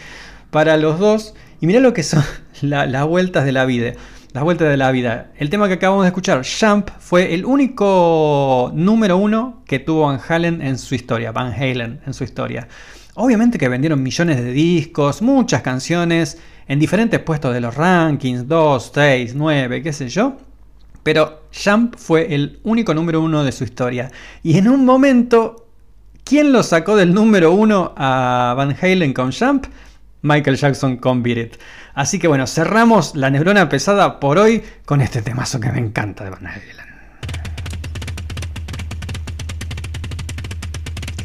para 0.51 0.77
los 0.77 0.99
dos. 0.99 1.35
Y 1.61 1.67
mirá 1.67 1.81
lo 1.81 1.93
que 1.93 2.03
son 2.03 2.23
las 2.63 3.07
vueltas 3.07 3.45
de 3.45 3.53
la 3.53 3.65
vida. 3.65 3.93
Las 4.33 4.43
vueltas 4.43 4.69
de 4.69 4.77
la 4.77 4.91
vida. 4.91 5.31
El 5.37 5.49
tema 5.49 5.69
que 5.69 5.75
acabamos 5.75 6.05
de 6.05 6.09
escuchar, 6.09 6.43
Jump, 6.45 6.91
fue 6.99 7.35
el 7.35 7.45
único 7.45 8.73
número 8.75 9.17
uno 9.17 9.63
que 9.65 9.79
tuvo 9.79 10.07
Van 10.07 10.21
Halen 10.29 10.61
en 10.61 10.79
su 10.79 10.95
historia. 10.97 11.31
Van 11.31 11.53
Halen 11.53 12.01
en 12.05 12.15
su 12.15 12.25
historia. 12.25 12.67
Obviamente 13.17 13.59
que 13.59 13.69
vendieron 13.69 14.03
millones 14.03 14.43
de 14.43 14.53
discos, 14.53 15.23
muchas 15.23 15.63
canciones, 15.63 16.39
en 16.67 16.81
diferentes 16.81 17.21
puestos 17.21 17.55
de 17.55 17.61
los 17.61 17.75
rankings, 17.75 18.49
2, 18.49 18.91
6, 18.93 19.35
9, 19.37 19.83
qué 19.83 19.93
sé 19.93 20.09
yo. 20.09 20.37
Pero 21.05 21.43
Jump 21.53 21.95
fue 21.97 22.35
el 22.35 22.59
único 22.65 22.93
número 22.93 23.21
uno 23.21 23.45
de 23.45 23.53
su 23.53 23.63
historia. 23.63 24.11
Y 24.43 24.59
en 24.59 24.69
un 24.69 24.85
momento, 24.85 25.69
¿quién 26.25 26.53
lo 26.53 26.63
sacó 26.65 26.97
del 26.97 27.15
número 27.15 27.53
uno 27.53 27.95
a 27.97 28.55
Van 28.57 28.75
Halen 28.81 29.13
con 29.13 29.31
Jump? 29.31 29.67
Michael 30.23 30.57
Jackson 30.57 30.97
con 30.97 31.23
Beat 31.23 31.39
It. 31.39 31.57
Así 31.93 32.19
que 32.19 32.27
bueno, 32.27 32.47
cerramos 32.47 33.15
la 33.15 33.31
neurona 33.31 33.69
pesada 33.69 34.19
por 34.19 34.39
hoy 34.39 34.63
con 34.87 35.03
este 35.03 35.23
temazo 35.23 35.61
que 35.61 35.71
me 35.71 35.79
encanta 35.79 36.25
de 36.25 36.31
Van 36.31 36.47
Halen. 36.47 36.95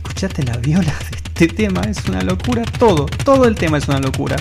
¿Escuchaste 0.03 0.43
la 0.43 0.57
viola 0.57 0.93
este 1.41 1.55
tema 1.55 1.79
es 1.89 2.05
una 2.09 2.21
locura, 2.21 2.63
todo, 2.77 3.05
todo 3.23 3.45
el 3.45 3.55
tema 3.55 3.77
es 3.77 3.87
una 3.87 3.99
locura. 3.99 4.35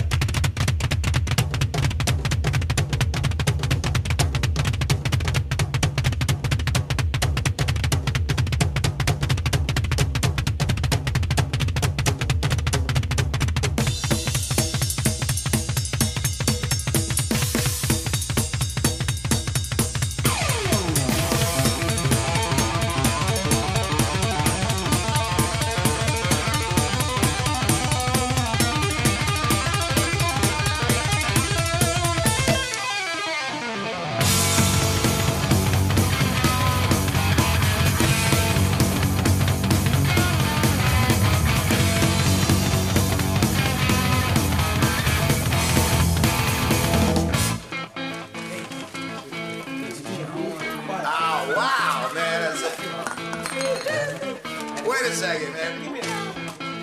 Wait 54.89 55.01
a 55.01 55.13
second, 55.13 55.53
man. 55.53 55.81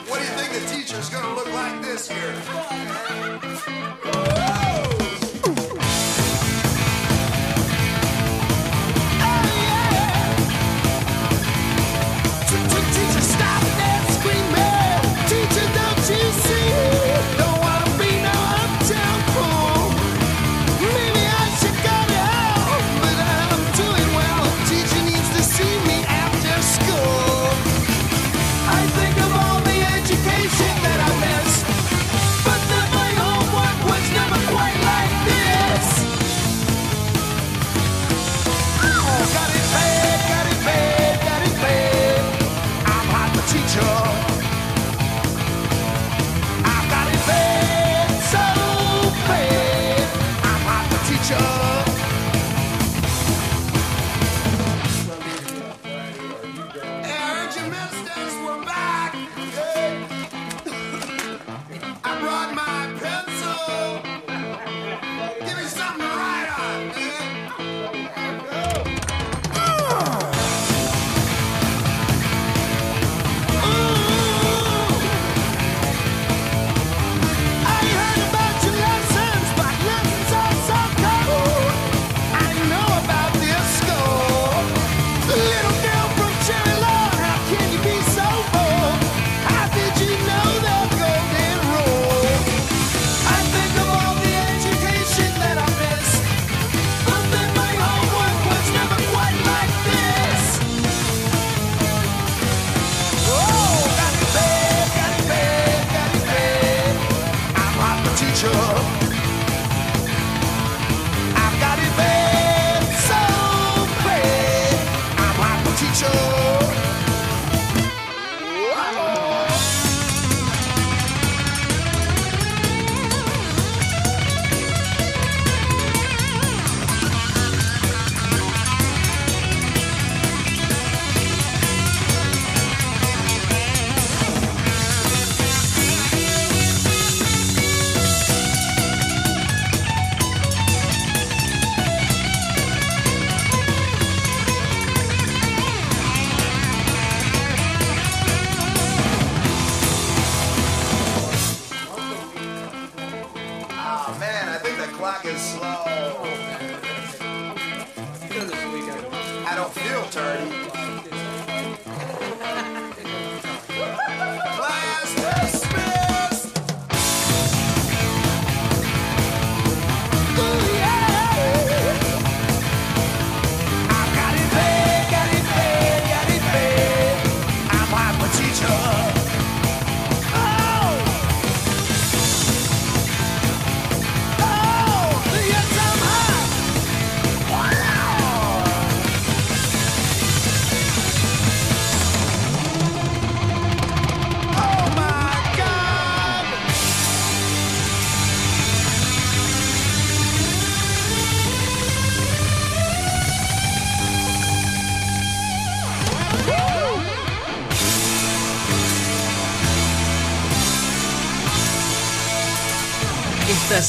What 0.07 0.21
do 0.21 0.25
you 0.25 0.31
think 0.39 0.53
the 0.53 0.61
teacher's 0.73 1.11
gonna 1.11 1.35
look 1.35 1.53
like 1.53 1.83
this 1.83 2.09
year? 2.09 2.35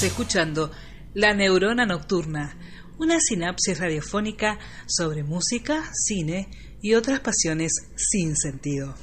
Escuchando 0.04 0.70
La 1.16 1.34
Neurona 1.34 1.88
Nocturna, 1.88 2.56
una 3.00 3.20
sinapsis 3.20 3.80
radiofónica 3.80 4.60
sobre 4.86 5.24
música, 5.24 5.90
cine 5.92 6.52
y 6.84 6.94
otras 6.94 7.20
pasiones 7.20 7.72
sin 7.96 8.36
sentido. 8.36 8.94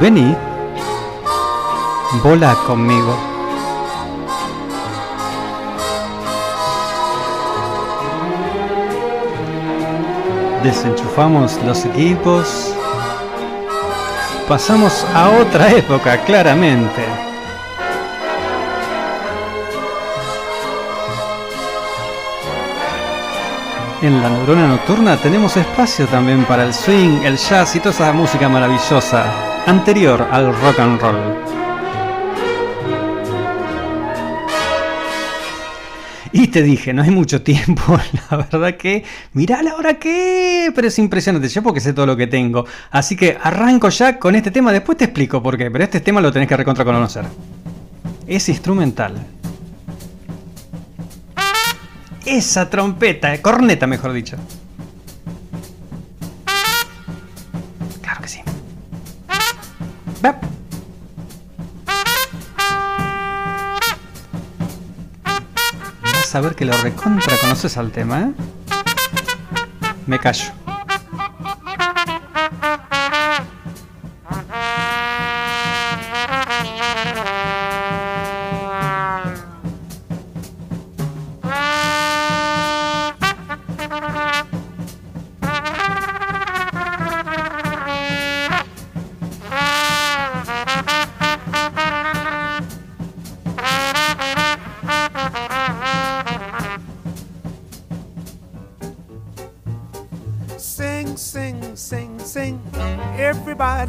Vení, 0.00 0.34
vola 2.22 2.56
conmigo. 2.66 3.35
Desenchufamos 10.66 11.62
los 11.62 11.84
equipos, 11.84 12.74
pasamos 14.48 15.06
a 15.14 15.30
otra 15.30 15.70
época, 15.82 16.18
claramente. 16.24 17.04
En 24.02 24.20
la 24.20 24.28
neurona 24.28 24.66
nocturna 24.66 25.16
tenemos 25.16 25.56
espacio 25.56 26.06
también 26.06 26.44
para 26.44 26.64
el 26.64 26.74
swing, 26.74 27.22
el 27.24 27.36
jazz 27.36 27.76
y 27.76 27.78
toda 27.80 27.92
esa 27.92 28.12
música 28.12 28.48
maravillosa, 28.48 29.24
anterior 29.66 30.26
al 30.32 30.52
rock 30.60 30.80
and 30.80 31.00
roll. 31.00 31.65
Y 36.38 36.48
te 36.48 36.62
dije, 36.62 36.92
no 36.92 37.02
hay 37.02 37.10
mucho 37.10 37.40
tiempo, 37.40 37.98
la 38.30 38.36
verdad 38.36 38.76
que, 38.76 39.04
mirá 39.32 39.62
la 39.62 39.74
hora 39.74 39.94
que, 39.94 40.70
pero 40.74 40.88
es 40.88 40.98
impresionante, 40.98 41.48
yo 41.48 41.62
porque 41.62 41.80
sé 41.80 41.94
todo 41.94 42.04
lo 42.04 42.14
que 42.14 42.26
tengo. 42.26 42.66
Así 42.90 43.16
que 43.16 43.38
arranco 43.42 43.88
ya 43.88 44.18
con 44.18 44.34
este 44.34 44.50
tema, 44.50 44.70
después 44.70 44.98
te 44.98 45.04
explico 45.04 45.42
por 45.42 45.56
qué, 45.56 45.70
pero 45.70 45.82
este 45.82 46.00
tema 46.00 46.20
lo 46.20 46.30
tenés 46.30 46.46
que 46.46 46.56
recontra 46.58 46.84
conocer. 46.84 47.24
Es 48.26 48.50
instrumental. 48.50 49.14
Esa 52.26 52.68
trompeta, 52.68 53.32
eh, 53.32 53.40
corneta 53.40 53.86
mejor 53.86 54.12
dicho. 54.12 54.36
Claro 58.02 58.20
que 58.20 58.28
sí. 58.28 58.40
Saber 66.26 66.54
que 66.54 66.64
lo 66.64 66.72
recontra 66.82 67.36
conoces 67.40 67.76
al 67.76 67.90
tema, 67.90 68.22
¿eh? 68.22 68.32
Me 70.06 70.18
callo. 70.18 70.65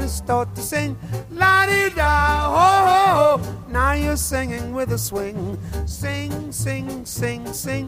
and 0.07 0.15
start 0.15 0.55
to 0.55 0.61
sing. 0.61 0.97
La 1.31 1.65
di 1.65 1.89
da, 1.89 2.47
ho 2.55 2.69
ho 2.87 3.01
ho. 3.19 3.31
Now 3.69 3.91
you're 3.91 4.15
singing 4.15 4.73
with 4.73 4.91
a 4.93 4.97
swing. 4.97 5.57
Sing, 5.85 6.51
sing, 6.51 7.05
sing, 7.05 7.53
sing. 7.53 7.85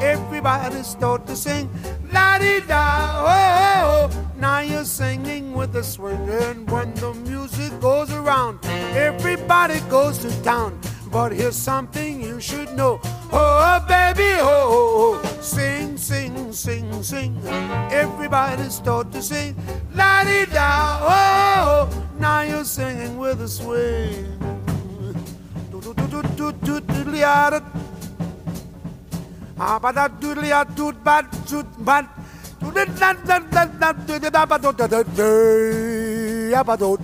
Everybody 0.00 0.82
start 0.82 1.26
to 1.28 1.36
sing. 1.36 1.68
La 2.12 2.38
di 2.38 2.60
da, 2.66 2.84
ho 3.26 3.38
ho 3.58 4.08
ho. 4.08 4.28
Now 4.38 4.60
you're 4.60 4.84
singing 4.84 5.52
with 5.52 5.76
a 5.76 5.84
swing. 5.84 6.28
And 6.28 6.68
when 6.70 6.94
the 6.94 7.14
music 7.30 7.72
goes 7.80 8.10
around, 8.12 8.58
everybody 9.08 9.78
goes 9.88 10.18
to 10.18 10.30
town. 10.42 10.80
But 11.12 11.30
here's 11.32 11.56
something 11.56 12.11
Ah, 29.92 30.08
ba 30.08 30.08
da 30.08 30.14
doodly 30.20 30.50
ah 30.52 30.64
dood 30.64 31.04
bad 31.04 31.26
dood 31.48 31.66
bad. 31.84 32.06
Doodle 32.60 32.84
da 32.98 33.12
da 33.12 33.38
da 33.38 33.64
da 33.80 33.92
doodle 33.92 34.30
da 34.30 34.46
ba 34.46 34.58
dood 34.58 34.76
da 34.76 34.86
da 34.86 35.02
da. 35.02 35.28
Ya 36.50 36.62
ba 36.64 36.76
dood. 36.76 37.00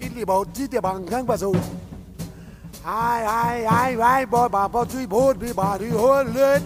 Illi 0.00 0.24
ba 0.24 0.44
di 0.52 0.68
de 0.68 0.80
bang 0.80 1.06
kang 1.06 1.24
ba 1.24 1.36
zo. 1.36 1.52
Ai 2.84 3.24
ai 3.24 3.66
ai 3.66 3.96
ai 3.96 4.26
boy 4.26 4.48
ba 4.48 4.68
ba 4.68 4.84
tui 4.84 5.06
board 5.06 5.38
be 5.38 5.52
body 5.52 5.88
hold 5.88 6.36
it. 6.36 6.62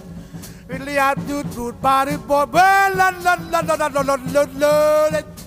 Illi 0.74 0.98
ah 0.98 1.14
dood 1.14 1.46
dood 1.54 1.80
body 1.80 2.16
boy 2.16 2.44
ba 2.46 2.90
la 2.98 3.10
la 3.24 3.34
la 3.52 3.60
la 3.60 3.76
la 3.76 3.88
la 3.94 4.02
la 4.02 4.44
la 4.58 4.72
la. 5.12 5.22
And 5.22 5.37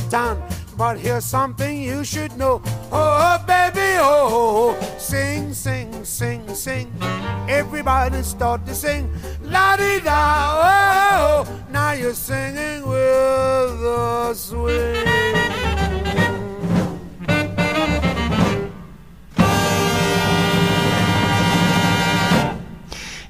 goes. 0.00 0.62
But 0.76 0.98
here's 0.98 1.24
something 1.24 1.82
you 1.82 2.04
should 2.04 2.36
know. 2.36 2.62
Oh, 2.90 3.44
baby, 3.46 3.98
oh, 3.98 4.74
sing, 4.98 5.52
sing, 5.52 6.04
sing, 6.04 6.54
sing. 6.54 6.92
Everybody 7.48 8.22
start 8.22 8.64
to 8.66 8.74
sing. 8.74 9.10
La 9.42 9.76
di 9.76 10.00
da, 10.00 10.14
oh, 10.54 11.44
oh, 11.44 11.46
oh. 11.46 11.64
now 11.70 11.92
you're 11.92 12.14
singing 12.14 12.86
with 12.88 13.80
the 13.80 14.34
swing. 14.34 15.61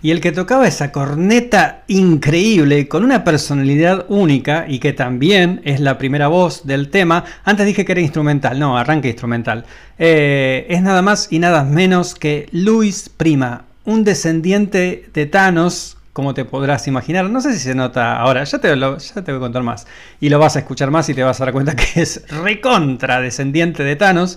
Y 0.03 0.11
el 0.11 0.21
que 0.21 0.33
tocaba 0.33 0.67
esa 0.67 0.91
corneta 0.91 1.85
increíble, 1.87 2.89
con 2.89 3.05
una 3.05 3.23
personalidad 3.23 4.05
única 4.09 4.65
y 4.67 4.81
que 4.81 4.93
también 4.93 5.61
es 5.65 5.79
la 5.79 5.97
primera 5.97 6.27
voz 6.27 6.67
del 6.67 6.89
tema, 6.91 7.25
antes 7.45 7.67
dije 7.67 7.85
que 7.85 7.93
era 7.93 8.01
instrumental, 8.01 8.59
no, 8.59 8.77
arranque 8.77 9.09
instrumental, 9.09 9.65
eh, 10.01 10.67
es 10.69 10.83
nada 10.83 11.03
más 11.03 11.29
y 11.31 11.39
nada 11.39 11.63
menos 11.63 12.17
que 12.17 12.49
Luis 12.51 13.11
Prima, 13.17 13.67
un 13.85 14.03
descendiente 14.03 15.09
de 15.15 15.27
Thanos, 15.27 15.97
como 16.13 16.35
te 16.35 16.45
podrás 16.45 16.89
imaginar, 16.89 17.31
no 17.31 17.41
sé 17.41 17.53
si 17.53 17.61
se 17.61 17.77
nota 17.77 18.17
ahora, 18.17 18.43
ya 18.43 18.59
te, 18.59 18.77
ya 18.77 19.23
te 19.23 19.33
voy 19.33 19.37
a 19.37 19.41
contar 19.41 19.63
más, 19.63 19.87
y 20.21 20.31
lo 20.31 20.41
vas 20.41 20.57
a 20.57 20.59
escuchar 20.59 20.91
más 20.91 21.09
y 21.11 21.15
te 21.15 21.23
vas 21.23 21.41
a 21.41 21.45
dar 21.45 21.53
cuenta 21.53 21.77
que 21.77 22.03
es 22.03 22.25
recontra 22.29 23.21
descendiente 23.21 23.85
de 23.85 23.95
Thanos. 23.95 24.37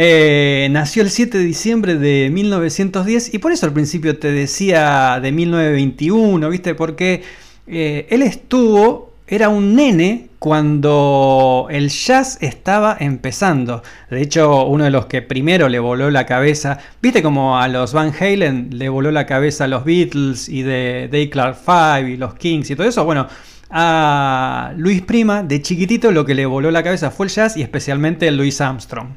Eh, 0.00 0.68
nació 0.70 1.02
el 1.02 1.10
7 1.10 1.38
de 1.38 1.42
diciembre 1.42 1.96
de 1.96 2.30
1910 2.30 3.34
y 3.34 3.38
por 3.38 3.50
eso 3.50 3.66
al 3.66 3.72
principio 3.72 4.16
te 4.16 4.30
decía 4.30 5.18
de 5.20 5.32
1921, 5.32 6.48
¿viste? 6.50 6.76
Porque 6.76 7.24
eh, 7.66 8.06
él 8.08 8.22
estuvo, 8.22 9.14
era 9.26 9.48
un 9.48 9.74
nene 9.74 10.28
cuando 10.38 11.66
el 11.68 11.88
jazz 11.88 12.38
estaba 12.40 12.96
empezando. 13.00 13.82
De 14.08 14.22
hecho, 14.22 14.66
uno 14.66 14.84
de 14.84 14.90
los 14.90 15.06
que 15.06 15.20
primero 15.20 15.68
le 15.68 15.80
voló 15.80 16.12
la 16.12 16.26
cabeza, 16.26 16.78
¿viste 17.02 17.20
como 17.20 17.58
a 17.58 17.66
los 17.66 17.92
Van 17.92 18.12
Halen 18.20 18.68
le 18.78 18.88
voló 18.88 19.10
la 19.10 19.26
cabeza 19.26 19.64
a 19.64 19.66
los 19.66 19.84
Beatles 19.84 20.48
y 20.48 20.62
de 20.62 21.08
Day 21.10 21.28
Clark 21.28 21.56
Five 21.56 22.08
y 22.08 22.16
los 22.16 22.34
Kings 22.34 22.70
y 22.70 22.76
todo 22.76 22.86
eso? 22.86 23.04
Bueno, 23.04 23.26
a 23.68 24.72
Luis 24.76 25.02
Prima 25.02 25.42
de 25.42 25.60
chiquitito 25.60 26.12
lo 26.12 26.24
que 26.24 26.36
le 26.36 26.46
voló 26.46 26.70
la 26.70 26.84
cabeza 26.84 27.10
fue 27.10 27.26
el 27.26 27.32
jazz 27.32 27.56
y 27.56 27.62
especialmente 27.62 28.30
Louis 28.30 28.60
Armstrong. 28.60 29.08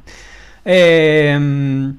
Eh, 0.64 1.92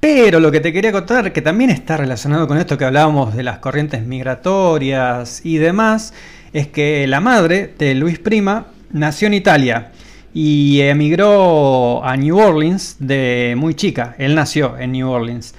pero 0.00 0.38
lo 0.38 0.52
que 0.52 0.60
te 0.60 0.72
quería 0.72 0.92
contar, 0.92 1.32
que 1.32 1.42
también 1.42 1.70
está 1.70 1.96
relacionado 1.96 2.46
con 2.46 2.56
esto 2.56 2.78
que 2.78 2.84
hablábamos 2.84 3.34
de 3.34 3.42
las 3.42 3.58
corrientes 3.58 4.06
migratorias 4.06 5.44
y 5.44 5.56
demás, 5.58 6.14
es 6.52 6.68
que 6.68 7.06
la 7.08 7.20
madre 7.20 7.74
de 7.76 7.96
Luis 7.96 8.20
Prima 8.20 8.68
nació 8.92 9.26
en 9.26 9.34
Italia 9.34 9.90
y 10.32 10.80
emigró 10.82 12.04
a 12.04 12.16
New 12.16 12.38
Orleans 12.38 12.96
de 13.00 13.54
muy 13.56 13.74
chica. 13.74 14.14
Él 14.18 14.36
nació 14.36 14.78
en 14.78 14.92
New 14.92 15.08
Orleans. 15.08 15.54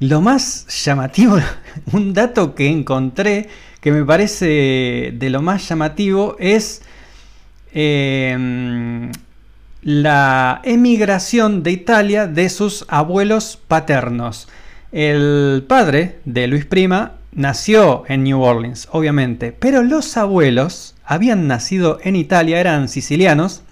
Lo 0.00 0.20
más 0.20 0.66
llamativo, 0.84 1.38
un 1.92 2.12
dato 2.14 2.56
que 2.56 2.68
encontré 2.68 3.48
que 3.80 3.92
me 3.92 4.04
parece 4.04 5.12
de 5.14 5.30
lo 5.30 5.40
más 5.40 5.68
llamativo 5.68 6.36
es 6.40 6.82
eh, 7.74 9.08
la 9.84 10.62
emigración 10.64 11.62
de 11.62 11.70
Italia 11.70 12.26
de 12.26 12.48
sus 12.48 12.86
abuelos 12.88 13.58
paternos. 13.68 14.48
El 14.92 15.64
padre 15.68 16.20
de 16.24 16.46
Luis 16.46 16.64
Prima 16.64 17.12
nació 17.32 18.04
en 18.08 18.24
New 18.24 18.40
Orleans, 18.40 18.88
obviamente, 18.92 19.52
pero 19.52 19.82
los 19.82 20.16
abuelos 20.16 20.94
habían 21.04 21.46
nacido 21.46 21.98
en 22.02 22.16
Italia, 22.16 22.60
eran 22.60 22.88
sicilianos, 22.88 23.62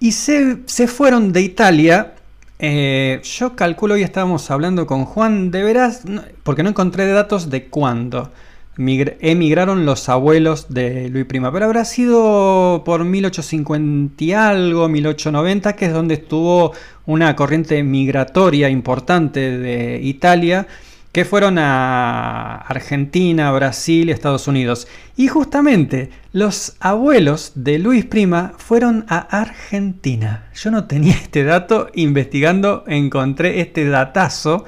y 0.00 0.12
se, 0.12 0.58
se 0.66 0.88
fueron 0.88 1.32
de 1.32 1.42
Italia. 1.42 2.14
eh, 2.58 3.20
yo 3.22 3.54
calculo, 3.54 3.94
hoy 3.94 4.02
estábamos 4.02 4.50
hablando 4.50 4.86
con 4.86 5.04
Juan, 5.04 5.52
de 5.52 5.62
veras, 5.62 6.02
porque 6.42 6.64
no 6.64 6.70
encontré 6.70 7.06
datos 7.06 7.48
de 7.48 7.66
cuándo, 7.68 8.32
emigraron 8.76 9.84
los 9.84 10.08
abuelos 10.08 10.66
de 10.68 11.08
Luis 11.10 11.26
Prima, 11.26 11.52
pero 11.52 11.66
habrá 11.66 11.84
sido 11.84 12.82
por 12.84 13.04
1850 13.04 14.24
y 14.24 14.32
algo, 14.32 14.88
1890, 14.88 15.74
que 15.74 15.86
es 15.86 15.92
donde 15.92 16.14
estuvo 16.14 16.72
una 17.06 17.36
corriente 17.36 17.82
migratoria 17.82 18.70
importante 18.70 19.58
de 19.58 20.00
Italia, 20.02 20.66
que 21.12 21.24
fueron 21.24 21.58
a 21.58 22.56
Argentina, 22.56 23.50
Brasil 23.50 24.08
Estados 24.10 24.46
Unidos. 24.46 24.86
Y 25.16 25.26
justamente 25.26 26.10
los 26.32 26.76
abuelos 26.78 27.52
de 27.56 27.80
Luis 27.80 28.04
Prima 28.04 28.52
fueron 28.56 29.04
a 29.08 29.18
Argentina. 29.18 30.48
Yo 30.54 30.70
no 30.70 30.84
tenía 30.84 31.14
este 31.22 31.42
dato, 31.44 31.88
investigando 31.94 32.84
encontré 32.86 33.60
este 33.60 33.84
datazo. 33.88 34.64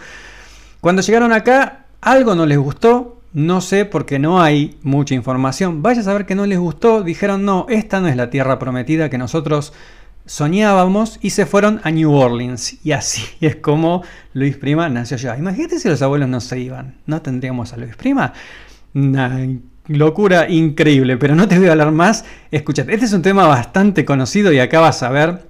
Cuando 0.80 1.02
llegaron 1.02 1.32
acá, 1.32 1.86
algo 2.00 2.34
no 2.34 2.44
les 2.44 2.58
gustó, 2.58 3.21
no 3.34 3.60
sé 3.60 3.84
porque 3.84 4.18
no 4.18 4.42
hay 4.42 4.76
mucha 4.82 5.14
información. 5.14 5.82
Vaya 5.82 6.00
a 6.00 6.04
saber 6.04 6.26
que 6.26 6.34
no 6.34 6.46
les 6.46 6.59
gustó. 6.59 7.02
Dijeron, 7.02 7.44
no, 7.44 7.66
esta 7.68 8.00
no 8.00 8.09
es 8.09 8.16
la 8.16 8.30
tierra 8.30 8.59
prometida 8.59 9.09
que 9.09 9.18
nosotros 9.18 9.72
soñábamos 10.26 11.18
y 11.20 11.30
se 11.30 11.46
fueron 11.46 11.80
a 11.84 11.90
New 11.90 12.12
Orleans. 12.12 12.84
Y 12.84 12.92
así 12.92 13.22
es 13.40 13.56
como 13.56 14.02
Luis 14.34 14.56
Prima 14.56 14.88
nació 14.88 15.16
allá. 15.16 15.36
Imagínate 15.38 15.78
si 15.78 15.88
los 15.88 16.02
abuelos 16.02 16.28
no 16.28 16.40
se 16.40 16.60
iban. 16.60 16.96
¿No 17.06 17.22
tendríamos 17.22 17.72
a 17.72 17.76
Luis 17.76 17.96
Prima? 17.96 18.32
Una 18.94 19.38
locura 19.88 20.48
increíble, 20.48 21.16
pero 21.16 21.34
no 21.34 21.48
te 21.48 21.59
voy 21.59 21.68
a 21.68 21.72
hablar 21.72 21.92
más. 21.92 22.24
Escúchate, 22.50 22.92
este 22.92 23.06
es 23.06 23.12
un 23.12 23.22
tema 23.22 23.46
bastante 23.46 24.04
conocido 24.04 24.52
y 24.52 24.59
acá 24.59 24.80
vas 24.80 25.02
a 25.02 25.10
ver 25.10 25.46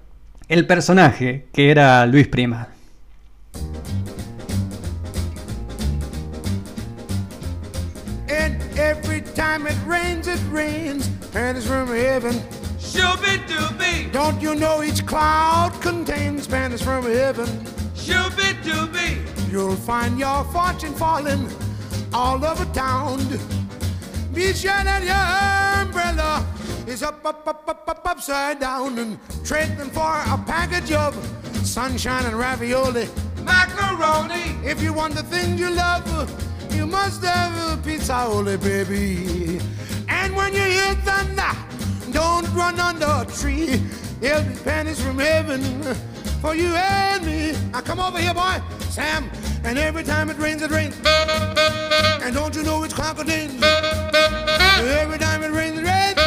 el 0.48 0.66
personaje 0.66 1.46
que 1.52 1.70
era 1.70 2.06
Luis 2.06 2.28
Prima. 2.28 2.68
It 10.32 10.40
rains, 10.50 11.06
it 11.06 11.10
rains, 11.10 11.10
and 11.34 11.58
it's 11.58 11.66
from 11.66 11.88
heaven. 11.88 12.32
Shooby 12.78 13.38
dooby. 13.46 14.12
Don't 14.12 14.40
you 14.40 14.54
know 14.54 14.82
each 14.82 15.06
cloud 15.06 15.72
contains 15.80 16.44
Spanish 16.44 16.82
from 16.82 17.04
heaven? 17.04 17.46
Shooby 17.94 18.54
dooby. 18.62 19.50
You'll 19.50 19.76
find 19.76 20.18
your 20.18 20.44
fortune 20.44 20.94
falling 20.94 21.48
all 22.12 22.44
over 22.44 22.64
town. 22.72 23.18
Be 24.32 24.52
sure 24.54 24.84
that 24.84 25.02
your 25.02 25.82
umbrella 25.82 26.46
is 26.86 27.02
up, 27.02 27.24
up, 27.24 27.46
up, 27.46 27.64
up, 27.68 27.88
up, 27.88 28.02
upside 28.06 28.60
down 28.60 28.98
and 28.98 29.18
trading 29.44 29.90
for 29.90 30.00
a 30.00 30.38
package 30.46 30.92
of 30.92 31.14
sunshine 31.64 32.24
and 32.24 32.38
ravioli. 32.38 33.08
Macaroni. 33.44 34.56
If 34.64 34.82
you 34.82 34.92
want 34.92 35.14
the 35.14 35.22
things 35.22 35.60
you 35.60 35.70
love, 35.70 36.04
you 36.74 36.86
must 36.86 37.22
have 37.24 37.78
a 37.78 37.82
pizza, 37.82 38.14
holy 38.14 38.56
baby. 38.56 39.60
And 40.08 40.34
when 40.34 40.52
you 40.52 40.62
hear 40.62 40.94
thunder, 41.06 41.52
don't 42.12 42.48
run 42.54 42.78
under 42.80 43.06
a 43.06 43.26
tree. 43.26 43.80
There'll 44.20 44.44
be 44.44 44.54
pennies 44.56 45.00
from 45.02 45.18
heaven 45.18 45.62
for 46.40 46.54
you 46.54 46.74
and 46.74 47.24
me. 47.24 47.54
Now 47.72 47.80
come 47.80 48.00
over 48.00 48.18
here, 48.18 48.34
boy, 48.34 48.60
Sam. 48.90 49.30
And 49.64 49.78
every 49.78 50.02
time 50.02 50.30
it 50.30 50.38
rains, 50.38 50.62
it 50.62 50.70
rains. 50.70 50.96
And 52.22 52.34
don't 52.34 52.54
you 52.54 52.62
know 52.62 52.82
it's 52.82 52.94
crocodile? 52.94 53.50
Every 53.64 55.18
time 55.18 55.42
it 55.42 55.52
rains, 55.52 55.78
it 55.78 55.84
rains. 55.84 56.18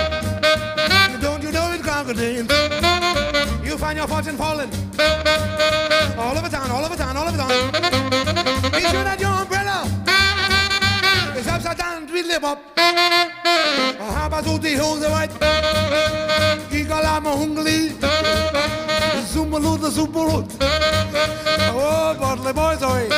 And 1.11 1.21
don't 1.21 1.43
you 1.43 1.51
know 1.51 1.71
it's 1.71 1.83
crocodile? 1.83 2.45
You 3.65 3.77
find 3.77 3.97
your 3.97 4.07
fortune 4.07 4.37
falling 4.37 4.71
all 6.17 6.37
over 6.37 6.49
town, 6.49 6.71
all 6.71 6.83
over 6.85 6.95
town, 6.95 7.17
all 7.17 7.27
over 7.27 7.37
town. 7.37 7.49
Be 8.71 8.81
sure 8.81 9.03
that 9.03 9.17
your 9.19 9.31
umbrella 9.31 10.04
Perhaps 11.55 11.79
I 11.79 11.89
don't 11.89 12.11
really 12.11 12.37
pop. 12.37 12.59
Perhaps 12.75 14.35
I 14.35 14.41
do 14.41 14.57
the 14.57 14.71
hills 14.71 15.07
right. 15.07 15.31
a 17.25 17.29
hungli. 17.29 17.91
Zumbalu 19.31 19.79
the 19.79 19.89
zumbalut. 19.89 20.51
Oh, 21.71 22.13
Bartley 22.19 22.51
boys, 22.51 22.83
oi. 22.83 23.14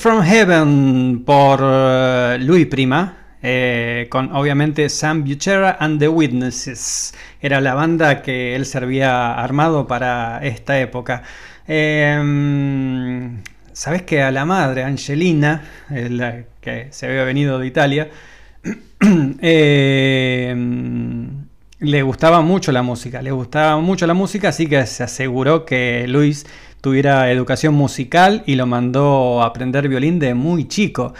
From 0.00 0.22
Heaven 0.22 1.24
por 1.24 1.60
uh, 1.62 2.38
Louis 2.38 2.66
Prima, 2.66 3.16
eh, 3.42 4.06
con 4.10 4.34
obviamente 4.34 4.88
Sam 4.88 5.24
Buchera 5.24 5.76
and 5.80 5.98
the 5.98 6.08
Witnesses. 6.08 7.14
Era 7.40 7.60
la 7.60 7.74
banda 7.74 8.22
que 8.22 8.54
él 8.54 8.64
servía 8.66 9.34
armado 9.34 9.86
para 9.86 10.40
esta 10.42 10.78
época. 10.80 11.22
Em, 11.66 13.42
Sabes 13.78 14.02
que 14.02 14.22
a 14.22 14.32
la 14.32 14.44
madre, 14.44 14.82
Angelina, 14.82 15.62
la 15.88 16.42
que 16.60 16.88
se 16.90 17.06
había 17.06 17.22
venido 17.22 17.60
de 17.60 17.66
Italia, 17.68 18.10
em, 19.40 21.28
le 21.78 22.02
gustaba 22.02 22.40
mucho 22.40 22.72
la 22.72 22.82
música, 22.82 23.22
le 23.22 23.30
gustaba 23.30 23.80
mucho 23.80 24.04
la 24.08 24.14
música, 24.14 24.48
así 24.48 24.66
que 24.66 24.84
se 24.84 25.04
aseguró 25.04 25.64
que 25.64 26.06
Luis 26.08 26.44
tuviera 26.80 27.30
educación 27.30 27.74
musical 27.74 28.42
y 28.46 28.54
lo 28.54 28.66
mandó 28.66 29.42
a 29.42 29.46
aprender 29.46 29.88
violín 29.88 30.18
de 30.18 30.34
muy 30.34 30.68
chico. 30.68 31.14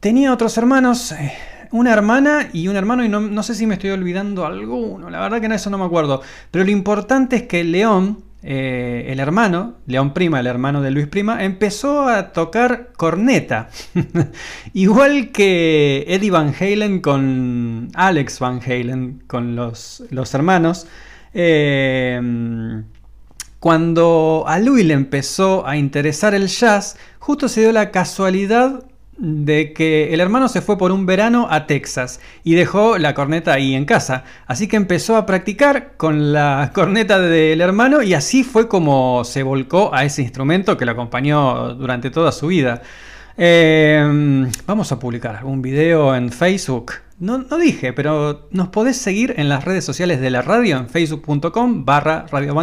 Tenía 0.00 0.32
otros 0.32 0.56
hermanos, 0.58 1.12
eh, 1.12 1.32
una 1.72 1.92
hermana 1.92 2.50
y 2.52 2.68
un 2.68 2.76
hermano, 2.76 3.04
y 3.04 3.08
no, 3.08 3.42
sé 3.42 3.54
si 3.54 3.66
me 3.66 3.74
estoy 3.74 3.90
olvidando 3.90 4.44
alguno, 4.44 5.10
la 5.10 5.20
verdad 5.20 5.40
que 5.40 5.46
en 5.46 5.52
eso 5.52 5.70
no 5.70 5.78
me 5.78 5.84
acuerdo. 5.84 6.22
Pero 6.50 6.64
lo 6.64 6.70
importante 6.70 7.36
es 7.36 7.42
que 7.44 7.64
León, 7.64 8.22
eh, 8.42 9.06
el 9.08 9.18
hermano, 9.18 9.76
León 9.86 10.12
Prima, 10.12 10.40
el 10.40 10.46
hermano 10.46 10.82
de 10.82 10.90
Luis 10.90 11.06
Prima, 11.06 11.42
empezó 11.42 12.06
a 12.06 12.32
tocar 12.32 12.92
corneta. 12.96 13.70
Igual 14.74 15.32
que 15.32 16.04
Eddie 16.06 16.30
Van 16.30 16.54
Halen 16.58 17.00
con 17.00 17.88
Alex 17.94 18.38
Van 18.40 18.60
Halen, 18.60 19.22
con 19.26 19.56
los, 19.56 20.04
los 20.10 20.34
hermanos. 20.34 20.86
Eh, 21.32 22.20
cuando 23.64 24.44
a 24.46 24.58
Louis 24.58 24.84
le 24.84 24.92
empezó 24.92 25.66
a 25.66 25.78
interesar 25.78 26.34
el 26.34 26.48
jazz, 26.48 26.98
justo 27.18 27.48
se 27.48 27.62
dio 27.62 27.72
la 27.72 27.90
casualidad 27.92 28.84
de 29.16 29.72
que 29.72 30.12
el 30.12 30.20
hermano 30.20 30.48
se 30.48 30.60
fue 30.60 30.76
por 30.76 30.92
un 30.92 31.06
verano 31.06 31.48
a 31.50 31.66
Texas 31.66 32.20
y 32.42 32.56
dejó 32.56 32.98
la 32.98 33.14
corneta 33.14 33.54
ahí 33.54 33.74
en 33.74 33.86
casa. 33.86 34.24
Así 34.46 34.68
que 34.68 34.76
empezó 34.76 35.16
a 35.16 35.24
practicar 35.24 35.96
con 35.96 36.34
la 36.34 36.72
corneta 36.74 37.18
del 37.18 37.62
hermano 37.62 38.02
y 38.02 38.12
así 38.12 38.44
fue 38.44 38.68
como 38.68 39.24
se 39.24 39.42
volcó 39.42 39.94
a 39.94 40.04
ese 40.04 40.20
instrumento 40.20 40.76
que 40.76 40.84
lo 40.84 40.92
acompañó 40.92 41.72
durante 41.72 42.10
toda 42.10 42.32
su 42.32 42.48
vida. 42.48 42.82
Em, 43.38 44.52
vamos 44.66 44.92
a 44.92 44.98
publicar 44.98 45.36
algún 45.36 45.62
video 45.62 46.14
en 46.14 46.30
Facebook. 46.30 46.92
No, 47.18 47.38
dije, 47.56 47.94
pero 47.94 48.46
nos 48.50 48.68
podés 48.68 48.98
seguir 48.98 49.34
en 49.38 49.48
las 49.48 49.64
redes 49.64 49.86
sociales 49.86 50.20
de 50.20 50.28
la 50.28 50.42
radio 50.42 50.76
en 50.76 50.90
facebook.com 50.90 51.86
barra 51.86 52.26
radio 52.30 52.54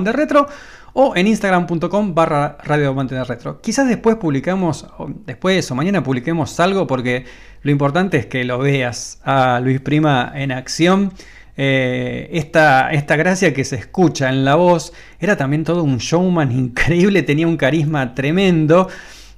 o 0.94 1.16
en 1.16 1.28
instagram.com 1.28 2.14
barra 2.14 2.58
radio 2.64 2.94
de 2.94 3.24
retro. 3.24 3.62
Quizás 3.62 3.88
después 3.88 4.18
publicamos, 4.18 4.86
después 5.26 5.70
o 5.72 5.76
mañana 5.76 6.04
publiquemos 6.04 6.60
algo 6.60 6.88
porque 6.88 7.26
lo 7.62 7.72
importante 7.72 8.18
es 8.18 8.26
que 8.26 8.44
lo 8.44 8.60
veas 8.60 9.20
a 9.24 9.60
Luis 9.60 9.80
Prima 9.80 10.32
en 10.36 10.52
acción. 10.52 11.14
Eh, 11.58 12.30
esta, 12.34 12.92
esta 12.92 13.16
gracia 13.18 13.54
que 13.54 13.64
se 13.64 13.76
escucha 13.76 14.30
en 14.30 14.46
la 14.46 14.56
voz 14.56 14.94
era 15.20 15.38
también 15.38 15.64
todo 15.64 15.84
un 15.84 15.98
showman 15.98 16.52
increíble, 16.58 17.24
tenía 17.24 17.48
un 17.48 17.58
carisma 17.58 18.14
tremendo. 18.16 18.90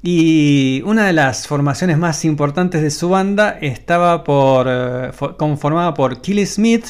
Y 0.05 0.81
una 0.85 1.05
de 1.05 1.13
las 1.13 1.47
formaciones 1.47 1.97
más 1.97 2.25
importantes 2.25 2.81
de 2.81 2.91
su 2.91 3.07
banda 3.07 3.57
estaba 3.61 4.25
por, 4.25 4.67
eh, 4.69 5.11
conformada 5.38 5.93
por 5.93 6.21
Kelly 6.21 6.45
Smith, 6.45 6.88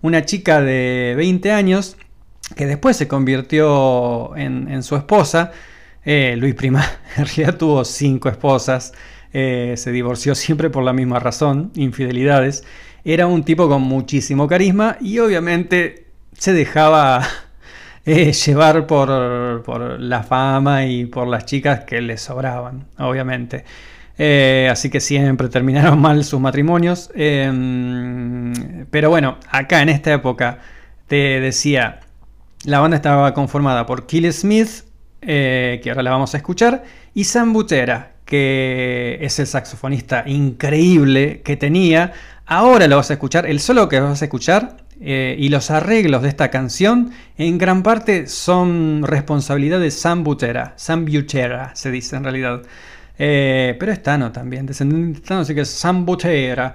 una 0.00 0.24
chica 0.24 0.62
de 0.62 1.14
20 1.16 1.52
años 1.52 1.98
que 2.48 2.66
después 2.66 2.96
se 2.96 3.08
convirtió 3.08 4.36
en, 4.36 4.82
su 4.82 4.96
esposa. 4.96 5.52
Eh, 6.04 6.36
Luis 6.38 6.54
Prima 6.54 6.84
en 7.16 7.26
realidad 7.26 7.56
tuvo 7.56 7.84
cinco 7.84 8.28
esposas, 8.28 8.92
eh, 9.32 9.74
se 9.76 9.90
divorció 9.90 10.34
siempre 10.34 10.70
por 10.70 10.84
la 10.84 10.92
misma 10.92 11.18
razón, 11.18 11.70
infidelidades. 11.74 12.64
Era 13.04 13.26
un 13.26 13.44
tipo 13.44 13.68
con 13.68 13.82
muchísimo 13.82 14.46
carisma 14.48 14.96
y 15.00 15.18
obviamente 15.18 16.06
se 16.32 16.52
dejaba 16.52 17.26
eh, 18.06 18.32
llevar 18.32 18.86
por, 18.86 19.62
por, 19.62 20.00
la 20.00 20.22
fama 20.22 20.86
y 20.86 21.06
por 21.06 21.26
las 21.28 21.46
chicas 21.46 21.84
que 21.84 22.00
le 22.00 22.18
sobraban, 22.18 22.86
obviamente. 22.98 23.64
así 24.70 24.90
que 24.90 25.00
siempre 25.00 25.48
terminaron 25.48 26.00
mal 26.00 26.24
sus 26.24 26.40
matrimonios. 26.40 27.10
Em, 27.14 28.86
pero 28.90 29.10
bueno, 29.10 29.38
acá 29.50 29.82
en 29.82 29.88
esta 29.88 30.12
época 30.12 30.58
te 31.08 31.40
decía, 31.40 32.00
la 32.64 32.80
banda 32.80 32.96
estaba 32.96 33.32
conformada 33.34 33.86
por 33.86 34.06
Kill 34.06 34.32
Smith, 34.32 34.84
eh, 35.20 35.80
que 35.82 35.90
ahora 35.90 36.02
la 36.02 36.10
vamos 36.10 36.34
a 36.34 36.38
escuchar, 36.38 36.84
y 37.14 37.24
Sam 37.24 37.52
Butera, 37.52 38.12
que 38.24 39.18
es 39.20 39.38
el 39.38 39.46
saxofonista 39.46 40.24
increíble 40.26 41.42
que 41.42 41.56
tenía. 41.56 42.12
Ahora 42.46 42.86
lo 42.86 42.96
vas 42.96 43.10
a 43.10 43.14
escuchar, 43.14 43.46
el 43.46 43.60
solo 43.60 43.88
que 43.88 44.00
vas 44.00 44.22
a 44.22 44.24
escuchar 44.24 44.78
eh, 45.00 45.36
y 45.38 45.48
los 45.50 45.70
arreglos 45.70 46.22
de 46.22 46.28
esta 46.28 46.50
canción 46.50 47.10
en 47.36 47.58
gran 47.58 47.82
parte 47.82 48.26
son 48.26 49.02
responsabilidad 49.02 49.80
de 49.80 49.90
Sam 49.90 50.24
Butera. 50.24 50.72
Sam 50.76 51.04
Butera 51.04 51.72
se 51.74 51.90
dice 51.90 52.16
en 52.16 52.24
realidad. 52.24 52.62
Eh, 53.16 53.76
pero 53.78 53.92
es 53.92 54.02
Tano 54.02 54.32
también, 54.32 54.66
descendiente 54.66 55.20
de 55.20 55.26
Tano, 55.26 55.42
así 55.42 55.54
que 55.54 55.60
es 55.60 55.70
Sam 55.70 56.04
Butera. 56.04 56.74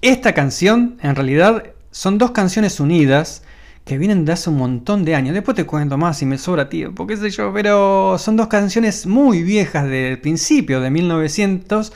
esta 0.00 0.32
canción 0.32 0.98
en 1.02 1.16
realidad 1.16 1.64
son 1.90 2.18
dos 2.18 2.30
canciones 2.30 2.78
unidas 2.78 3.42
que 3.84 3.98
vienen 3.98 4.24
de 4.24 4.32
hace 4.32 4.50
un 4.50 4.58
montón 4.58 5.04
de 5.04 5.14
años. 5.14 5.34
Después 5.34 5.56
te 5.56 5.64
cuento 5.64 5.98
más 5.98 6.18
si 6.18 6.26
me 6.26 6.38
sobra 6.38 6.68
tiempo, 6.68 7.06
qué 7.06 7.16
sé 7.16 7.30
yo, 7.30 7.52
pero 7.52 8.16
son 8.18 8.36
dos 8.36 8.46
canciones 8.48 9.06
muy 9.06 9.42
viejas 9.42 9.88
del 9.88 10.20
principio 10.20 10.80
de 10.80 10.90
1900 10.90 11.92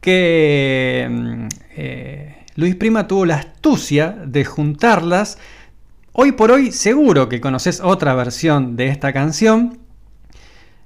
que 0.00 1.06
mm, 1.10 1.46
eh, 1.76 2.44
Luis 2.56 2.76
Prima 2.76 3.06
tuvo 3.06 3.26
la 3.26 3.36
astucia 3.36 4.16
de 4.26 4.44
juntarlas. 4.44 5.38
Hoy 6.12 6.32
por 6.32 6.50
hoy 6.50 6.72
seguro 6.72 7.28
que 7.28 7.40
conoces 7.40 7.80
otra 7.80 8.14
versión 8.14 8.76
de 8.76 8.88
esta 8.88 9.12
canción, 9.12 9.78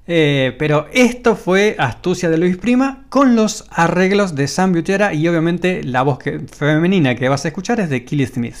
eh, 0.07 0.55
pero 0.59 0.87
esto 0.93 1.35
fue 1.35 1.75
astucia 1.79 2.29
de 2.29 2.37
Luis 2.37 2.57
Prima 2.57 3.05
con 3.09 3.35
los 3.35 3.65
arreglos 3.71 4.35
de 4.35 4.47
Sam 4.47 4.71
Butera 4.71 5.13
y 5.13 5.27
obviamente 5.27 5.83
la 5.83 6.03
voz 6.03 6.19
femenina 6.55 7.15
que 7.15 7.27
vas 7.27 7.43
a 7.45 7.47
escuchar 7.47 7.79
es 7.79 7.89
de 7.89 8.05
Killy 8.05 8.27
Smith. 8.27 8.55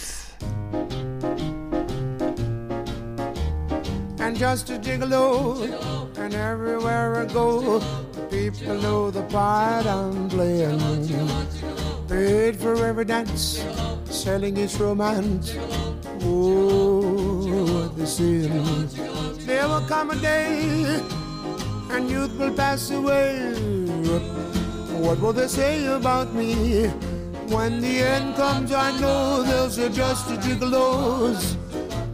Just 4.35 4.69
a 4.69 4.73
gigolo, 4.73 5.63
and 6.17 6.33
everywhere 6.33 7.21
I 7.21 7.25
go, 7.25 7.79
people 8.29 8.75
know 8.75 9.09
the 9.09 9.23
part 9.23 9.85
I'm 9.85 10.27
playing. 10.29 10.77
Paid 12.09 12.57
for 12.57 12.75
every 12.85 13.05
dance, 13.05 13.63
selling 14.09 14.57
its 14.57 14.77
romance. 14.77 15.55
Oh, 16.21 17.87
the 17.95 18.05
say. 18.05 18.47
There 19.45 19.67
will 19.69 19.87
come 19.87 20.11
a 20.11 20.15
day, 20.17 20.99
and 21.91 22.09
youth 22.09 22.37
will 22.37 22.53
pass 22.53 22.91
away. 22.91 23.39
What 24.99 25.21
will 25.21 25.33
they 25.33 25.47
say 25.47 25.85
about 25.85 26.33
me? 26.33 26.87
When 27.47 27.79
the 27.79 27.99
end 27.99 28.35
comes, 28.35 28.73
I 28.73 28.99
know 28.99 29.43
they'll 29.43 29.69
say 29.69 29.89
just 29.89 30.29
a 30.29 30.35
gigolos. 30.35 31.55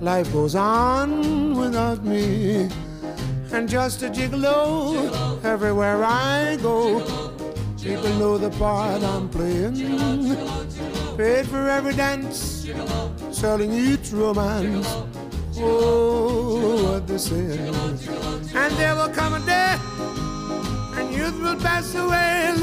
Life 0.02 0.34
goes 0.34 0.56
on 0.56 1.56
without 1.56 2.04
me. 2.04 2.68
And 3.52 3.70
just 3.70 4.02
a 4.02 4.10
gigolo 4.10 5.44
everywhere 5.44 6.04
I 6.04 6.58
go. 6.60 7.02
People 7.80 8.10
know 8.16 8.38
the 8.40 8.50
part 8.58 9.04
I'm 9.04 9.30
playing. 9.30 9.76
Paid 11.18 11.46
for 11.46 11.70
every 11.70 11.94
dance, 11.94 12.68
selling 13.32 13.72
each 13.74 14.12
romance. 14.12 14.88
Oh, 15.58 16.94
what 16.94 17.06
they 17.06 17.20
say. 17.20 17.60
And 18.56 18.74
there 18.78 18.96
will 18.96 19.10
come 19.10 19.36
a 19.36 19.40
day, 19.46 19.78
and 20.98 21.14
youth 21.14 21.40
will 21.40 21.58
pass 21.58 21.94
away. 21.94 22.56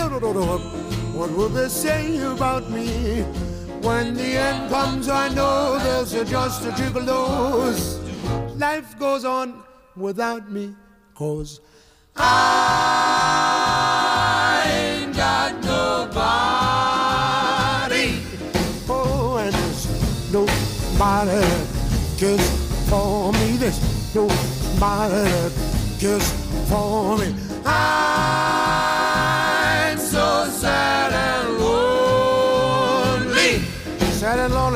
What 1.15 1.31
will 1.31 1.48
they 1.51 1.69
say 1.69 2.19
about 2.19 2.69
me? 2.69 3.24
When 3.83 4.15
the 4.15 4.37
end 4.37 4.71
comes, 4.71 5.09
I 5.09 5.29
know 5.29 5.79
there's 5.79 6.13
just 6.29 6.65
a 6.65 6.71
gigolo's. 6.73 7.99
Life 8.57 8.99
goes 8.99 9.25
on 9.25 9.63
without 9.97 10.51
me, 10.51 10.75
cause 11.15 11.61
I 12.17 12.25
ain't 14.67 15.17
got 15.17 15.55
nobody. 15.63 16.19
Oh, 18.89 19.37
and 19.39 19.55
there's 19.55 19.87
nobody 20.33 21.47
cares 22.19 22.51
for 22.89 23.33
me. 23.33 23.57
There's 23.57 23.81
nobody 24.15 25.53
cares 26.01 26.33
for 26.69 27.17
me. 27.19 27.35
I'm 27.65 28.18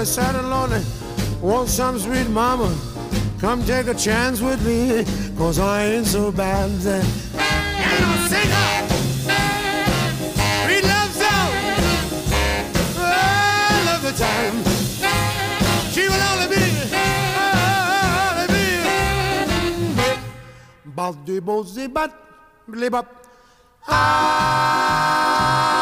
lonely, 0.03 0.07
sad 0.07 0.35
and 0.37 0.51
lonely. 0.51 0.83
Want 1.41 1.69
some 1.69 1.99
sweet 1.99 2.29
mama? 2.29 2.75
Come 3.39 3.65
take 3.65 3.87
a 3.87 3.95
chance 3.95 4.41
with 4.41 4.65
me, 4.67 5.05
cause 5.37 5.59
I 5.59 5.85
ain't 5.85 6.07
so 6.07 6.33
bad. 6.33 6.71
Then. 6.81 7.05
And 7.35 8.05
I'll 8.05 8.29
sing 8.29 8.51
the 14.03 14.13
time. 14.19 14.65
She 15.93 16.09
will 16.09 16.23
only 16.31 16.49
be, 16.49 16.65
only 18.29 18.47
be. 18.55 18.67
Blibop. 22.69 23.07
I 23.89 25.82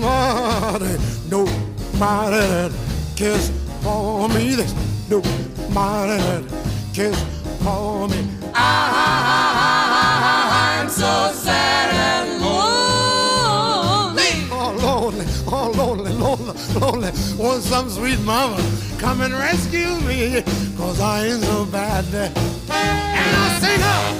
Nobody, 0.00 0.98
nobody 1.30 2.40
that 2.46 2.72
cares 3.16 3.50
for 3.82 4.28
me. 4.28 4.54
There's 4.54 4.74
nobody 5.08 6.18
that 6.18 6.44
cares 6.92 7.22
for 7.62 8.08
me. 8.08 8.26
I, 8.54 8.58
I'm 10.80 10.88
so 10.88 11.32
sad 11.32 11.94
and 11.94 12.42
lonely. 12.42 14.32
Oh, 14.50 14.72
lonely, 14.82 15.26
oh, 15.46 15.70
lonely, 15.76 16.12
lonely, 16.12 16.54
lonely. 16.80 17.10
Want 17.38 17.62
some 17.62 17.88
sweet 17.88 18.20
mama 18.20 18.58
come 19.02 19.20
and 19.20 19.34
rescue 19.34 19.98
me, 20.06 20.44
I 21.04 21.26
ain't 21.26 21.42
so 21.42 21.64
bad, 21.64 22.04
And 22.14 23.36
I 23.36 23.58
sing 23.58 23.82
up. 23.82 24.11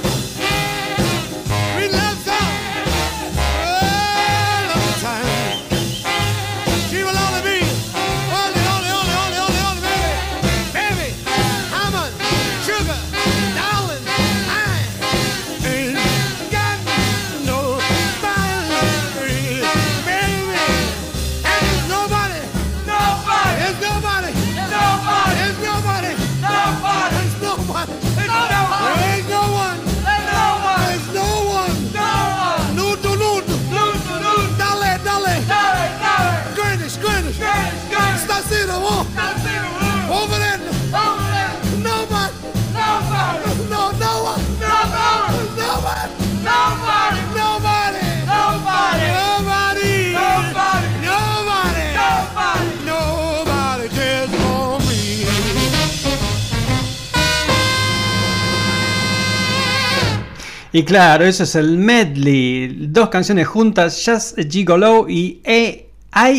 Y 60.73 60.83
claro, 60.83 61.23
eso 61.25 61.43
es 61.43 61.55
el 61.55 61.77
medley. 61.77 62.87
Dos 62.89 63.09
canciones 63.09 63.47
juntas, 63.47 64.01
Just 64.03 64.39
a 64.39 64.43
Gigolo 64.43 65.05
y 65.07 65.39
I 65.45 65.85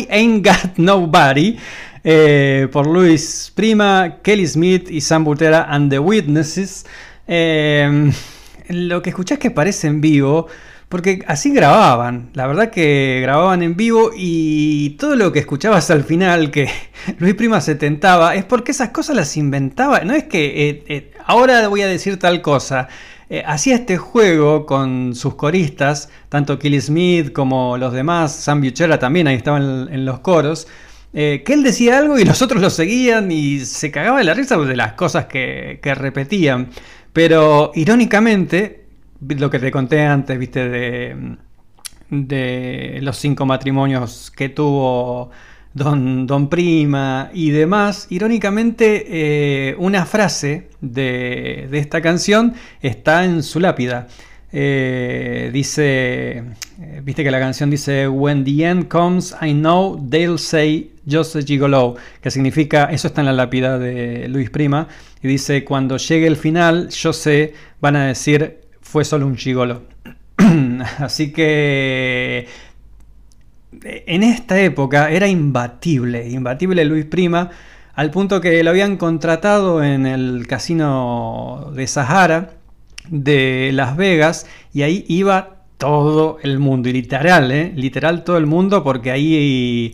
Ain't 0.09 0.45
Got 0.45 0.77
Nobody. 0.77 1.57
eh, 2.03 2.67
por 2.71 2.85
Luis 2.85 3.51
Prima, 3.55 4.17
Kelly 4.21 4.45
Smith 4.45 4.91
y 4.91 5.01
Sam 5.01 5.23
Butera 5.23 5.63
and 5.69 5.89
the 5.89 5.99
Witnesses. 5.99 6.85
Eh, 7.27 8.11
lo 8.67 9.01
que 9.01 9.09
escuchás 9.09 9.39
que 9.39 9.49
parece 9.51 9.87
en 9.87 10.01
vivo, 10.01 10.47
porque 10.89 11.23
así 11.27 11.51
grababan. 11.51 12.29
La 12.33 12.45
verdad 12.45 12.69
que 12.69 13.19
grababan 13.21 13.63
en 13.63 13.75
vivo 13.75 14.11
y 14.15 14.91
todo 14.99 15.15
lo 15.15 15.31
que 15.31 15.39
escuchabas 15.39 15.89
al 15.91 16.03
final 16.03 16.51
que 16.51 16.69
Luis 17.19 17.33
Prima 17.35 17.59
se 17.61 17.75
tentaba 17.75 18.35
es 18.35 18.43
porque 18.45 18.71
esas 18.71 18.89
cosas 18.89 19.15
las 19.15 19.35
inventaba. 19.37 20.01
No 20.01 20.13
es 20.13 20.25
que 20.25 20.83
eh, 20.87 21.11
ahora 21.25 21.67
voy 21.69 21.81
a 21.81 21.87
decir 21.87 22.19
tal 22.19 22.41
cosa. 22.41 22.87
Eh, 23.29 23.43
hacía 23.45 23.75
este 23.75 23.97
juego 23.97 24.65
con 24.65 25.15
sus 25.15 25.35
coristas, 25.35 26.09
tanto 26.29 26.59
Kelly 26.59 26.79
Smith 26.79 27.33
como 27.33 27.77
los 27.77 27.91
demás, 27.93 28.35
Sam 28.35 28.61
Buchera 28.61 28.99
también, 28.99 29.27
ahí 29.27 29.35
estaban 29.35 29.89
en, 29.91 30.05
los 30.05 30.19
coros, 30.19 30.67
eh, 31.13 31.41
que 31.45 31.53
él 31.53 31.63
decía 31.63 31.97
algo 31.97 32.19
y 32.19 32.25
los 32.25 32.41
otros 32.43 32.61
lo 32.61 32.69
seguían 32.69 33.31
y 33.31 33.61
se 33.61 33.89
cagaba 33.89 34.19
de 34.19 34.25
la 34.25 34.33
risa 34.35 34.57
de 34.57 34.75
las 34.75 34.93
cosas 34.93 35.25
que, 35.25 35.79
que 35.81 35.95
repetían. 35.95 36.69
Pero 37.13 37.71
irónicamente, 37.73 38.85
lo 39.21 39.49
que 39.49 39.59
te 39.59 39.71
conté 39.71 40.01
antes, 40.03 40.37
viste, 40.37 40.69
de, 40.69 41.37
de 42.09 42.99
los 43.01 43.17
cinco 43.17 43.45
matrimonios 43.45 44.31
que 44.31 44.49
tuvo 44.49 45.31
Don, 45.75 46.25
Don 46.25 46.49
Prima 46.49 47.29
y 47.33 47.51
demás, 47.51 48.07
irónicamente 48.09 49.05
eh, 49.07 49.75
una 49.77 50.05
frase 50.05 50.69
de, 50.79 51.67
de 51.69 51.79
esta 51.79 52.01
canción 52.01 52.53
está 52.81 53.25
en 53.25 53.43
su 53.43 53.59
lápida. 53.59 54.07
Eh, 54.57 55.49
dice, 55.51 56.37
eh, 56.79 57.01
viste 57.03 57.25
que 57.25 57.29
la 57.29 57.41
canción 57.41 57.69
dice, 57.69 58.07
When 58.07 58.45
the 58.45 58.63
end 58.63 58.87
comes, 58.87 59.35
I 59.41 59.51
know 59.51 60.01
they'll 60.09 60.39
say 60.39 60.91
a 61.07 61.41
gigolo, 61.41 61.95
que 62.21 62.31
significa, 62.31 62.85
eso 62.85 63.09
está 63.09 63.19
en 63.19 63.25
la 63.25 63.33
lápida 63.33 63.77
de 63.77 64.29
Luis 64.29 64.49
Prima, 64.49 64.87
y 65.21 65.27
dice, 65.27 65.65
cuando 65.65 65.97
llegue 65.97 66.25
el 66.25 66.37
final, 66.37 66.87
yo 66.87 67.11
sé, 67.11 67.53
van 67.81 67.97
a 67.97 68.05
decir, 68.05 68.61
fue 68.79 69.03
solo 69.03 69.27
un 69.27 69.35
gigolo. 69.35 69.83
Así 70.99 71.33
que 71.33 72.47
en 73.83 74.23
esta 74.23 74.59
época 74.59 75.11
era 75.11 75.27
imbatible, 75.27 76.29
imbatible 76.29 76.85
Luis 76.85 77.05
Prima, 77.05 77.49
al 77.93 78.11
punto 78.11 78.41
que 78.41 78.63
lo 78.63 78.69
habían 78.69 78.97
contratado 78.97 79.83
en 79.83 80.05
el 80.05 80.45
casino 80.47 81.71
de 81.73 81.87
Sahara 81.87 82.51
de 83.09 83.71
Las 83.73 83.95
Vegas 83.95 84.47
y 84.73 84.81
ahí 84.81 85.05
iba 85.07 85.55
todo 85.77 86.37
el 86.41 86.59
mundo, 86.59 86.89
y 86.89 86.93
literal, 86.93 87.51
¿eh? 87.51 87.71
literal 87.75 88.23
todo 88.23 88.37
el 88.37 88.45
mundo, 88.45 88.83
porque 88.83 89.11
ahí 89.11 89.93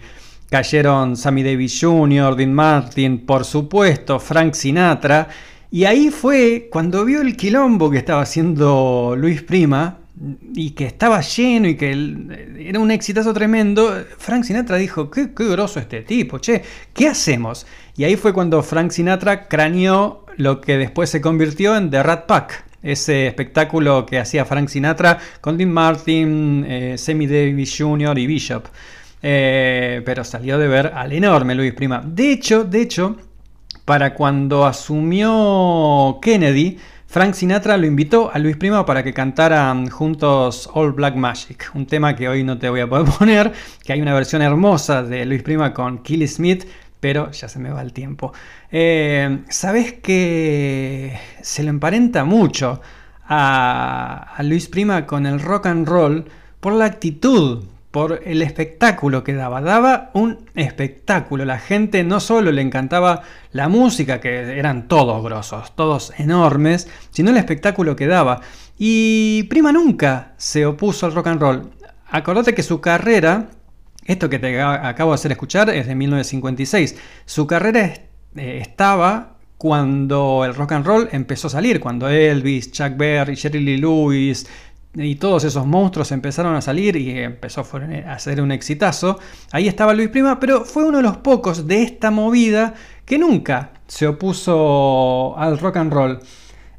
cayeron 0.49 1.15
Sammy 1.15 1.43
Davis 1.43 1.79
Jr., 1.81 2.35
Dean 2.35 2.53
Martin, 2.53 3.25
por 3.25 3.45
supuesto, 3.45 4.19
Frank 4.19 4.53
Sinatra, 4.53 5.27
y 5.71 5.85
ahí 5.85 6.09
fue 6.09 6.67
cuando 6.71 7.05
vio 7.05 7.21
el 7.21 7.35
quilombo 7.37 7.89
que 7.89 7.97
estaba 7.97 8.21
haciendo 8.21 9.15
Luis 9.17 9.41
Prima, 9.41 10.00
y 10.53 10.71
que 10.71 10.85
estaba 10.85 11.21
lleno 11.21 11.67
y 11.67 11.75
que 11.75 11.91
era 12.59 12.79
un 12.79 12.91
exitazo 12.91 13.33
tremendo, 13.33 14.03
Frank 14.17 14.43
Sinatra 14.43 14.77
dijo, 14.77 15.09
qué, 15.09 15.33
qué 15.33 15.49
groso 15.49 15.79
este 15.79 16.01
tipo, 16.01 16.37
che, 16.37 16.61
¿qué 16.93 17.07
hacemos? 17.07 17.65
Y 17.97 18.03
ahí 18.03 18.15
fue 18.15 18.33
cuando 18.33 18.61
Frank 18.61 18.91
Sinatra 18.91 19.47
craneó 19.47 20.25
lo 20.37 20.61
que 20.61 20.77
después 20.77 21.09
se 21.09 21.21
convirtió 21.21 21.75
en 21.75 21.89
The 21.89 22.03
Rat 22.03 22.25
Pack, 22.25 22.65
ese 22.83 23.27
espectáculo 23.27 24.05
que 24.05 24.19
hacía 24.19 24.45
Frank 24.45 24.69
Sinatra 24.69 25.19
con 25.39 25.57
Dean 25.57 25.71
Martin, 25.71 26.65
eh, 26.67 26.95
Sammy 26.97 27.27
Davis 27.27 27.75
Jr. 27.77 28.17
y 28.17 28.27
Bishop. 28.27 28.65
Eh, 29.23 30.01
pero 30.03 30.23
salió 30.23 30.57
de 30.57 30.67
ver 30.67 30.93
al 30.95 31.11
enorme 31.13 31.53
Luis 31.53 31.73
Prima. 31.73 32.01
De 32.03 32.31
hecho, 32.31 32.63
de 32.63 32.81
hecho, 32.81 33.17
para 33.85 34.15
cuando 34.15 34.65
asumió 34.65 36.17
Kennedy, 36.21 36.79
Frank 37.11 37.33
Sinatra 37.33 37.75
lo 37.75 37.85
invitó 37.85 38.31
a 38.33 38.39
Luis 38.39 38.55
Prima 38.55 38.85
para 38.85 39.03
que 39.03 39.13
cantaran 39.13 39.89
juntos 39.89 40.69
All 40.73 40.93
Black 40.93 41.17
Magic, 41.17 41.69
un 41.73 41.85
tema 41.85 42.15
que 42.15 42.29
hoy 42.29 42.45
no 42.45 42.57
te 42.57 42.69
voy 42.69 42.79
a 42.79 42.87
poder 42.87 43.05
poner, 43.19 43.51
que 43.83 43.91
hay 43.91 44.01
una 44.01 44.13
versión 44.13 44.41
hermosa 44.41 45.03
de 45.03 45.25
Luis 45.25 45.43
Prima 45.43 45.73
con 45.73 46.03
Kelly 46.03 46.25
Smith, 46.25 46.63
pero 47.01 47.29
ya 47.31 47.49
se 47.49 47.59
me 47.59 47.69
va 47.69 47.81
el 47.81 47.91
tiempo. 47.91 48.31
Eh, 48.71 49.43
Sabes 49.49 49.91
que 49.91 51.19
se 51.41 51.63
lo 51.63 51.69
emparenta 51.69 52.23
mucho 52.23 52.79
a, 53.27 54.33
a 54.33 54.43
Luis 54.43 54.69
Prima 54.69 55.05
con 55.05 55.25
el 55.25 55.41
rock 55.41 55.65
and 55.65 55.89
roll 55.89 56.23
por 56.61 56.71
la 56.71 56.85
actitud, 56.85 57.65
por 57.91 58.21
el 58.25 58.41
espectáculo 58.41 59.23
que 59.23 59.33
daba. 59.33 59.61
Daba 59.61 60.09
un 60.13 60.49
espectáculo. 60.55 61.45
La 61.45 61.59
gente 61.59 62.03
no 62.03 62.19
solo 62.19 62.51
le 62.51 62.61
encantaba 62.61 63.21
la 63.51 63.67
música, 63.67 64.19
que 64.21 64.57
eran 64.57 64.87
todos 64.87 65.21
grosos, 65.23 65.75
todos 65.75 66.13
enormes, 66.17 66.89
sino 67.11 67.29
el 67.29 67.37
espectáculo 67.37 67.95
que 67.95 68.07
daba. 68.07 68.41
Y 68.79 69.43
Prima 69.43 69.71
nunca 69.71 70.33
se 70.37 70.65
opuso 70.65 71.05
al 71.05 71.13
rock 71.13 71.27
and 71.27 71.41
roll. 71.41 71.71
Acordate 72.09 72.55
que 72.55 72.63
su 72.63 72.81
carrera, 72.81 73.49
esto 74.05 74.29
que 74.29 74.39
te 74.39 74.61
acabo 74.61 75.11
de 75.11 75.15
hacer 75.15 75.31
escuchar, 75.31 75.69
es 75.69 75.87
de 75.87 75.95
1956. 75.95 76.95
Su 77.25 77.45
carrera 77.45 77.93
eh, 78.35 78.59
estaba 78.61 79.35
cuando 79.57 80.43
el 80.43 80.55
rock 80.55 80.71
and 80.71 80.85
roll 80.85 81.09
empezó 81.11 81.45
a 81.45 81.51
salir, 81.51 81.79
cuando 81.79 82.09
Elvis, 82.09 82.71
Chuck 82.71 82.97
Berry, 82.97 83.35
Jerry 83.35 83.77
Lewis 83.77 84.47
y 84.93 85.15
todos 85.15 85.43
esos 85.43 85.65
monstruos 85.65 86.11
empezaron 86.11 86.55
a 86.55 86.61
salir 86.61 86.95
y 86.95 87.19
empezó 87.19 87.65
a 88.07 88.19
ser 88.19 88.41
un 88.41 88.51
exitazo. 88.51 89.19
Ahí 89.51 89.67
estaba 89.67 89.93
Luis 89.93 90.09
Prima, 90.09 90.39
pero 90.39 90.65
fue 90.65 90.83
uno 90.83 90.97
de 90.97 91.03
los 91.03 91.17
pocos 91.17 91.67
de 91.67 91.83
esta 91.83 92.11
movida 92.11 92.73
que 93.05 93.17
nunca 93.17 93.71
se 93.87 94.07
opuso 94.07 95.37
al 95.37 95.59
rock 95.59 95.77
and 95.77 95.93
roll. 95.93 96.19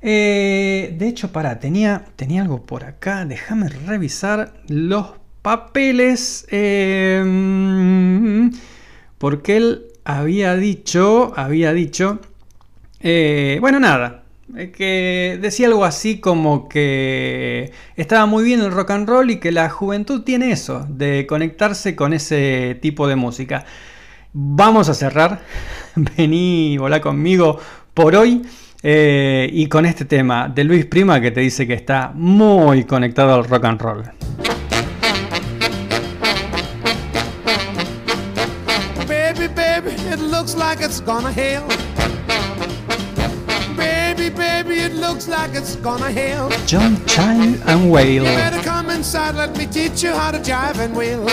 Eh, 0.00 0.94
de 0.98 1.08
hecho, 1.08 1.32
para, 1.32 1.58
tenía, 1.58 2.04
tenía 2.16 2.42
algo 2.42 2.66
por 2.66 2.84
acá. 2.84 3.24
Déjame 3.24 3.68
revisar 3.68 4.54
los 4.68 5.12
papeles. 5.42 6.46
eh, 6.50 8.50
porque 9.22 9.56
él 9.56 9.86
había 10.04 10.56
dicho, 10.56 11.32
había 11.36 11.72
dicho, 11.72 12.18
eh, 12.98 13.58
bueno, 13.60 13.78
nada, 13.78 14.21
que 14.52 15.38
decía 15.40 15.66
algo 15.66 15.84
así 15.84 16.20
como 16.20 16.68
que 16.68 17.72
estaba 17.96 18.26
muy 18.26 18.44
bien 18.44 18.60
el 18.60 18.70
rock 18.70 18.90
and 18.90 19.08
roll 19.08 19.30
y 19.30 19.36
que 19.36 19.50
la 19.50 19.70
juventud 19.70 20.22
tiene 20.22 20.52
eso, 20.52 20.86
de 20.88 21.26
conectarse 21.26 21.96
con 21.96 22.12
ese 22.12 22.78
tipo 22.82 23.08
de 23.08 23.16
música. 23.16 23.64
Vamos 24.32 24.88
a 24.88 24.94
cerrar 24.94 25.42
vení, 25.94 26.76
volá 26.78 27.00
conmigo 27.00 27.58
por 27.94 28.14
hoy. 28.16 28.42
Eh, 28.84 29.48
y 29.52 29.68
con 29.68 29.86
este 29.86 30.04
tema 30.04 30.48
de 30.48 30.64
Luis 30.64 30.86
Prima 30.86 31.20
que 31.20 31.30
te 31.30 31.40
dice 31.40 31.68
que 31.68 31.74
está 31.74 32.10
muy 32.14 32.82
conectado 32.82 33.32
al 33.34 33.44
rock 33.44 33.64
and 33.64 33.80
roll. 33.80 34.02
Baby, 39.06 39.46
baby, 39.54 39.92
it 40.12 40.18
looks 40.18 40.56
like 40.56 40.84
it's 40.84 41.00
gonna 41.00 41.30
hail. 41.30 41.62
Looks 45.02 45.26
like 45.26 45.54
it's 45.54 45.74
gonna 45.76 46.12
hail. 46.12 46.48
John 46.64 47.04
Child 47.06 47.60
and 47.66 47.90
Whale. 47.90 48.24
You 48.24 48.36
better 48.36 48.62
come 48.62 48.88
inside, 48.88 49.34
let 49.34 49.56
me 49.58 49.66
teach 49.66 50.02
you 50.04 50.12
how 50.12 50.30
to 50.30 50.38
jive 50.38 50.78
and 50.78 50.96
wheel. 50.96 51.26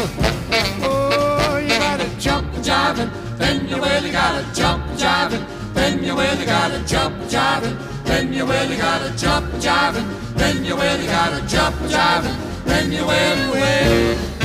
Oh, 0.82 1.60
you 1.62 1.70
gotta 1.70 2.10
jump 2.20 2.52
jiving, 2.56 3.12
then 3.38 3.68
you 3.70 3.76
really 3.76 4.12
gotta 4.12 4.44
jump 4.56 4.84
jiving. 4.98 5.46
Then 5.76 6.04
you 6.04 6.18
really 6.18 6.46
gotta 6.46 6.84
jump 6.86 7.16
jiving. 7.30 7.78
Then 8.06 8.34
you 8.34 8.44
really 8.44 8.76
gotta 8.76 9.16
jump 9.16 9.46
jiving. 9.62 10.08
Then 10.36 10.66
you 10.66 10.76
really 10.76 11.06
gotta 11.06 11.48
jump 11.48 11.76
jiving. 11.94 12.66
Then 12.66 12.92
you 12.92 13.06
will, 13.06 13.52
will. 13.52 14.39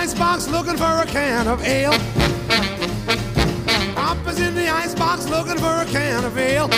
Icebox 0.00 0.48
looking 0.48 0.78
for 0.78 0.94
a 1.04 1.04
can 1.04 1.46
of 1.46 1.62
ale. 1.62 1.92
Papa's 3.94 4.40
in 4.40 4.54
the 4.54 4.66
icebox 4.66 5.28
looking 5.28 5.58
for 5.58 5.74
a 5.84 5.84
can 5.92 6.24
of 6.24 6.38
ale. 6.38 6.68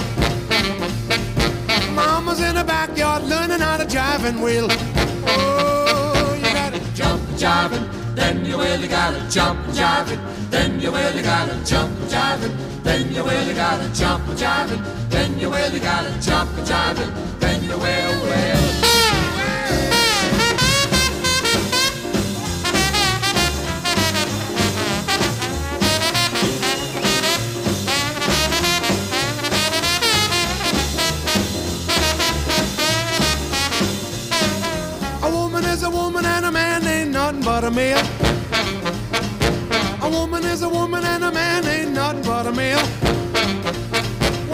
Mama's 1.94 2.40
in 2.40 2.56
the 2.56 2.64
backyard 2.64 3.22
learning 3.22 3.60
how 3.60 3.76
to 3.76 3.84
jive 3.84 4.24
and 4.24 4.42
wheel. 4.42 4.66
Oh, 4.68 6.34
you 6.36 6.52
gotta 6.52 6.80
jump 6.94 7.22
jiving, 7.42 7.86
then 8.16 8.44
you 8.44 8.56
really 8.58 8.88
gotta 8.88 9.22
jump 9.30 9.60
jiving, 9.66 10.20
then 10.50 10.80
you 10.80 10.90
really 10.90 11.22
gotta 11.22 11.64
jump 11.64 11.96
jiving, 12.14 12.54
then 12.82 13.12
you 13.14 13.22
really 13.22 13.54
gotta 13.54 13.88
jump 13.94 14.24
jiving, 14.34 14.82
then 15.10 15.38
you 15.38 15.48
really 15.48 15.78
gotta 15.78 16.12
jump 16.20 16.50
jiving, 16.70 17.38
then 17.38 17.62
you 17.62 17.78
will, 17.78 18.20
will. 18.26 18.61
But 37.52 37.64
a 37.64 37.70
male. 37.70 38.06
A 40.00 40.08
woman 40.08 40.42
is 40.42 40.62
a 40.62 40.68
woman 40.68 41.04
and 41.04 41.22
a 41.22 41.30
man 41.30 41.66
ain't 41.66 41.92
nothing 41.92 42.22
but 42.22 42.46
a 42.46 42.52
male. 42.52 42.86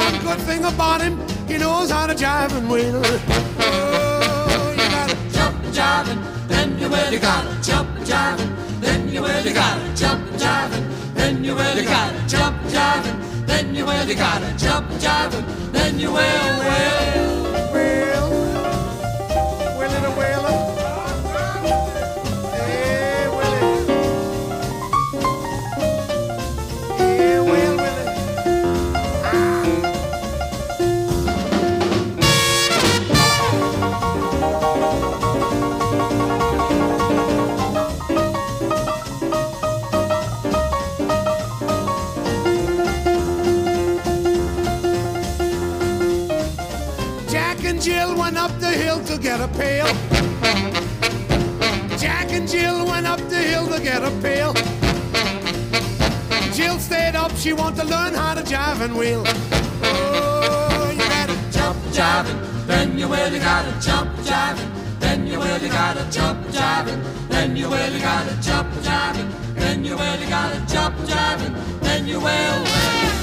One 0.04 0.16
good 0.26 0.40
thing 0.48 0.64
about 0.64 1.00
him, 1.00 1.14
he 1.46 1.58
knows 1.58 1.92
how 1.92 2.08
to 2.08 2.14
jive 2.14 2.52
and 2.58 2.68
wheel. 2.68 3.00
Oh, 3.60 4.74
you 4.78 4.86
gotta 4.96 5.16
jump 5.36 5.56
jiving, 5.78 6.20
then 6.48 6.68
you 6.80 6.88
really 6.88 7.18
gotta 7.18 7.54
jump 7.62 7.88
jiving, 8.10 8.50
then 8.80 9.08
you 9.14 9.20
really 9.22 9.52
gotta 9.52 9.86
jump 9.94 10.22
jiving, 10.42 10.84
then 11.14 11.44
you 11.44 11.54
really 11.54 11.84
gotta 11.84 12.20
jump 12.26 12.56
jiving, 12.74 13.46
then 13.46 13.74
you 13.76 13.84
really 13.86 14.16
gotta 14.16 14.50
jump 14.58 14.88
jiving, 15.04 15.46
then 15.70 16.00
you 16.00 16.10
will, 16.10 16.48
will, 16.58 17.44
will. 17.44 17.47
Pail. 49.56 49.86
Jack 51.98 52.30
and 52.32 52.48
Jill 52.48 52.86
went 52.86 53.06
up 53.06 53.20
the 53.28 53.36
hill 53.36 53.66
to 53.68 53.80
get 53.82 54.02
a 54.02 54.10
pail. 54.22 54.52
Jill 56.52 56.78
stayed 56.78 57.14
up, 57.14 57.32
she 57.36 57.52
wanted 57.52 57.82
to 57.82 57.86
learn 57.86 58.14
how 58.14 58.34
to 58.34 58.42
jive 58.42 58.80
and 58.80 58.96
wheel. 58.96 59.22
Oh, 59.82 60.90
you 60.90 60.98
gotta 60.98 61.36
jump 61.50 61.78
jiving, 61.92 62.66
then 62.66 62.98
you 62.98 63.06
really 63.06 63.38
gotta 63.38 63.72
jump 63.80 64.10
jiving, 64.18 64.70
then 64.98 65.26
you 65.26 65.38
will, 65.38 65.58
you 65.62 65.68
gotta 65.68 66.10
jump 66.10 66.44
jiving, 66.48 67.00
then 67.28 67.56
you 67.56 67.68
really 67.68 68.00
gotta 68.00 68.34
jump 68.40 68.68
jiving, 68.82 69.30
then 69.54 69.84
you 69.84 69.96
really 69.96 70.26
gotta 70.26 70.60
jump 70.72 70.96
jiving, 71.06 71.80
then 71.80 72.06
you 72.06 72.20
will. 72.20 73.17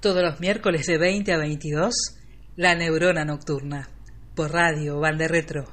Todos 0.00 0.22
los 0.22 0.38
miércoles 0.38 0.86
de 0.86 0.96
20 0.96 1.32
a 1.32 1.38
22, 1.38 1.92
La 2.54 2.76
Neurona 2.76 3.24
Nocturna, 3.24 3.88
por 4.36 4.52
radio 4.52 5.00
Bande 5.00 5.26
Retro. 5.26 5.64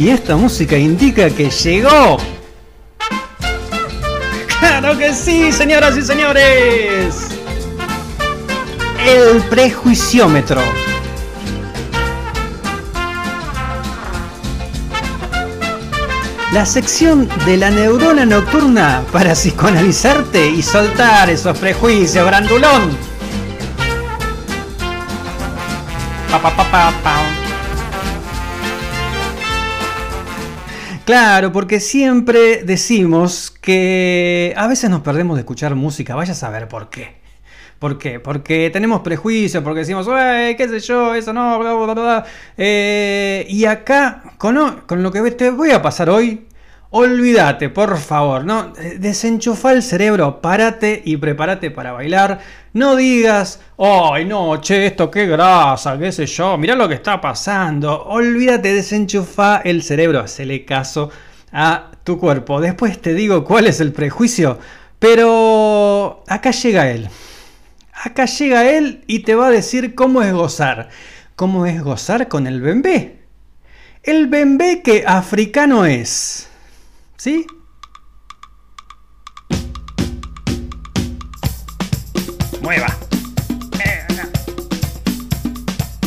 Y 0.00 0.08
esta 0.08 0.34
música 0.34 0.76
indica 0.76 1.30
que 1.30 1.48
llegó. 1.48 2.16
¡Claro 4.58 4.98
que 4.98 5.14
sí, 5.14 5.52
señoras 5.52 5.96
y 5.96 6.02
señores! 6.02 7.28
El 9.06 9.42
prejuiciómetro. 9.48 10.60
La 16.52 16.64
sección 16.64 17.28
de 17.44 17.58
la 17.58 17.70
neurona 17.70 18.24
nocturna 18.24 19.04
para 19.12 19.34
psicoanalizarte 19.34 20.48
y 20.48 20.62
soltar 20.62 21.28
esos 21.28 21.58
prejuicios, 21.58 22.24
grandulón. 22.24 22.96
Pa, 26.30 26.40
pa, 26.40 26.70
pa. 26.70 27.22
Claro, 31.04 31.52
porque 31.52 31.80
siempre 31.80 32.62
decimos 32.64 33.50
que 33.50 34.54
a 34.56 34.66
veces 34.66 34.88
nos 34.88 35.02
perdemos 35.02 35.36
de 35.36 35.40
escuchar 35.40 35.74
música, 35.74 36.14
vaya 36.14 36.32
a 36.32 36.36
saber 36.36 36.68
por 36.68 36.88
qué. 36.88 37.17
¿Por 37.78 37.96
qué? 37.98 38.18
Porque 38.18 38.70
tenemos 38.72 39.00
prejuicios, 39.02 39.62
porque 39.62 39.80
decimos, 39.80 40.06
"Uy, 40.08 40.56
qué 40.56 40.68
sé 40.68 40.80
yo, 40.80 41.14
eso 41.14 41.32
no, 41.32 41.58
bla, 41.60 41.74
bla, 41.74 41.94
bla, 41.94 42.02
bla". 42.02 42.24
Eh, 42.56 43.46
y 43.48 43.64
acá, 43.66 44.22
con, 44.38 44.80
con 44.86 45.02
lo 45.02 45.12
que 45.12 45.30
te 45.30 45.50
voy 45.50 45.70
a 45.70 45.80
pasar 45.80 46.10
hoy, 46.10 46.46
olvídate, 46.90 47.68
por 47.68 47.96
favor, 47.98 48.44
¿no? 48.44 48.72
Desenchufa 48.98 49.72
el 49.72 49.82
cerebro, 49.82 50.40
párate 50.40 51.02
y 51.04 51.16
prepárate 51.18 51.70
para 51.70 51.92
bailar. 51.92 52.40
No 52.72 52.96
digas, 52.96 53.60
ay, 53.78 54.24
no, 54.24 54.60
che, 54.60 54.86
esto 54.86 55.10
qué 55.10 55.26
grasa, 55.26 55.98
qué 55.98 56.10
sé 56.12 56.26
yo, 56.26 56.58
mirá 56.58 56.74
lo 56.74 56.88
que 56.88 56.94
está 56.94 57.20
pasando. 57.20 58.04
Olvídate, 58.06 58.74
desenchufa 58.74 59.58
el 59.64 59.82
cerebro, 59.84 60.20
hacele 60.20 60.64
caso 60.64 61.10
a 61.52 61.90
tu 62.04 62.18
cuerpo. 62.18 62.60
Después 62.60 63.00
te 63.00 63.14
digo 63.14 63.44
cuál 63.44 63.66
es 63.68 63.80
el 63.80 63.92
prejuicio, 63.92 64.58
pero 64.98 66.24
acá 66.26 66.50
llega 66.50 66.90
él. 66.90 67.08
Acá 68.00 68.26
llega 68.26 68.70
él 68.70 69.02
y 69.08 69.20
te 69.20 69.34
va 69.34 69.48
a 69.48 69.50
decir 69.50 69.96
cómo 69.96 70.22
es 70.22 70.32
gozar. 70.32 70.88
¿Cómo 71.34 71.66
es 71.66 71.82
gozar 71.82 72.28
con 72.28 72.46
el 72.46 72.60
bembé? 72.60 73.18
El 74.04 74.28
bembé 74.28 74.82
que 74.82 75.04
africano 75.04 75.84
es. 75.84 76.48
¿Sí? 77.16 77.44
Mueva. 82.62 82.86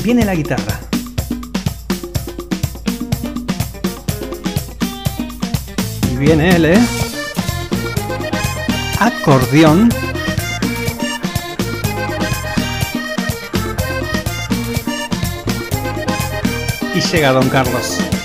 Viene 0.01 0.25
la 0.25 0.33
guitarra. 0.33 0.79
Y 6.11 6.15
viene 6.15 6.55
él, 6.55 6.65
¿eh? 6.65 6.79
Acordeón. 8.99 9.89
llega, 17.11 17.33
don 17.33 17.49
Carlos. 17.49 18.20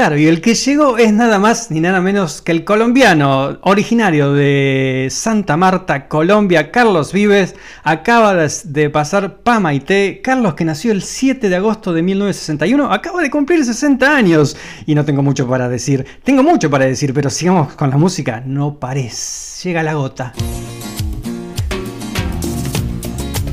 Claro, 0.00 0.16
y 0.16 0.28
el 0.28 0.40
que 0.40 0.54
llegó 0.54 0.96
es 0.96 1.12
nada 1.12 1.38
más 1.38 1.70
ni 1.70 1.78
nada 1.78 2.00
menos 2.00 2.40
que 2.40 2.52
el 2.52 2.64
colombiano, 2.64 3.58
originario 3.60 4.32
de 4.32 5.08
Santa 5.10 5.58
Marta, 5.58 6.08
Colombia, 6.08 6.70
Carlos 6.70 7.12
Vives, 7.12 7.54
acaba 7.82 8.34
de 8.34 8.88
pasar 8.88 9.42
Pamaité. 9.42 10.22
Carlos, 10.24 10.54
que 10.54 10.64
nació 10.64 10.92
el 10.92 11.02
7 11.02 11.50
de 11.50 11.56
agosto 11.56 11.92
de 11.92 12.00
1961, 12.00 12.90
acaba 12.90 13.20
de 13.20 13.30
cumplir 13.30 13.62
60 13.62 14.16
años. 14.16 14.56
Y 14.86 14.94
no 14.94 15.04
tengo 15.04 15.20
mucho 15.20 15.46
para 15.46 15.68
decir, 15.68 16.06
tengo 16.24 16.42
mucho 16.42 16.70
para 16.70 16.86
decir, 16.86 17.12
pero 17.12 17.28
sigamos 17.28 17.74
con 17.74 17.90
la 17.90 17.98
música, 17.98 18.42
no 18.42 18.78
parece, 18.78 19.68
llega 19.68 19.82
la 19.82 19.92
gota. 19.92 20.32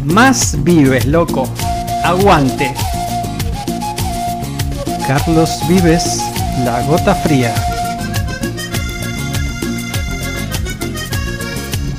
Más 0.06 0.58
Vives, 0.64 1.08
loco, 1.08 1.50
aguante. 2.06 2.74
Carlos 5.06 5.60
Vives 5.68 6.22
la 6.64 6.82
gota 6.82 7.14
fría. 7.14 7.54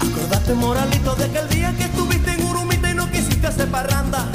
Acordate 0.00 0.54
moralito 0.54 1.14
de 1.14 1.24
aquel 1.24 1.48
día 1.48 1.72
que 1.76 1.84
estuviste 1.84 2.32
en 2.32 2.44
Urumita 2.44 2.90
y 2.90 2.94
no 2.94 3.08
quisiste 3.10 3.46
hacer 3.46 3.68
parranda. 3.68 4.26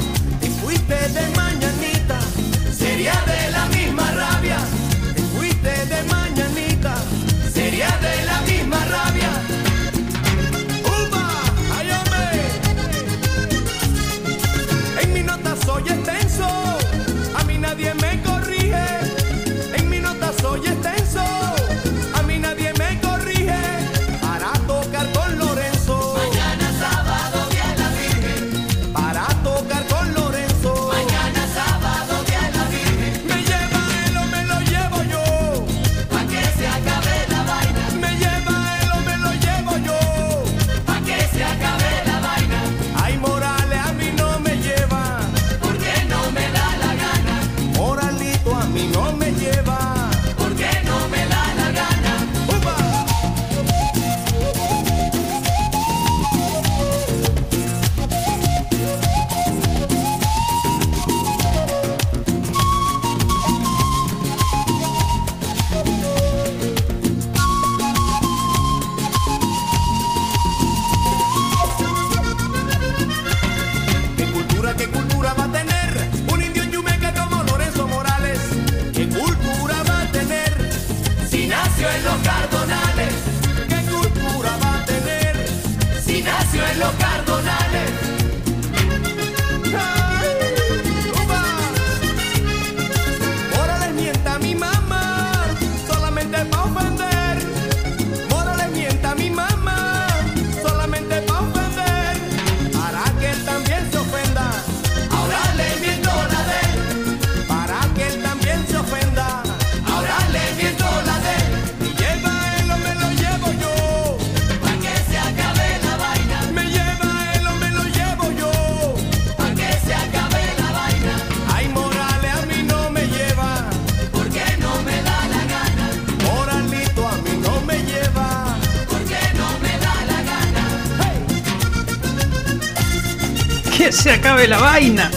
La 134.46 134.58
vaina. 134.58 135.13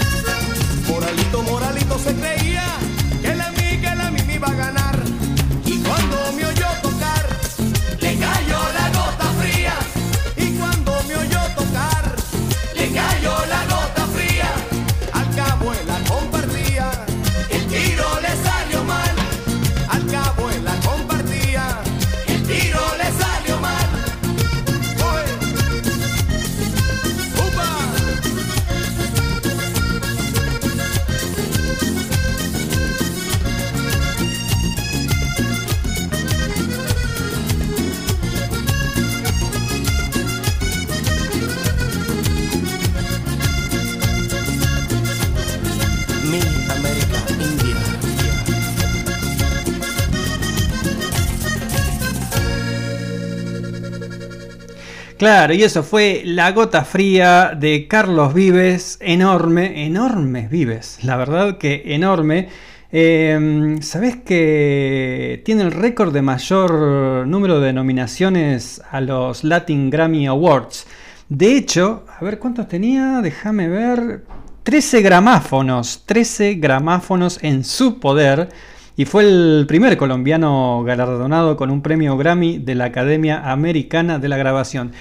Y 55.28 55.62
eso 55.62 55.84
fue 55.84 56.22
La 56.24 56.54
Gota 56.54 56.86
Fría 56.86 57.52
de 57.54 57.86
Carlos 57.90 58.34
Vives, 58.34 58.98
enorme, 59.02 59.86
enorme 59.86 60.48
Vives, 60.50 61.00
la 61.04 61.18
verdad 61.18 61.58
que 61.58 61.84
enorme. 61.88 62.48
Eh, 62.94 63.76
¿Sabés 63.82 64.16
que 64.16 65.42
tiene 65.44 65.64
el 65.64 65.74
récord 65.74 66.14
de 66.14 66.22
mayor 66.22 67.28
número 67.28 67.60
de 67.60 67.74
nominaciones 67.74 68.82
a 68.90 69.02
los 69.02 69.44
Latin 69.44 69.90
Grammy 69.90 70.28
Awards? 70.28 70.88
De 71.28 71.58
hecho, 71.58 72.06
a 72.08 72.24
ver 72.24 72.40
cuántos 72.40 72.70
tenía, 72.70 73.20
déjame 73.22 73.68
ver, 73.68 74.24
13 74.64 75.02
gramáfonos, 75.02 76.04
13 76.06 76.54
gramáfonos 76.56 77.38
en 77.44 77.66
su 77.66 78.00
poder. 78.00 78.48
Y 78.96 79.04
fue 79.04 79.24
el 79.24 79.66
primer 79.68 79.98
colombiano 79.98 80.84
galardonado 80.86 81.58
con 81.58 81.70
un 81.70 81.82
premio 81.82 82.18
Grammy 82.18 82.60
de 82.60 82.76
la 82.76 82.86
Academia 82.86 83.52
Americana 83.52 84.20
de 84.20 84.30
la 84.30 84.38
Grabación. 84.38 84.94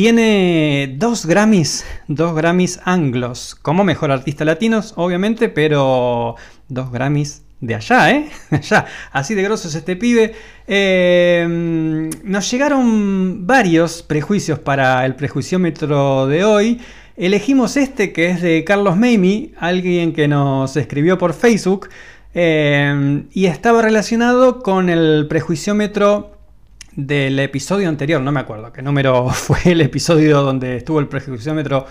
Tiene 0.00 0.94
dos 0.96 1.26
Grammys, 1.26 1.84
dos 2.08 2.34
Grammys 2.34 2.80
anglos, 2.86 3.54
como 3.54 3.84
mejor 3.84 4.10
artista 4.10 4.46
latinos, 4.46 4.94
obviamente, 4.96 5.50
pero 5.50 6.36
dos 6.70 6.90
Grammys 6.90 7.42
de 7.60 7.74
allá, 7.74 8.10
¿eh? 8.10 8.30
Allá, 8.50 8.86
así 9.12 9.34
de 9.34 9.42
grosso 9.42 9.68
es 9.68 9.74
este 9.74 9.96
pibe. 9.96 10.32
Eh, 10.66 12.08
nos 12.24 12.50
llegaron 12.50 13.46
varios 13.46 14.02
prejuicios 14.02 14.58
para 14.58 15.04
el 15.04 15.16
prejuiciómetro 15.16 16.26
de 16.28 16.44
hoy. 16.44 16.80
Elegimos 17.18 17.76
este 17.76 18.14
que 18.14 18.30
es 18.30 18.40
de 18.40 18.64
Carlos 18.64 18.96
Mamie, 18.96 19.52
alguien 19.58 20.14
que 20.14 20.28
nos 20.28 20.78
escribió 20.78 21.18
por 21.18 21.34
Facebook. 21.34 21.90
Eh, 22.32 23.24
y 23.32 23.44
estaba 23.44 23.82
relacionado 23.82 24.62
con 24.62 24.88
el 24.88 25.26
prejuiciómetro 25.28 26.39
del 26.96 27.38
episodio 27.38 27.88
anterior, 27.88 28.20
no 28.20 28.32
me 28.32 28.40
acuerdo 28.40 28.72
qué 28.72 28.82
número 28.82 29.28
fue 29.30 29.58
el 29.64 29.80
episodio 29.80 30.42
donde 30.42 30.76
estuvo 30.76 31.00
el 31.00 31.08
prejuiciómetro 31.08 31.86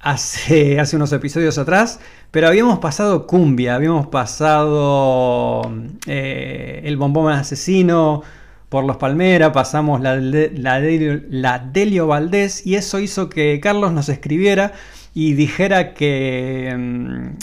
hace, 0.00 0.78
hace 0.78 0.96
unos 0.96 1.12
episodios 1.12 1.58
atrás, 1.58 2.00
pero 2.30 2.48
habíamos 2.48 2.78
pasado 2.78 3.26
cumbia, 3.26 3.74
habíamos 3.74 4.06
pasado 4.08 5.72
eh, 6.06 6.82
el 6.84 6.96
bombón 6.96 7.32
asesino 7.32 8.22
por 8.68 8.84
los 8.84 8.96
Palmera, 8.96 9.52
pasamos 9.52 10.00
la, 10.00 10.16
la 10.16 11.58
Delio 11.58 12.06
Valdés 12.06 12.66
y 12.66 12.74
eso 12.74 12.98
hizo 12.98 13.28
que 13.28 13.58
Carlos 13.60 13.92
nos 13.92 14.08
escribiera 14.08 14.72
y 15.18 15.32
dijera 15.32 15.94
que 15.94 16.68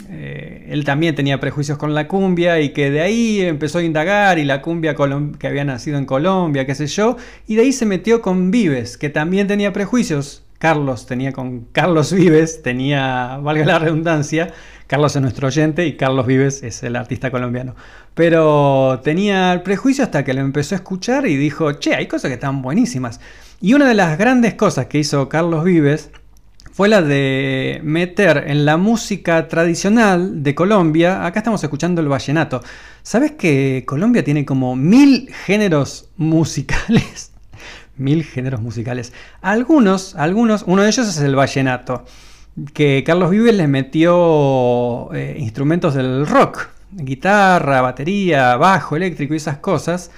eh, 0.08 0.68
él 0.70 0.86
también 0.86 1.16
tenía 1.16 1.40
prejuicios 1.40 1.80
con 1.80 1.96
la 1.96 2.08
cumbia 2.08 2.62
y 2.62 2.70
que 2.70 2.92
de 2.92 3.02
ahí 3.02 3.42
empezó 3.42 3.80
a 3.80 3.84
indagar 3.84 4.38
y 4.38 4.44
la 4.44 4.62
cumbia 4.62 4.96
que 5.40 5.48
había 5.48 5.66
nacido 5.66 5.98
en 5.98 6.06
Colombia, 6.06 6.68
qué 6.68 6.76
sé 6.76 6.86
yo, 6.86 7.18
y 7.48 7.56
de 7.56 7.64
ahí 7.64 7.74
se 7.74 7.88
metió 7.88 8.22
con 8.22 8.52
Vives, 8.52 8.96
que 8.96 9.10
también 9.10 9.48
tenía 9.48 9.74
prejuicios. 9.74 10.44
Carlos 10.60 11.08
tenía 11.08 11.34
con 11.34 11.62
Carlos 11.72 12.14
Vives, 12.14 12.62
tenía, 12.62 13.40
valga 13.42 13.66
la 13.66 13.80
redundancia, 13.80 14.54
Carlos 14.86 15.16
es 15.16 15.24
nuestro 15.24 15.48
oyente 15.48 15.88
y 15.88 15.98
Carlos 15.98 16.28
Vives 16.28 16.62
es 16.62 16.84
el 16.84 16.96
artista 16.96 17.32
colombiano. 17.32 17.76
Pero 18.14 19.02
tenía 19.04 19.52
el 19.52 19.64
prejuicio 19.64 20.04
hasta 20.04 20.24
que 20.24 20.36
lo 20.36 20.42
empezó 20.42 20.76
a 20.76 20.78
escuchar 20.78 21.26
y 21.26 21.38
dijo, 21.38 21.72
che, 21.72 21.96
hay 21.96 22.06
cosas 22.06 22.30
que 22.30 22.36
están 22.36 22.62
buenísimas. 22.62 23.20
Y 23.62 23.74
una 23.74 23.88
de 23.88 23.96
las 23.96 24.16
grandes 24.20 24.54
cosas 24.54 24.86
que 24.86 25.00
hizo 25.00 25.28
Carlos 25.28 25.64
Vives 25.64 26.12
fue 26.74 26.90
la 26.90 27.04
de 27.04 27.82
meter 27.84 28.46
en 28.48 28.66
la 28.66 28.78
música 28.78 29.48
tradicional 29.48 30.42
de 30.42 30.56
Colombia, 30.56 31.24
acá 31.24 31.42
estamos 31.42 31.64
escuchando 31.64 32.02
el 32.02 32.08
vallenato. 32.08 32.64
¿Sabes 33.04 33.34
que 33.34 33.84
Colombia 33.86 34.24
tiene 34.24 34.44
como 34.44 34.76
mil 34.76 35.32
géneros 35.46 36.10
musicales? 36.18 37.32
mil 37.98 38.24
géneros 38.24 38.60
musicales. 38.60 39.14
Algunos, 39.44 40.16
algunos, 40.16 40.64
uno 40.66 40.82
de 40.82 40.90
ellos 40.90 41.08
es 41.08 41.20
el 41.20 41.36
vallenato, 41.36 42.06
que 42.74 43.04
Carlos 43.06 43.30
Vives 43.30 43.54
le 43.54 43.68
metió 43.68 45.14
eh, 45.14 45.36
instrumentos 45.38 45.94
del 45.94 46.26
rock, 46.26 46.70
guitarra, 46.92 47.82
batería, 47.82 48.56
bajo 48.58 48.96
eléctrico 48.96 49.36
y 49.36 49.38
esas 49.38 49.60
cosas. 49.60 50.10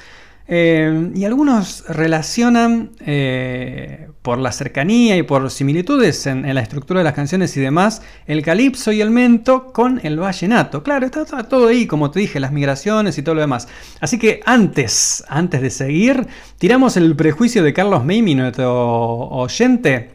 Eh, 0.48 1.12
y 1.16 1.26
algunos 1.26 1.84
relacionan 1.88 2.92
eh, 3.00 4.10
por 4.22 4.38
la 4.38 4.52
cercanía 4.52 5.18
y 5.18 5.24
por 5.24 5.50
similitudes 5.50 6.28
en, 6.28 6.54
la 6.54 6.62
estructura 6.62 7.00
de 7.00 7.04
las 7.04 7.14
canciones 7.14 7.58
y 7.58 7.62
demás 7.62 8.04
el 8.28 8.44
calipso 8.44 8.92
y 8.92 9.02
el 9.02 9.10
mento 9.10 9.74
con 9.74 10.00
el 10.04 10.20
vallenato. 10.20 10.84
Claro, 10.84 11.06
está, 11.06 11.26
todo 11.26 11.68
ahí, 11.68 11.88
como 11.88 12.12
te 12.12 12.20
dije, 12.20 12.40
las 12.40 12.52
migraciones 12.52 13.18
y 13.18 13.24
todo 13.24 13.36
lo 13.36 13.42
demás. 13.42 13.68
Así 14.02 14.20
que 14.20 14.42
antes, 14.46 15.24
antes 15.28 15.62
de 15.62 15.70
seguir, 15.72 16.28
tiramos 16.60 16.96
el 16.98 17.16
prejuicio 17.16 17.64
de 17.64 17.74
Carlos 17.74 18.06
Mamie, 18.06 18.36
nuestro 18.36 19.30
oyente, 19.30 20.15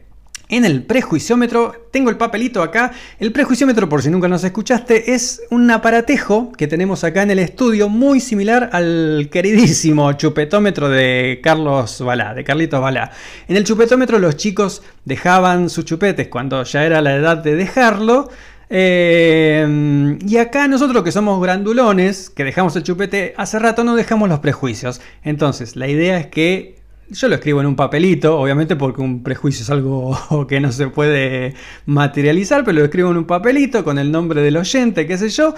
en 0.50 0.64
el 0.64 0.82
prejuiciómetro. 0.82 1.88
Tengo 1.90 2.10
el 2.10 2.16
papelito 2.16 2.62
acá. 2.62 2.92
El 3.18 3.32
prejuiciómetro, 3.32 3.88
por 3.88 4.02
si 4.02 4.10
nunca 4.10 4.28
nos 4.28 4.44
escuchaste, 4.44 5.14
es 5.14 5.42
un 5.50 5.70
aparatejo 5.70 6.52
que 6.52 6.66
tenemos 6.66 7.02
acá 7.04 7.22
en 7.22 7.30
el 7.30 7.38
estudio, 7.38 7.88
muy 7.88 8.20
similar 8.20 8.70
al 8.72 9.28
queridísimo 9.32 10.12
chupetómetro 10.12 10.88
de 10.88 11.40
Carlos 11.42 12.00
Balá, 12.02 12.34
de 12.34 12.44
Carlitos 12.44 12.80
Balá. 12.80 13.12
En 13.48 13.56
el 13.56 13.64
chupetómetro 13.64 14.18
los 14.18 14.36
chicos 14.36 14.82
dejaban 15.04 15.70
sus 15.70 15.84
chupetes 15.84 16.28
cuando 16.28 16.62
ya 16.64 16.84
era 16.84 17.00
la 17.00 17.14
edad 17.14 17.38
de 17.38 17.54
dejarlo. 17.54 18.28
Eh, 18.72 20.16
y 20.24 20.36
acá 20.36 20.68
nosotros 20.68 21.02
que 21.02 21.10
somos 21.10 21.42
grandulones, 21.42 22.30
que 22.30 22.44
dejamos 22.44 22.76
el 22.76 22.84
chupete 22.84 23.34
hace 23.36 23.58
rato, 23.58 23.82
no 23.82 23.96
dejamos 23.96 24.28
los 24.28 24.38
prejuicios. 24.38 25.00
Entonces, 25.24 25.74
la 25.74 25.88
idea 25.88 26.18
es 26.18 26.26
que 26.28 26.79
yo 27.10 27.28
lo 27.28 27.34
escribo 27.34 27.60
en 27.60 27.66
un 27.66 27.76
papelito, 27.76 28.38
obviamente 28.38 28.76
porque 28.76 29.00
un 29.00 29.22
prejuicio 29.22 29.62
es 29.62 29.70
algo 29.70 30.46
que 30.48 30.60
no 30.60 30.72
se 30.72 30.88
puede 30.88 31.54
materializar, 31.86 32.64
pero 32.64 32.78
lo 32.78 32.84
escribo 32.84 33.10
en 33.10 33.18
un 33.18 33.24
papelito 33.24 33.84
con 33.84 33.98
el 33.98 34.10
nombre 34.12 34.42
del 34.42 34.56
oyente, 34.56 35.06
qué 35.06 35.18
sé 35.18 35.28
yo, 35.28 35.54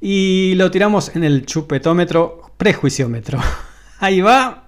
y 0.00 0.54
lo 0.56 0.70
tiramos 0.70 1.14
en 1.14 1.24
el 1.24 1.46
chupetómetro 1.46 2.52
prejuiciómetro. 2.56 3.38
Ahí 4.00 4.20
va. 4.20 4.64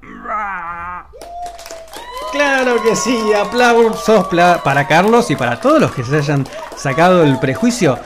Claro 2.32 2.82
que 2.82 2.94
sí, 2.94 3.18
aplausos 3.34 4.26
para 4.62 4.86
Carlos 4.86 5.30
y 5.30 5.36
para 5.36 5.60
todos 5.60 5.80
los 5.80 5.92
que 5.92 6.04
se 6.04 6.16
hayan 6.16 6.46
sacado 6.76 7.24
el 7.24 7.38
prejuicio. 7.38 7.98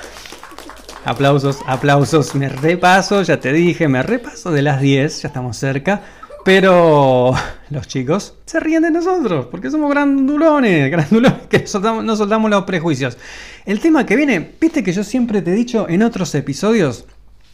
Aplausos, 1.05 1.59
aplausos, 1.67 2.35
me 2.37 2.49
repaso, 2.49 3.23
ya 3.23 3.41
te 3.41 3.53
dije, 3.53 3.89
me 3.89 4.05
repaso 4.05 4.53
de 4.53 4.63
las 4.63 4.81
10, 4.81 5.23
ya 5.23 5.29
estamos 5.29 5.57
cerca. 5.57 6.03
Pero 6.45 7.35
los 7.71 7.89
chicos 7.89 8.35
se 8.45 8.61
ríen 8.61 8.83
de 8.83 8.91
nosotros 8.91 9.47
porque 9.47 9.71
somos 9.71 9.91
grandulones, 9.91 10.91
grandulones 10.91 11.47
que 11.49 11.67
soltamos, 11.67 12.05
no 12.05 12.17
soltamos 12.17 12.51
los 12.51 12.65
prejuicios. 12.65 13.17
El 13.65 13.81
tema 13.81 14.05
que 14.07 14.17
viene, 14.17 14.53
viste 14.61 14.83
que 14.83 14.93
yo 14.93 15.05
siempre 15.05 15.43
te 15.43 15.53
he 15.53 15.55
dicho 15.55 15.89
en 15.89 16.03
otros 16.03 16.35
episodios 16.35 17.05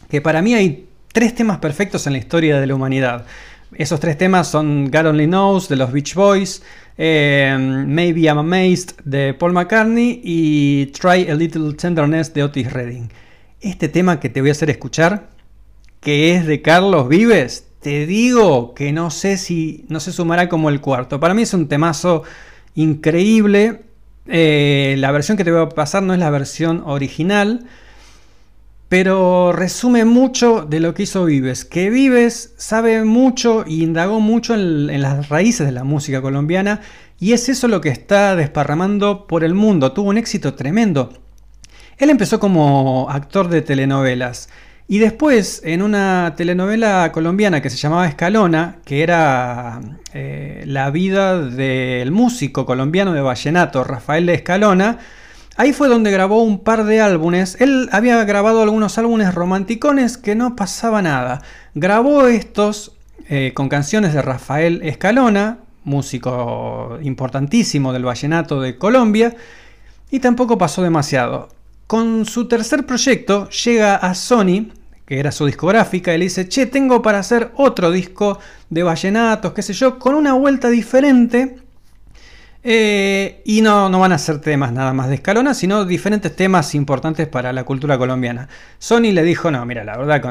que 0.09 0.21
para 0.21 0.41
mí 0.41 0.53
hay 0.55 0.87
tres 1.13 1.35
temas 1.35 1.59
perfectos 1.59 2.07
en 2.07 2.13
la 2.13 2.19
historia 2.19 2.59
de 2.59 2.67
la 2.67 2.75
humanidad. 2.75 3.25
Esos 3.75 3.99
tres 3.99 4.17
temas 4.17 4.47
son 4.47 4.89
God 4.89 5.07
Only 5.07 5.27
Knows 5.27 5.69
de 5.69 5.75
los 5.75 5.91
Beach 5.91 6.15
Boys, 6.15 6.63
eh, 6.97 7.55
Maybe 7.59 8.21
I'm 8.21 8.39
Amazed 8.39 9.01
de 9.05 9.35
Paul 9.35 9.53
McCartney 9.53 10.21
y 10.23 10.87
Try 10.87 11.29
a 11.29 11.35
Little 11.35 11.73
Tenderness 11.73 12.33
de 12.33 12.43
Otis 12.43 12.73
Redding. 12.73 13.11
Este 13.61 13.87
tema 13.87 14.19
que 14.19 14.29
te 14.29 14.41
voy 14.41 14.49
a 14.49 14.53
hacer 14.53 14.71
escuchar, 14.71 15.29
que 15.99 16.33
es 16.33 16.47
de 16.47 16.63
Carlos 16.63 17.07
Vives, 17.07 17.68
te 17.81 18.05
digo 18.05 18.73
que 18.73 18.91
no 18.91 19.09
sé 19.09 19.37
si 19.37 19.85
no 19.87 19.99
se 19.99 20.11
sumará 20.11 20.49
como 20.49 20.69
el 20.69 20.81
cuarto. 20.81 21.19
Para 21.19 21.33
mí 21.33 21.43
es 21.43 21.53
un 21.53 21.67
temazo 21.67 22.23
increíble. 22.75 23.83
Eh, 24.27 24.95
la 24.97 25.11
versión 25.11 25.37
que 25.37 25.43
te 25.43 25.51
voy 25.51 25.61
a 25.61 25.69
pasar 25.69 26.03
no 26.03 26.13
es 26.13 26.19
la 26.19 26.29
versión 26.29 26.83
original, 26.85 27.65
pero 28.89 29.53
resume 29.53 30.03
mucho 30.03 30.65
de 30.69 30.79
lo 30.81 30.93
que 30.93 31.03
hizo 31.03 31.25
Vives. 31.25 31.63
Que 31.63 31.89
Vives 31.89 32.53
sabe 32.57 33.03
mucho 33.05 33.63
y 33.65 33.83
indagó 33.83 34.19
mucho 34.19 34.55
en, 34.55 35.01
las 35.01 35.29
raíces 35.29 35.65
de 35.65 35.71
la 35.71 35.83
música 35.83 36.21
colombiana 36.21 36.81
y 37.19 37.33
es 37.33 37.47
eso 37.49 37.67
lo 37.67 37.81
que 37.81 37.89
está 37.89 38.35
desparramando 38.35 39.25
por 39.25 39.43
el 39.43 39.53
mundo. 39.53 39.93
Tuvo 39.93 40.09
un 40.09 40.17
éxito 40.17 40.53
tremendo. 40.53 41.13
Él 41.97 42.09
empezó 42.09 42.39
como 42.39 43.09
actor 43.09 43.47
de 43.49 43.61
telenovelas 43.61 44.49
y 44.91 44.97
después 44.97 45.61
en 45.63 45.83
una 45.83 46.33
telenovela 46.35 47.11
colombiana 47.13 47.61
que 47.61 47.69
se 47.69 47.77
llamaba 47.77 48.07
Escalona, 48.07 48.79
que 48.83 49.03
era 49.03 49.79
eh, 50.15 50.63
la 50.65 50.89
vida 50.89 51.39
del 51.39 52.11
músico 52.11 52.65
colombiano 52.65 53.13
de 53.13 53.21
vallenato 53.21 53.83
Rafael 53.83 54.27
Escalona, 54.29 54.97
Ahí 55.57 55.73
fue 55.73 55.89
donde 55.89 56.09
grabó 56.09 56.41
un 56.41 56.59
par 56.59 56.85
de 56.85 57.01
álbumes. 57.01 57.59
Él 57.59 57.89
había 57.91 58.23
grabado 58.23 58.61
algunos 58.61 58.97
álbumes 58.97 59.35
romanticones 59.35 60.17
que 60.17 60.33
no 60.33 60.55
pasaba 60.55 61.01
nada. 61.01 61.41
Grabó 61.75 62.27
estos 62.27 62.93
eh, 63.27 63.51
con 63.53 63.67
canciones 63.67 64.13
de 64.13 64.21
Rafael 64.21 64.79
Escalona, 64.83 65.57
músico 65.83 66.97
importantísimo 67.01 67.91
del 67.91 68.05
vallenato 68.05 68.61
de 68.61 68.77
Colombia, 68.77 69.35
y 70.09 70.19
tampoco 70.19 70.57
pasó 70.57 70.81
demasiado. 70.81 71.49
Con 71.87 72.25
su 72.25 72.47
tercer 72.47 72.85
proyecto 72.85 73.49
llega 73.49 73.97
a 73.97 74.15
Sony, 74.15 74.71
que 75.09 75.19
era 75.19 75.31
su 75.31 75.47
discográfica, 75.47 76.13
y 76.13 76.19
le 76.19 76.25
dice, 76.25 76.47
che, 76.47 76.67
tengo 76.67 77.01
para 77.01 77.17
hacer 77.17 77.49
otro 77.55 77.89
disco 77.89 78.37
de 78.69 78.83
vallenatos, 78.83 79.53
qué 79.53 79.63
sé 79.63 79.73
yo, 79.73 79.97
con 79.97 80.13
una 80.13 80.33
vuelta 80.33 80.69
diferente 80.69 81.57
eh, 82.61 83.41
y 83.43 83.61
no, 83.61 83.89
no 83.89 83.99
van 83.99 84.11
a 84.11 84.19
ser 84.19 84.39
temas 84.39 84.71
nada 84.71 84.93
más 84.93 85.09
de 85.09 85.15
escalona, 85.15 85.55
sino 85.55 85.83
diferentes 85.85 86.35
temas 86.35 86.75
importantes 86.75 87.27
para 87.27 87.51
la 87.53 87.63
cultura 87.63 87.97
colombiana. 87.97 88.49
Sony 88.77 89.11
le 89.11 89.23
dijo, 89.23 89.49
no, 89.49 89.65
mira, 89.65 89.83
la 89.83 89.97
verdad, 89.97 90.21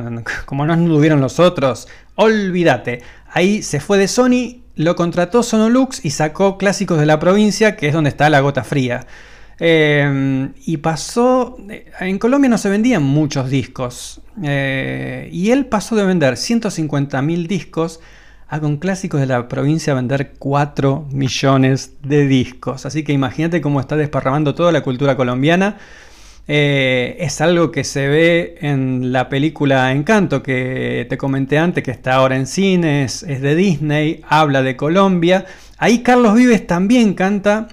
como 0.45 0.65
no 0.65 0.77
tuvieron 0.77 1.21
los 1.21 1.41
otros, 1.41 1.89
olvídate. 2.15 3.03
Ahí 3.33 3.65
se 3.65 3.81
fue 3.81 3.99
de 3.99 4.07
Sony, 4.07 4.63
lo 4.77 4.95
contrató 4.95 5.43
Sonolux 5.43 6.05
y 6.05 6.11
sacó 6.11 6.57
clásicos 6.57 7.01
de 7.01 7.07
la 7.07 7.19
provincia, 7.19 7.75
que 7.75 7.89
es 7.89 7.95
donde 7.95 8.11
está 8.11 8.31
la 8.31 8.39
gota 8.39 8.63
fría. 8.63 9.09
Eh, 9.61 10.51
y 10.67 10.77
pasó, 10.77 11.57
en 12.01 12.19
Colombia 12.19 12.49
no 12.49 12.59
se 12.59 12.69
vendían 12.69 13.03
muchos 13.03 13.51
discos, 13.51 14.21
eh, 14.43 15.29
y 15.33 15.51
él 15.51 15.67
pasó 15.67 15.97
de 15.97 16.05
vender 16.05 16.35
150.000 16.35 17.47
discos 17.47 18.01
a 18.49 18.61
con 18.61 18.79
clásicos 18.79 19.21
de 19.21 19.27
la 19.27 19.47
provincia 19.47 19.95
vender 19.95 20.33
4 20.39 21.09
millones 21.13 21.95
de 22.03 22.27
discos. 22.27 22.87
Así 22.87 23.03
que 23.03 23.13
imagínate 23.13 23.61
cómo 23.61 23.81
está 23.81 23.97
desparramando 23.97 24.55
toda 24.55 24.73
la 24.73 24.81
cultura 24.83 25.17
colombiana. 25.17 25.77
Eh, 26.51 27.17
es 27.21 27.43
algo 27.43 27.71
que 27.71 27.85
se 27.85 28.09
ve 28.09 28.57
en 28.63 29.13
la 29.13 29.29
película 29.29 29.93
Encanto 29.93 30.43
que 30.43 31.07
te 31.11 31.19
comenté 31.19 31.59
antes, 31.59 31.85
que 31.85 31.91
está 31.91 32.15
ahora 32.15 32.37
en 32.37 32.47
cines, 32.47 33.23
es 33.23 33.43
de 33.43 33.55
Disney, 33.55 34.23
habla 34.27 34.63
de 34.63 34.75
Colombia. 34.77 35.45
Ahí 35.77 36.03
Carlos 36.03 36.35
Vives 36.35 36.67
también 36.67 37.13
canta 37.13 37.69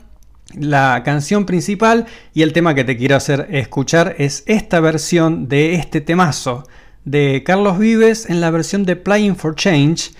la 0.53 1.01
canción 1.03 1.45
principal 1.45 2.05
y 2.34 2.43
el 2.43 2.53
tema 2.53 2.76
que 2.76 2.84
te 2.84 2.97
quiero 2.97 3.15
hacer 3.15 3.47
escuchar 3.51 4.15
es 4.19 4.43
esta 4.45 4.80
versión 4.80 5.47
de 5.47 5.76
este 5.76 6.01
temazo 6.01 6.67
de 7.03 7.43
Carlos 7.45 7.80
Vives 7.80 8.30
en 8.30 8.41
la 8.41 8.51
versión 8.51 8.85
de 8.85 8.95
Playing 8.95 9.35
for 9.35 9.55
Change 9.55 10.11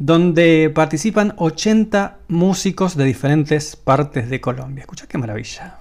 donde 0.00 0.72
participan 0.74 1.34
80 1.36 2.20
músicos 2.28 2.96
de 2.96 3.04
diferentes 3.04 3.76
partes 3.76 4.30
de 4.30 4.40
Colombia. 4.40 4.80
Escucha 4.80 5.06
qué 5.06 5.18
maravilla. 5.18 5.78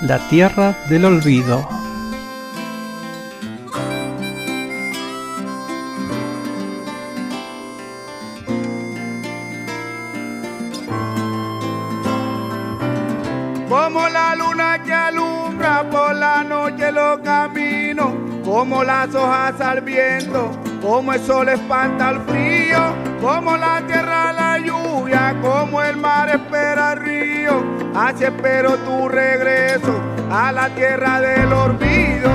La 0.00 0.18
tierra 0.30 0.78
del 0.88 1.04
olvido. 1.04 1.89
Como 13.92 14.08
la 14.08 14.36
luna 14.36 14.80
que 14.84 14.92
alumbra 14.92 15.82
por 15.90 16.14
la 16.14 16.44
noche 16.44 16.92
los 16.92 17.18
caminos, 17.22 18.12
como 18.44 18.84
las 18.84 19.12
hojas 19.16 19.60
al 19.60 19.80
viento, 19.80 20.52
como 20.80 21.12
el 21.12 21.20
sol 21.20 21.48
espanta 21.48 22.10
el 22.10 22.20
frío, 22.20 22.78
como 23.20 23.56
la 23.56 23.82
tierra 23.88 24.32
la 24.32 24.58
lluvia, 24.58 25.34
como 25.42 25.82
el 25.82 25.96
mar 25.96 26.28
espera 26.28 26.92
el 26.92 27.00
río, 27.00 27.64
así 27.96 28.22
espero 28.22 28.76
tu 28.76 29.08
regreso 29.08 30.00
a 30.30 30.52
la 30.52 30.68
tierra 30.68 31.20
del 31.20 31.52
olvido. 31.52 32.30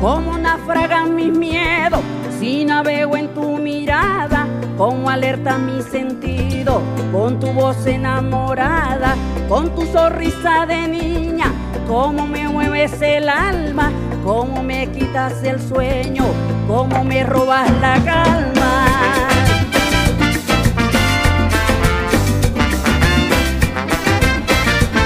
Como 0.00 0.39
naufragan 0.70 1.16
mis 1.16 1.36
miedos, 1.36 2.00
si 2.38 2.64
navego 2.64 3.16
en 3.16 3.28
tu 3.34 3.58
mirada, 3.58 4.46
como 4.76 5.10
alerta 5.10 5.58
mi 5.58 5.82
sentido, 5.82 6.80
con 7.12 7.40
tu 7.40 7.48
voz 7.52 7.86
enamorada, 7.86 9.16
con 9.48 9.74
tu 9.74 9.84
sonrisa 9.86 10.66
de 10.66 10.88
niña, 10.88 11.52
como 11.88 12.26
me 12.26 12.48
mueves 12.48 13.00
el 13.02 13.28
alma, 13.28 13.90
como 14.24 14.62
me 14.62 14.86
quitas 14.92 15.42
el 15.42 15.60
sueño, 15.60 16.24
como 16.68 17.04
me 17.04 17.24
robas 17.24 17.70
la 17.80 17.94
calma. 18.04 18.86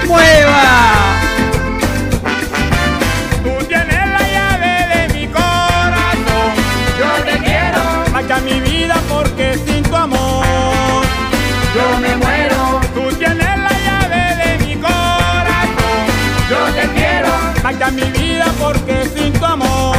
¡Mueva! 0.07 1.14
Marcha 17.85 17.97
mi 17.97 18.19
vida 18.19 18.47
porque 18.59 19.05
sin 19.15 19.33
tu 19.35 19.45
amor 19.45 19.95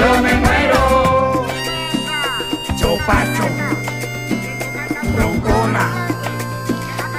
yo 0.00 0.22
me 0.22 0.34
muero. 0.34 1.46
Chopacho. 2.78 3.44
Broncona. 5.14 6.08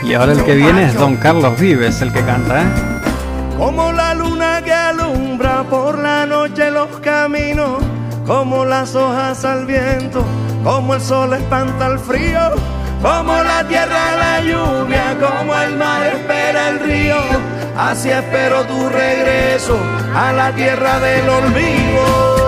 Y 0.03 0.13
ahora 0.15 0.31
el 0.31 0.43
que 0.43 0.55
viene 0.55 0.85
es 0.85 0.95
Don 0.95 1.17
Carlos 1.17 1.59
Vives, 1.59 2.01
el 2.01 2.11
que 2.13 2.21
canta, 2.23 2.63
¿eh? 2.63 2.65
Como 3.57 3.91
la 3.91 4.15
luna 4.15 4.61
que 4.63 4.73
alumbra 4.73 5.63
por 5.63 5.99
la 5.99 6.25
noche 6.25 6.71
los 6.71 6.89
caminos, 7.01 7.77
como 8.25 8.65
las 8.65 8.95
hojas 8.95 9.45
al 9.45 9.65
viento, 9.65 10.23
como 10.63 10.95
el 10.95 11.01
sol 11.01 11.33
espanta 11.33 11.87
el 11.87 11.99
frío, 11.99 12.55
como 13.03 13.33
la 13.43 13.63
tierra 13.67 14.15
la 14.17 14.41
lluvia, 14.41 15.15
como 15.19 15.55
el 15.55 15.77
mar 15.77 16.07
espera 16.07 16.69
el 16.69 16.79
río. 16.79 17.56
Así 17.77 18.09
espero 18.09 18.65
tu 18.65 18.89
regreso 18.89 19.79
a 20.15 20.33
la 20.33 20.51
tierra 20.51 20.99
del 20.99 21.29
olvido. 21.29 22.46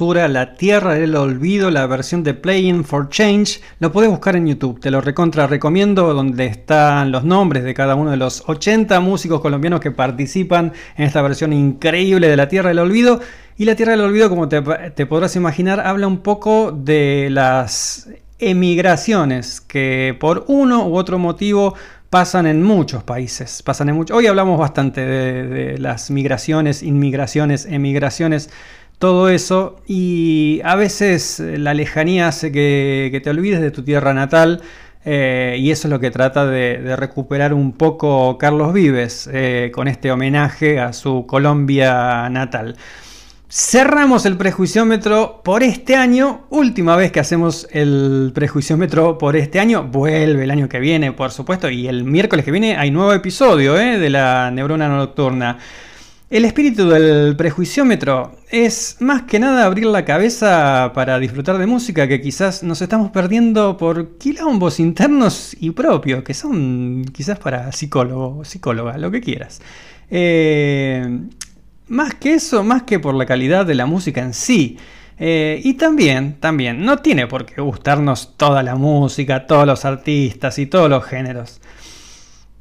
La 0.00 0.54
Tierra 0.54 0.94
del 0.94 1.14
Olvido, 1.14 1.70
la 1.70 1.86
versión 1.86 2.24
de 2.24 2.34
Playing 2.34 2.82
for 2.82 3.08
Change. 3.10 3.60
Lo 3.78 3.92
puedes 3.92 4.10
buscar 4.10 4.34
en 4.34 4.48
YouTube, 4.48 4.80
te 4.80 4.90
lo 4.90 5.00
recontra 5.00 5.46
recomiendo, 5.46 6.12
donde 6.12 6.46
están 6.46 7.12
los 7.12 7.22
nombres 7.22 7.62
de 7.62 7.74
cada 7.74 7.94
uno 7.94 8.10
de 8.10 8.16
los 8.16 8.42
80 8.44 8.98
músicos 8.98 9.40
colombianos 9.40 9.80
que 9.80 9.92
participan 9.92 10.72
en 10.96 11.04
esta 11.04 11.22
versión 11.22 11.52
increíble 11.52 12.26
de 12.28 12.36
La 12.36 12.48
Tierra 12.48 12.70
del 12.70 12.80
Olvido. 12.80 13.20
Y 13.56 13.66
La 13.66 13.76
Tierra 13.76 13.92
del 13.92 14.00
Olvido, 14.00 14.28
como 14.28 14.48
te, 14.48 14.62
podrás 15.06 15.36
imaginar, 15.36 15.78
habla 15.78 16.08
un 16.08 16.18
poco 16.18 16.72
de 16.72 17.28
las 17.30 18.08
emigraciones 18.40 19.60
que 19.60 20.16
por 20.18 20.44
uno 20.48 20.88
u 20.88 20.96
otro 20.96 21.20
motivo 21.20 21.76
pasan 22.10 22.46
en 22.46 22.64
muchos 22.64 23.04
países. 23.04 23.62
Pasan 23.62 23.90
en 23.90 23.94
mucho... 23.94 24.16
Hoy 24.16 24.26
hablamos 24.26 24.58
bastante 24.58 25.06
de 25.06 25.78
las 25.78 26.10
migraciones, 26.10 26.82
inmigraciones, 26.82 27.66
emigraciones 27.66 28.50
todo 28.98 29.28
eso 29.28 29.76
y 29.86 30.60
a 30.64 30.76
veces 30.76 31.40
eh, 31.40 31.58
la 31.58 31.74
lejanía 31.74 32.28
hace 32.28 32.52
que, 32.52 33.20
te 33.22 33.30
olvides 33.30 33.60
de 33.60 33.70
tu 33.70 33.82
tierra 33.82 34.14
natal 34.14 34.62
eh, 35.04 35.56
y 35.58 35.70
eso 35.70 35.88
es 35.88 35.90
lo 35.90 36.00
que 36.00 36.10
trata 36.10 36.46
de, 36.46 36.96
recuperar 36.96 37.52
un 37.52 37.72
poco 37.72 38.38
Carlos 38.38 38.72
Vives 38.72 39.28
eh, 39.32 39.70
con 39.74 39.88
este 39.88 40.10
homenaje 40.10 40.80
a 40.80 40.92
su 40.92 41.26
Colombia 41.26 42.28
natal. 42.30 42.76
Cerramos 43.48 44.26
el 44.26 44.36
prejuiciómetro 44.36 45.42
por 45.44 45.62
este 45.62 45.94
año, 45.94 46.46
última 46.50 46.96
vez 46.96 47.12
que 47.12 47.20
hacemos 47.20 47.68
el 47.70 48.32
prejuiciómetro 48.34 49.16
por 49.18 49.36
este 49.36 49.60
año, 49.60 49.84
vuelve 49.84 50.42
el 50.42 50.50
año 50.50 50.68
que 50.68 50.80
viene 50.80 51.12
por 51.12 51.30
supuesto 51.30 51.70
y 51.70 51.86
el 51.86 52.04
miércoles 52.04 52.44
que 52.44 52.50
viene 52.50 52.76
hay 52.76 52.90
nuevo 52.90 53.12
episodio 53.12 53.74
de 53.74 54.10
la 54.10 54.50
neurona 54.50 54.88
nocturna. 54.88 55.58
El 56.34 56.44
espíritu 56.44 56.88
del 56.88 57.36
prejuiciómetro 57.36 58.32
es 58.50 58.96
más 58.98 59.22
que 59.22 59.38
nada 59.38 59.64
abrir 59.64 59.86
la 59.86 60.04
cabeza 60.04 60.90
para 60.92 61.20
disfrutar 61.20 61.58
de 61.58 61.66
música 61.68 62.08
que 62.08 62.20
quizás 62.20 62.64
nos 62.64 62.82
estamos 62.82 63.12
perdiendo 63.12 63.76
por 63.76 64.18
quilombos 64.18 64.80
internos 64.80 65.56
y 65.60 65.70
propios, 65.70 66.24
que 66.24 66.34
son 66.34 67.04
quizás 67.12 67.38
para 67.38 67.70
psicólogo, 67.70 68.44
psicóloga, 68.44 68.98
lo 68.98 69.12
que 69.12 69.20
quieras. 69.20 69.62
Eh, 70.10 71.20
más 71.86 72.16
que 72.16 72.34
eso, 72.34 72.64
más 72.64 72.82
que 72.82 72.98
por 72.98 73.14
la 73.14 73.26
calidad 73.26 73.64
de 73.64 73.76
la 73.76 73.86
música 73.86 74.20
en 74.20 74.34
sí. 74.34 74.76
Eh, 75.20 75.60
y 75.62 75.74
también, 75.74 76.40
también, 76.40 76.84
no 76.84 76.96
tiene 76.96 77.28
por 77.28 77.46
qué 77.46 77.60
gustarnos 77.60 78.36
toda 78.36 78.64
la 78.64 78.74
música, 78.74 79.46
todos 79.46 79.68
los 79.68 79.84
artistas 79.84 80.58
y 80.58 80.66
todos 80.66 80.90
los 80.90 81.04
géneros. 81.04 81.60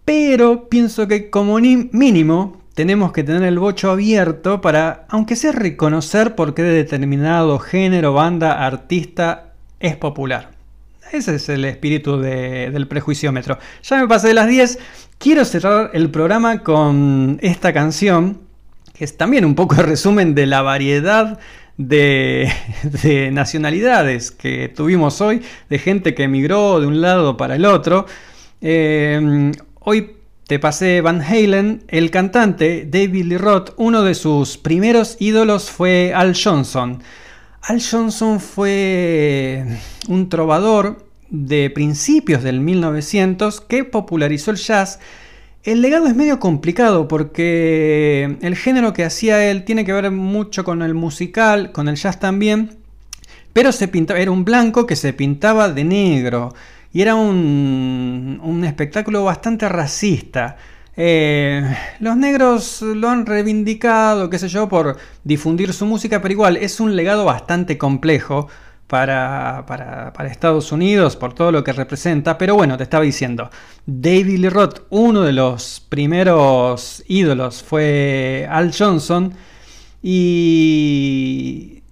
Pero 0.05 0.69
pienso 0.69 1.07
que 1.07 1.31
como 1.31 1.57
mínimo 1.57 2.61
tenemos 2.73 3.11
que 3.11 3.23
tener 3.23 3.43
el 3.43 3.59
bocho 3.59 3.91
abierto 3.91 4.61
para, 4.61 5.05
aunque 5.09 5.35
sea 5.35 5.51
reconocer 5.51 6.35
por 6.35 6.53
qué 6.53 6.63
determinado 6.63 7.59
género, 7.59 8.13
banda, 8.13 8.65
artista 8.65 9.53
es 9.79 9.95
popular. 9.95 10.51
Ese 11.11 11.35
es 11.35 11.47
el 11.49 11.65
espíritu 11.65 12.19
del 12.19 12.87
prejuiciómetro. 12.87 13.59
Ya 13.83 13.97
me 13.97 14.07
pasé 14.07 14.29
de 14.29 14.33
las 14.33 14.47
10. 14.47 14.79
Quiero 15.19 15.45
cerrar 15.45 15.91
el 15.93 16.09
programa 16.09 16.63
con 16.63 17.37
esta 17.43 17.71
canción, 17.71 18.39
que 18.93 19.03
es 19.03 19.15
también 19.15 19.45
un 19.45 19.53
poco 19.53 19.75
el 19.75 19.83
resumen 19.87 20.33
de 20.33 20.47
la 20.47 20.63
variedad 20.63 21.39
de, 21.77 23.29
nacionalidades 23.31 24.31
que 24.31 24.69
tuvimos 24.69 25.21
hoy, 25.21 25.41
de 25.69 25.79
gente 25.79 26.13
que 26.13 26.23
emigró 26.23 26.79
de 26.79 26.87
un 26.87 27.01
lado 27.01 27.37
para 27.37 27.55
el 27.55 27.65
otro. 27.65 28.05
Eh, 28.61 29.51
hoy 29.79 30.11
te 30.47 30.59
pasé 30.59 31.01
Van 31.01 31.21
Halen, 31.21 31.83
el 31.87 32.11
cantante 32.11 32.85
David 32.89 33.25
Lee 33.25 33.37
Roth, 33.37 33.71
uno 33.77 34.03
de 34.03 34.13
sus 34.13 34.57
primeros 34.57 35.15
ídolos 35.19 35.71
fue 35.71 36.13
Al 36.13 36.35
Johnson. 36.35 37.01
Al 37.61 37.81
Johnson 37.81 38.41
fue 38.41 39.63
un 40.09 40.27
trovador 40.27 41.05
de 41.29 41.69
principios 41.69 42.43
del 42.43 42.59
1900 42.59 43.61
que 43.61 43.85
popularizó 43.85 44.51
el 44.51 44.57
jazz. 44.57 44.99
El 45.63 45.81
legado 45.81 46.07
es 46.07 46.15
medio 46.15 46.41
complicado 46.41 47.07
porque 47.07 48.37
el 48.41 48.57
género 48.57 48.91
que 48.91 49.05
hacía 49.05 49.49
él 49.49 49.63
tiene 49.63 49.85
que 49.85 49.93
ver 49.93 50.11
mucho 50.11 50.65
con 50.65 50.81
el 50.81 50.93
musical, 50.93 51.71
con 51.71 51.87
el 51.87 51.95
jazz 51.95 52.19
también, 52.19 52.75
pero 53.53 53.71
se 53.71 53.87
pintaba, 53.87 54.19
era 54.19 54.31
un 54.31 54.43
blanco 54.43 54.85
que 54.85 54.97
se 54.97 55.13
pintaba 55.13 55.69
de 55.69 55.85
negro 55.85 56.53
y 56.93 57.01
era 57.01 57.15
un, 57.15 58.63
espectáculo 58.65 59.23
bastante 59.23 59.67
racista. 59.67 60.57
Eh, 60.95 61.75
los 61.99 62.15
negros 62.15 62.83
lo 62.83 63.09
han 63.09 63.25
reivindicado, 63.25 64.29
qué 64.29 64.37
sé 64.37 64.47
yo, 64.47 64.69
por 64.69 64.97
difundir 65.23 65.73
su 65.73 65.87
música, 65.87 66.21
pero 66.21 66.33
igual 66.33 66.55
es 66.55 66.79
un 66.79 66.95
legado 66.95 67.25
bastante 67.25 67.79
complejo 67.79 68.47
para, 68.85 69.65
para, 69.65 70.27
Estados 70.27 70.71
Unidos, 70.71 71.15
por 71.15 71.33
todo 71.33 71.51
lo 71.51 71.63
que 71.63 71.73
representa. 71.73 72.37
Pero 72.37 72.53
bueno, 72.53 72.77
te 72.77 72.83
estaba 72.83 73.03
diciendo, 73.03 73.49
David 73.87 74.37
Lee 74.37 74.49
Roth, 74.49 74.83
uno 74.91 75.21
de 75.21 75.33
los 75.33 75.83
primeros 75.89 77.03
ídolos 77.07 77.63
fue 77.63 78.47
Al 78.51 78.71
Johnson. 78.71 79.33
Y 80.03 81.82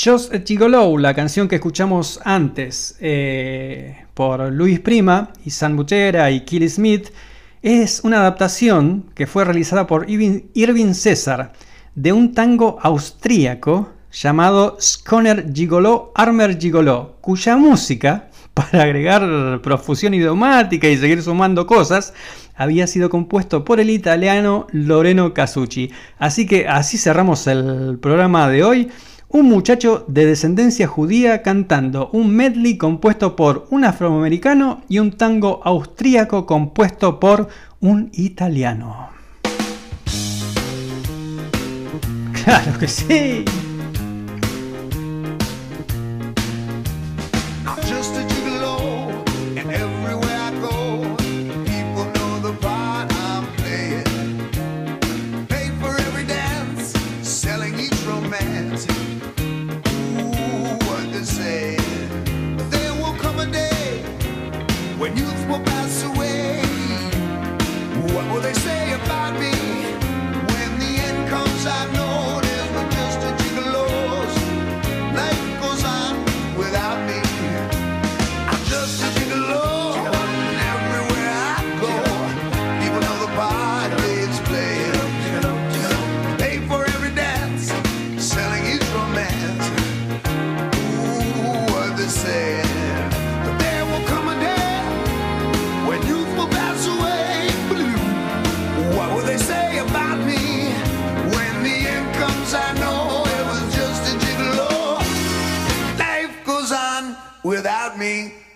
Just 0.00 0.32
a 0.32 0.38
Gigolo, 0.46 0.96
la 0.96 1.12
canción 1.12 1.48
que 1.48 1.56
escuchamos 1.56 2.20
antes, 2.24 2.94
eh, 3.00 4.04
por 4.14 4.52
Luis 4.52 4.78
Prima 4.78 5.32
y 5.44 5.50
San 5.50 5.74
Buchera 5.74 6.30
y 6.30 6.44
Killy 6.44 6.68
Smith, 6.68 7.08
es 7.62 8.02
una 8.04 8.20
adaptación 8.20 9.06
que 9.16 9.26
fue 9.26 9.44
realizada 9.44 9.88
por 9.88 10.08
Irving 10.08 10.94
César 10.94 11.52
de 11.96 12.12
un 12.12 12.32
tango 12.32 12.78
austríaco 12.80 13.90
llamado 14.12 14.76
Schoner 14.80 15.52
Gigolo 15.52 16.12
Armer 16.14 16.56
Gigolo, 16.60 17.16
cuya 17.20 17.56
música, 17.56 18.28
para 18.54 18.84
agregar 18.84 19.60
profusión 19.62 20.14
idiomática 20.14 20.86
y 20.86 20.96
seguir 20.96 21.22
sumando 21.22 21.66
cosas, 21.66 22.14
había 22.54 22.86
sido 22.86 23.10
compuesto 23.10 23.64
por 23.64 23.80
el 23.80 23.90
italiano 23.90 24.68
Loreno 24.70 25.34
Casucci. 25.34 25.90
Así 26.20 26.46
que 26.46 26.68
así 26.68 26.98
cerramos 26.98 27.48
el 27.48 27.98
programa 28.00 28.48
de 28.48 28.62
hoy 28.62 28.90
un 29.30 29.48
muchacho 29.48 30.04
de 30.08 30.26
descendencia 30.26 30.86
judía 30.86 31.42
cantando 31.42 32.08
un 32.12 32.34
medley 32.34 32.78
compuesto 32.78 33.36
por 33.36 33.66
un 33.70 33.84
afroamericano 33.84 34.82
y 34.88 34.98
un 34.98 35.12
tango 35.12 35.60
austríaco 35.64 36.46
compuesto 36.46 37.20
por 37.20 37.48
un 37.80 38.10
italiano. 38.12 39.10
Claro 42.44 42.78
que 42.78 42.88
sí. 42.88 43.44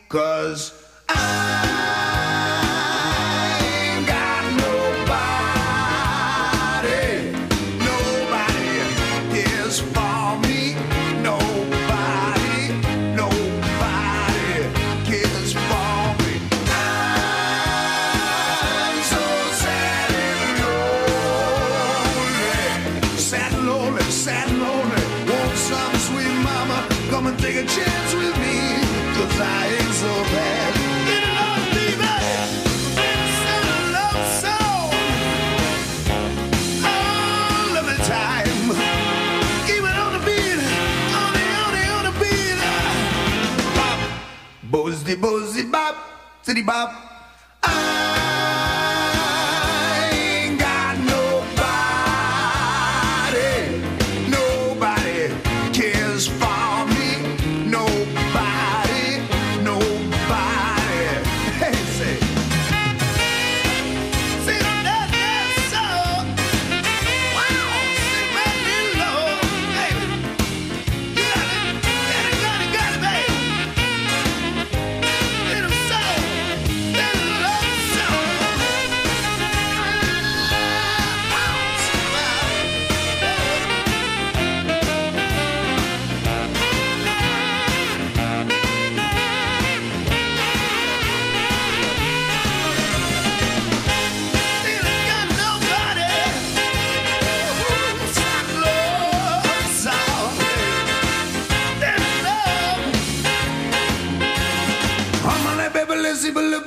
cause 0.08 0.81
Tribab 46.52 47.01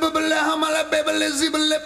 bibble, 0.05 0.35
hamala, 0.35 0.83
bibble, 0.91 1.29
zibble, 1.31 1.79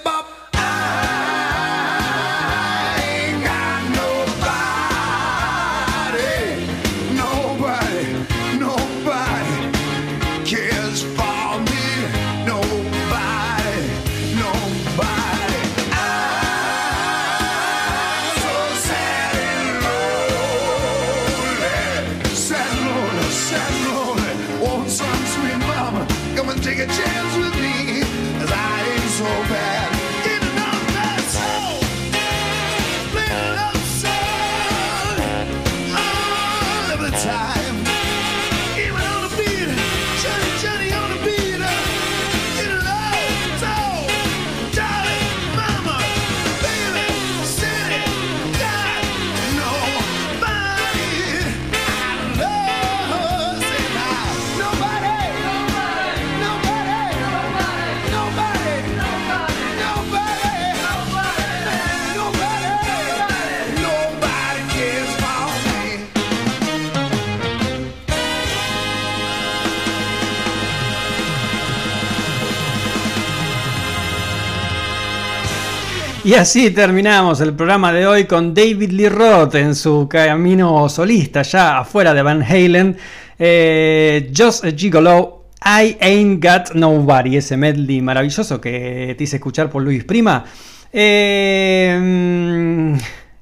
Y 76.30 76.36
así 76.36 76.70
terminamos 76.70 77.42
el 77.42 77.56
programa 77.56 77.92
de 77.92 78.06
hoy 78.06 78.26
con 78.26 78.54
David 78.54 78.92
Lee 78.92 79.10
Roth 79.10 79.56
en 79.56 79.74
su 79.74 80.08
camino 80.08 80.88
solista, 80.88 81.42
ya 81.42 81.80
afuera 81.80 82.14
de 82.14 82.22
Van 82.22 82.44
Halen. 82.44 82.96
Eh, 83.40 84.32
Just 84.38 84.64
a 84.64 84.72
Gigolo, 84.72 85.46
I 85.66 85.98
Ain't 86.00 86.46
Got 86.46 86.76
Nobody, 86.76 87.38
ese 87.38 87.58
medley 87.58 88.04
maravilloso 88.04 88.62
que 88.62 89.16
te 89.18 89.24
hice 89.24 89.38
escuchar 89.38 89.72
por 89.72 89.82
Luis 89.82 90.04
Prima. 90.04 90.46
Eh, 90.94 91.98
mm, 92.00 92.94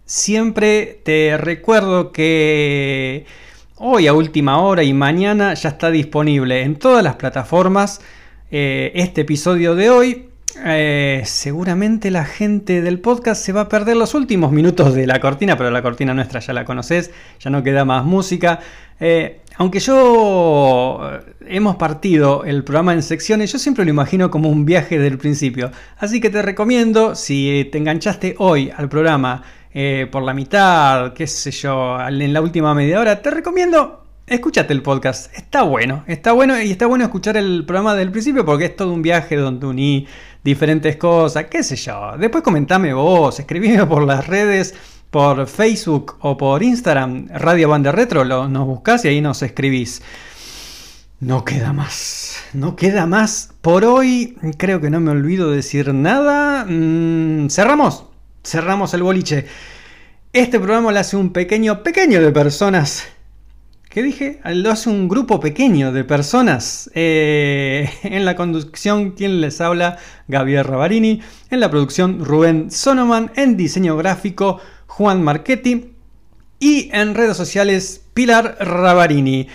siempre 0.05 1.01
te 1.03 1.35
recuerdo 1.35 2.13
que 2.13 3.25
hoy 3.79 4.07
a 4.07 4.13
última 4.13 4.61
hora 4.61 4.83
y 4.83 4.93
mañana 4.93 5.55
ya 5.55 5.67
está 5.67 5.91
disponible 5.91 6.61
en 6.61 6.77
todas 6.77 7.03
las 7.03 7.17
plataformas 7.17 7.99
eh, 8.49 8.93
este 8.95 9.21
episodio 9.21 9.75
de 9.75 9.89
hoy. 9.89 10.26
Eh, 10.55 11.21
seguramente 11.25 12.09
la 12.09 12.25
gente 12.25 12.81
del 12.81 12.99
podcast 12.99 13.43
se 13.43 13.51
va 13.51 13.61
a 13.61 13.69
perder 13.69 13.95
los 13.95 14.13
últimos 14.15 14.51
minutos 14.51 14.95
de 14.95 15.05
la 15.05 15.19
cortina, 15.19 15.57
pero 15.57 15.71
la 15.71 15.81
cortina 15.81 16.13
nuestra 16.13 16.39
ya 16.39 16.53
la 16.53 16.65
conoces, 16.65 17.11
ya 17.39 17.49
no 17.49 17.63
queda 17.63 17.85
más 17.85 18.05
música. 18.05 18.59
Eh, 18.99 19.41
aunque 19.57 19.79
yo 19.79 20.99
eh, 21.03 21.35
hemos 21.47 21.75
partido 21.75 22.43
el 22.43 22.63
programa 22.63 22.93
en 22.93 23.03
secciones, 23.03 23.51
yo 23.51 23.59
siempre 23.59 23.85
lo 23.85 23.91
imagino 23.91 24.31
como 24.31 24.49
un 24.49 24.65
viaje 24.65 24.97
del 24.97 25.17
principio. 25.17 25.71
Así 25.97 26.19
que 26.19 26.29
te 26.29 26.41
recomiendo, 26.41 27.15
si 27.15 27.67
te 27.71 27.77
enganchaste 27.77 28.35
hoy 28.39 28.71
al 28.75 28.89
programa 28.89 29.43
por 30.11 30.23
la 30.23 30.33
mitad, 30.33 31.13
qué 31.13 31.27
sé 31.27 31.51
yo, 31.51 31.99
en 32.01 32.33
la 32.33 32.41
última 32.41 32.73
media 32.73 32.99
hora, 32.99 33.21
te 33.21 33.29
recomiendo 33.29 34.07
Escúchate 34.27 34.73
el 34.73 34.81
podcast, 34.81 35.33
está 35.37 35.61
bueno, 35.61 36.03
está 36.05 36.33
bueno 36.33 36.61
y 36.61 36.69
está 36.69 36.85
bueno 36.85 37.05
escuchar 37.05 37.37
el 37.37 37.63
programa 37.65 37.95
del 37.95 38.11
principio 38.11 38.43
porque 38.43 38.65
es 38.65 38.75
todo 38.75 38.91
un 38.91 39.01
viaje 39.01 39.37
donde 39.37 39.65
uní 39.65 40.05
diferentes 40.43 40.95
cosas, 40.97 41.45
qué 41.45 41.63
sé 41.63 41.75
yo. 41.75 42.13
Después 42.17 42.43
comentame 42.43 42.93
vos, 42.93 43.39
escribime 43.39 43.85
por 43.85 44.05
las 44.05 44.27
redes, 44.27 44.73
por 45.09 45.47
Facebook 45.47 46.17
o 46.21 46.37
por 46.37 46.63
Instagram, 46.63 47.27
Radio 47.29 47.69
Banda 47.69 47.91
Retro, 47.91 48.23
lo, 48.23 48.47
nos 48.47 48.65
buscás 48.65 49.05
y 49.05 49.09
ahí 49.09 49.21
nos 49.21 49.41
escribís. 49.41 50.01
No 51.19 51.43
queda 51.43 51.73
más, 51.73 52.37
no 52.53 52.75
queda 52.75 53.07
más. 53.07 53.53
Por 53.61 53.85
hoy 53.85 54.37
creo 54.57 54.79
que 54.79 54.89
no 54.89 54.99
me 54.99 55.11
olvido 55.11 55.49
decir 55.49 55.93
nada. 55.93 56.65
Mm, 56.65 57.49
cerramos, 57.49 58.05
cerramos 58.43 58.93
el 58.93 59.03
boliche. 59.03 59.47
Este 60.33 60.59
programa 60.59 60.91
lo 60.91 60.99
hace 60.99 61.17
un 61.17 61.31
pequeño, 61.31 61.81
pequeño 61.81 62.21
de 62.21 62.31
personas 62.31 63.07
¿Qué 63.97 64.03
dije? 64.03 64.39
Lo 64.45 64.69
hace 64.69 64.91
un 64.91 65.09
grupo 65.09 65.39
pequeño 65.39 65.91
de 65.91 66.03
personas. 66.03 66.87
Eh, 66.93 67.89
en 68.03 68.25
la 68.25 68.35
conducción, 68.35 69.13
quien 69.13 69.41
les 69.41 69.59
habla, 69.59 69.97
Gabriel 70.27 70.65
Ravarini. 70.65 71.23
En 71.49 71.59
la 71.59 71.71
producción, 71.71 72.23
Rubén 72.23 72.69
Sonoman. 72.69 73.31
En 73.35 73.57
diseño 73.57 73.97
gráfico, 73.97 74.61
Juan 74.85 75.23
Marchetti. 75.23 75.93
Y 76.59 76.91
en 76.93 77.15
redes 77.15 77.37
sociales, 77.37 78.05
Pilar 78.13 78.57
Ravarini. 78.59 79.47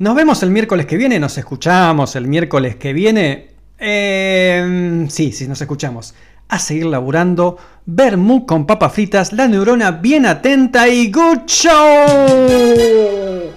Nos 0.00 0.16
vemos 0.16 0.42
el 0.42 0.50
miércoles 0.50 0.86
que 0.86 0.96
viene. 0.96 1.20
Nos 1.20 1.38
escuchamos 1.38 2.16
el 2.16 2.26
miércoles 2.26 2.74
que 2.74 2.92
viene. 2.92 3.50
Eh, 3.78 5.06
sí, 5.08 5.30
sí, 5.30 5.46
nos 5.46 5.60
escuchamos. 5.60 6.16
A 6.48 6.58
seguir 6.58 6.86
laburando. 6.86 7.58
Vermú 7.86 8.44
con 8.44 8.66
papas 8.66 8.92
fritas. 8.92 9.32
La 9.32 9.46
neurona 9.46 9.92
bien 9.92 10.26
atenta 10.26 10.88
y 10.88 11.12
good 11.12 11.46
show. 11.46 13.53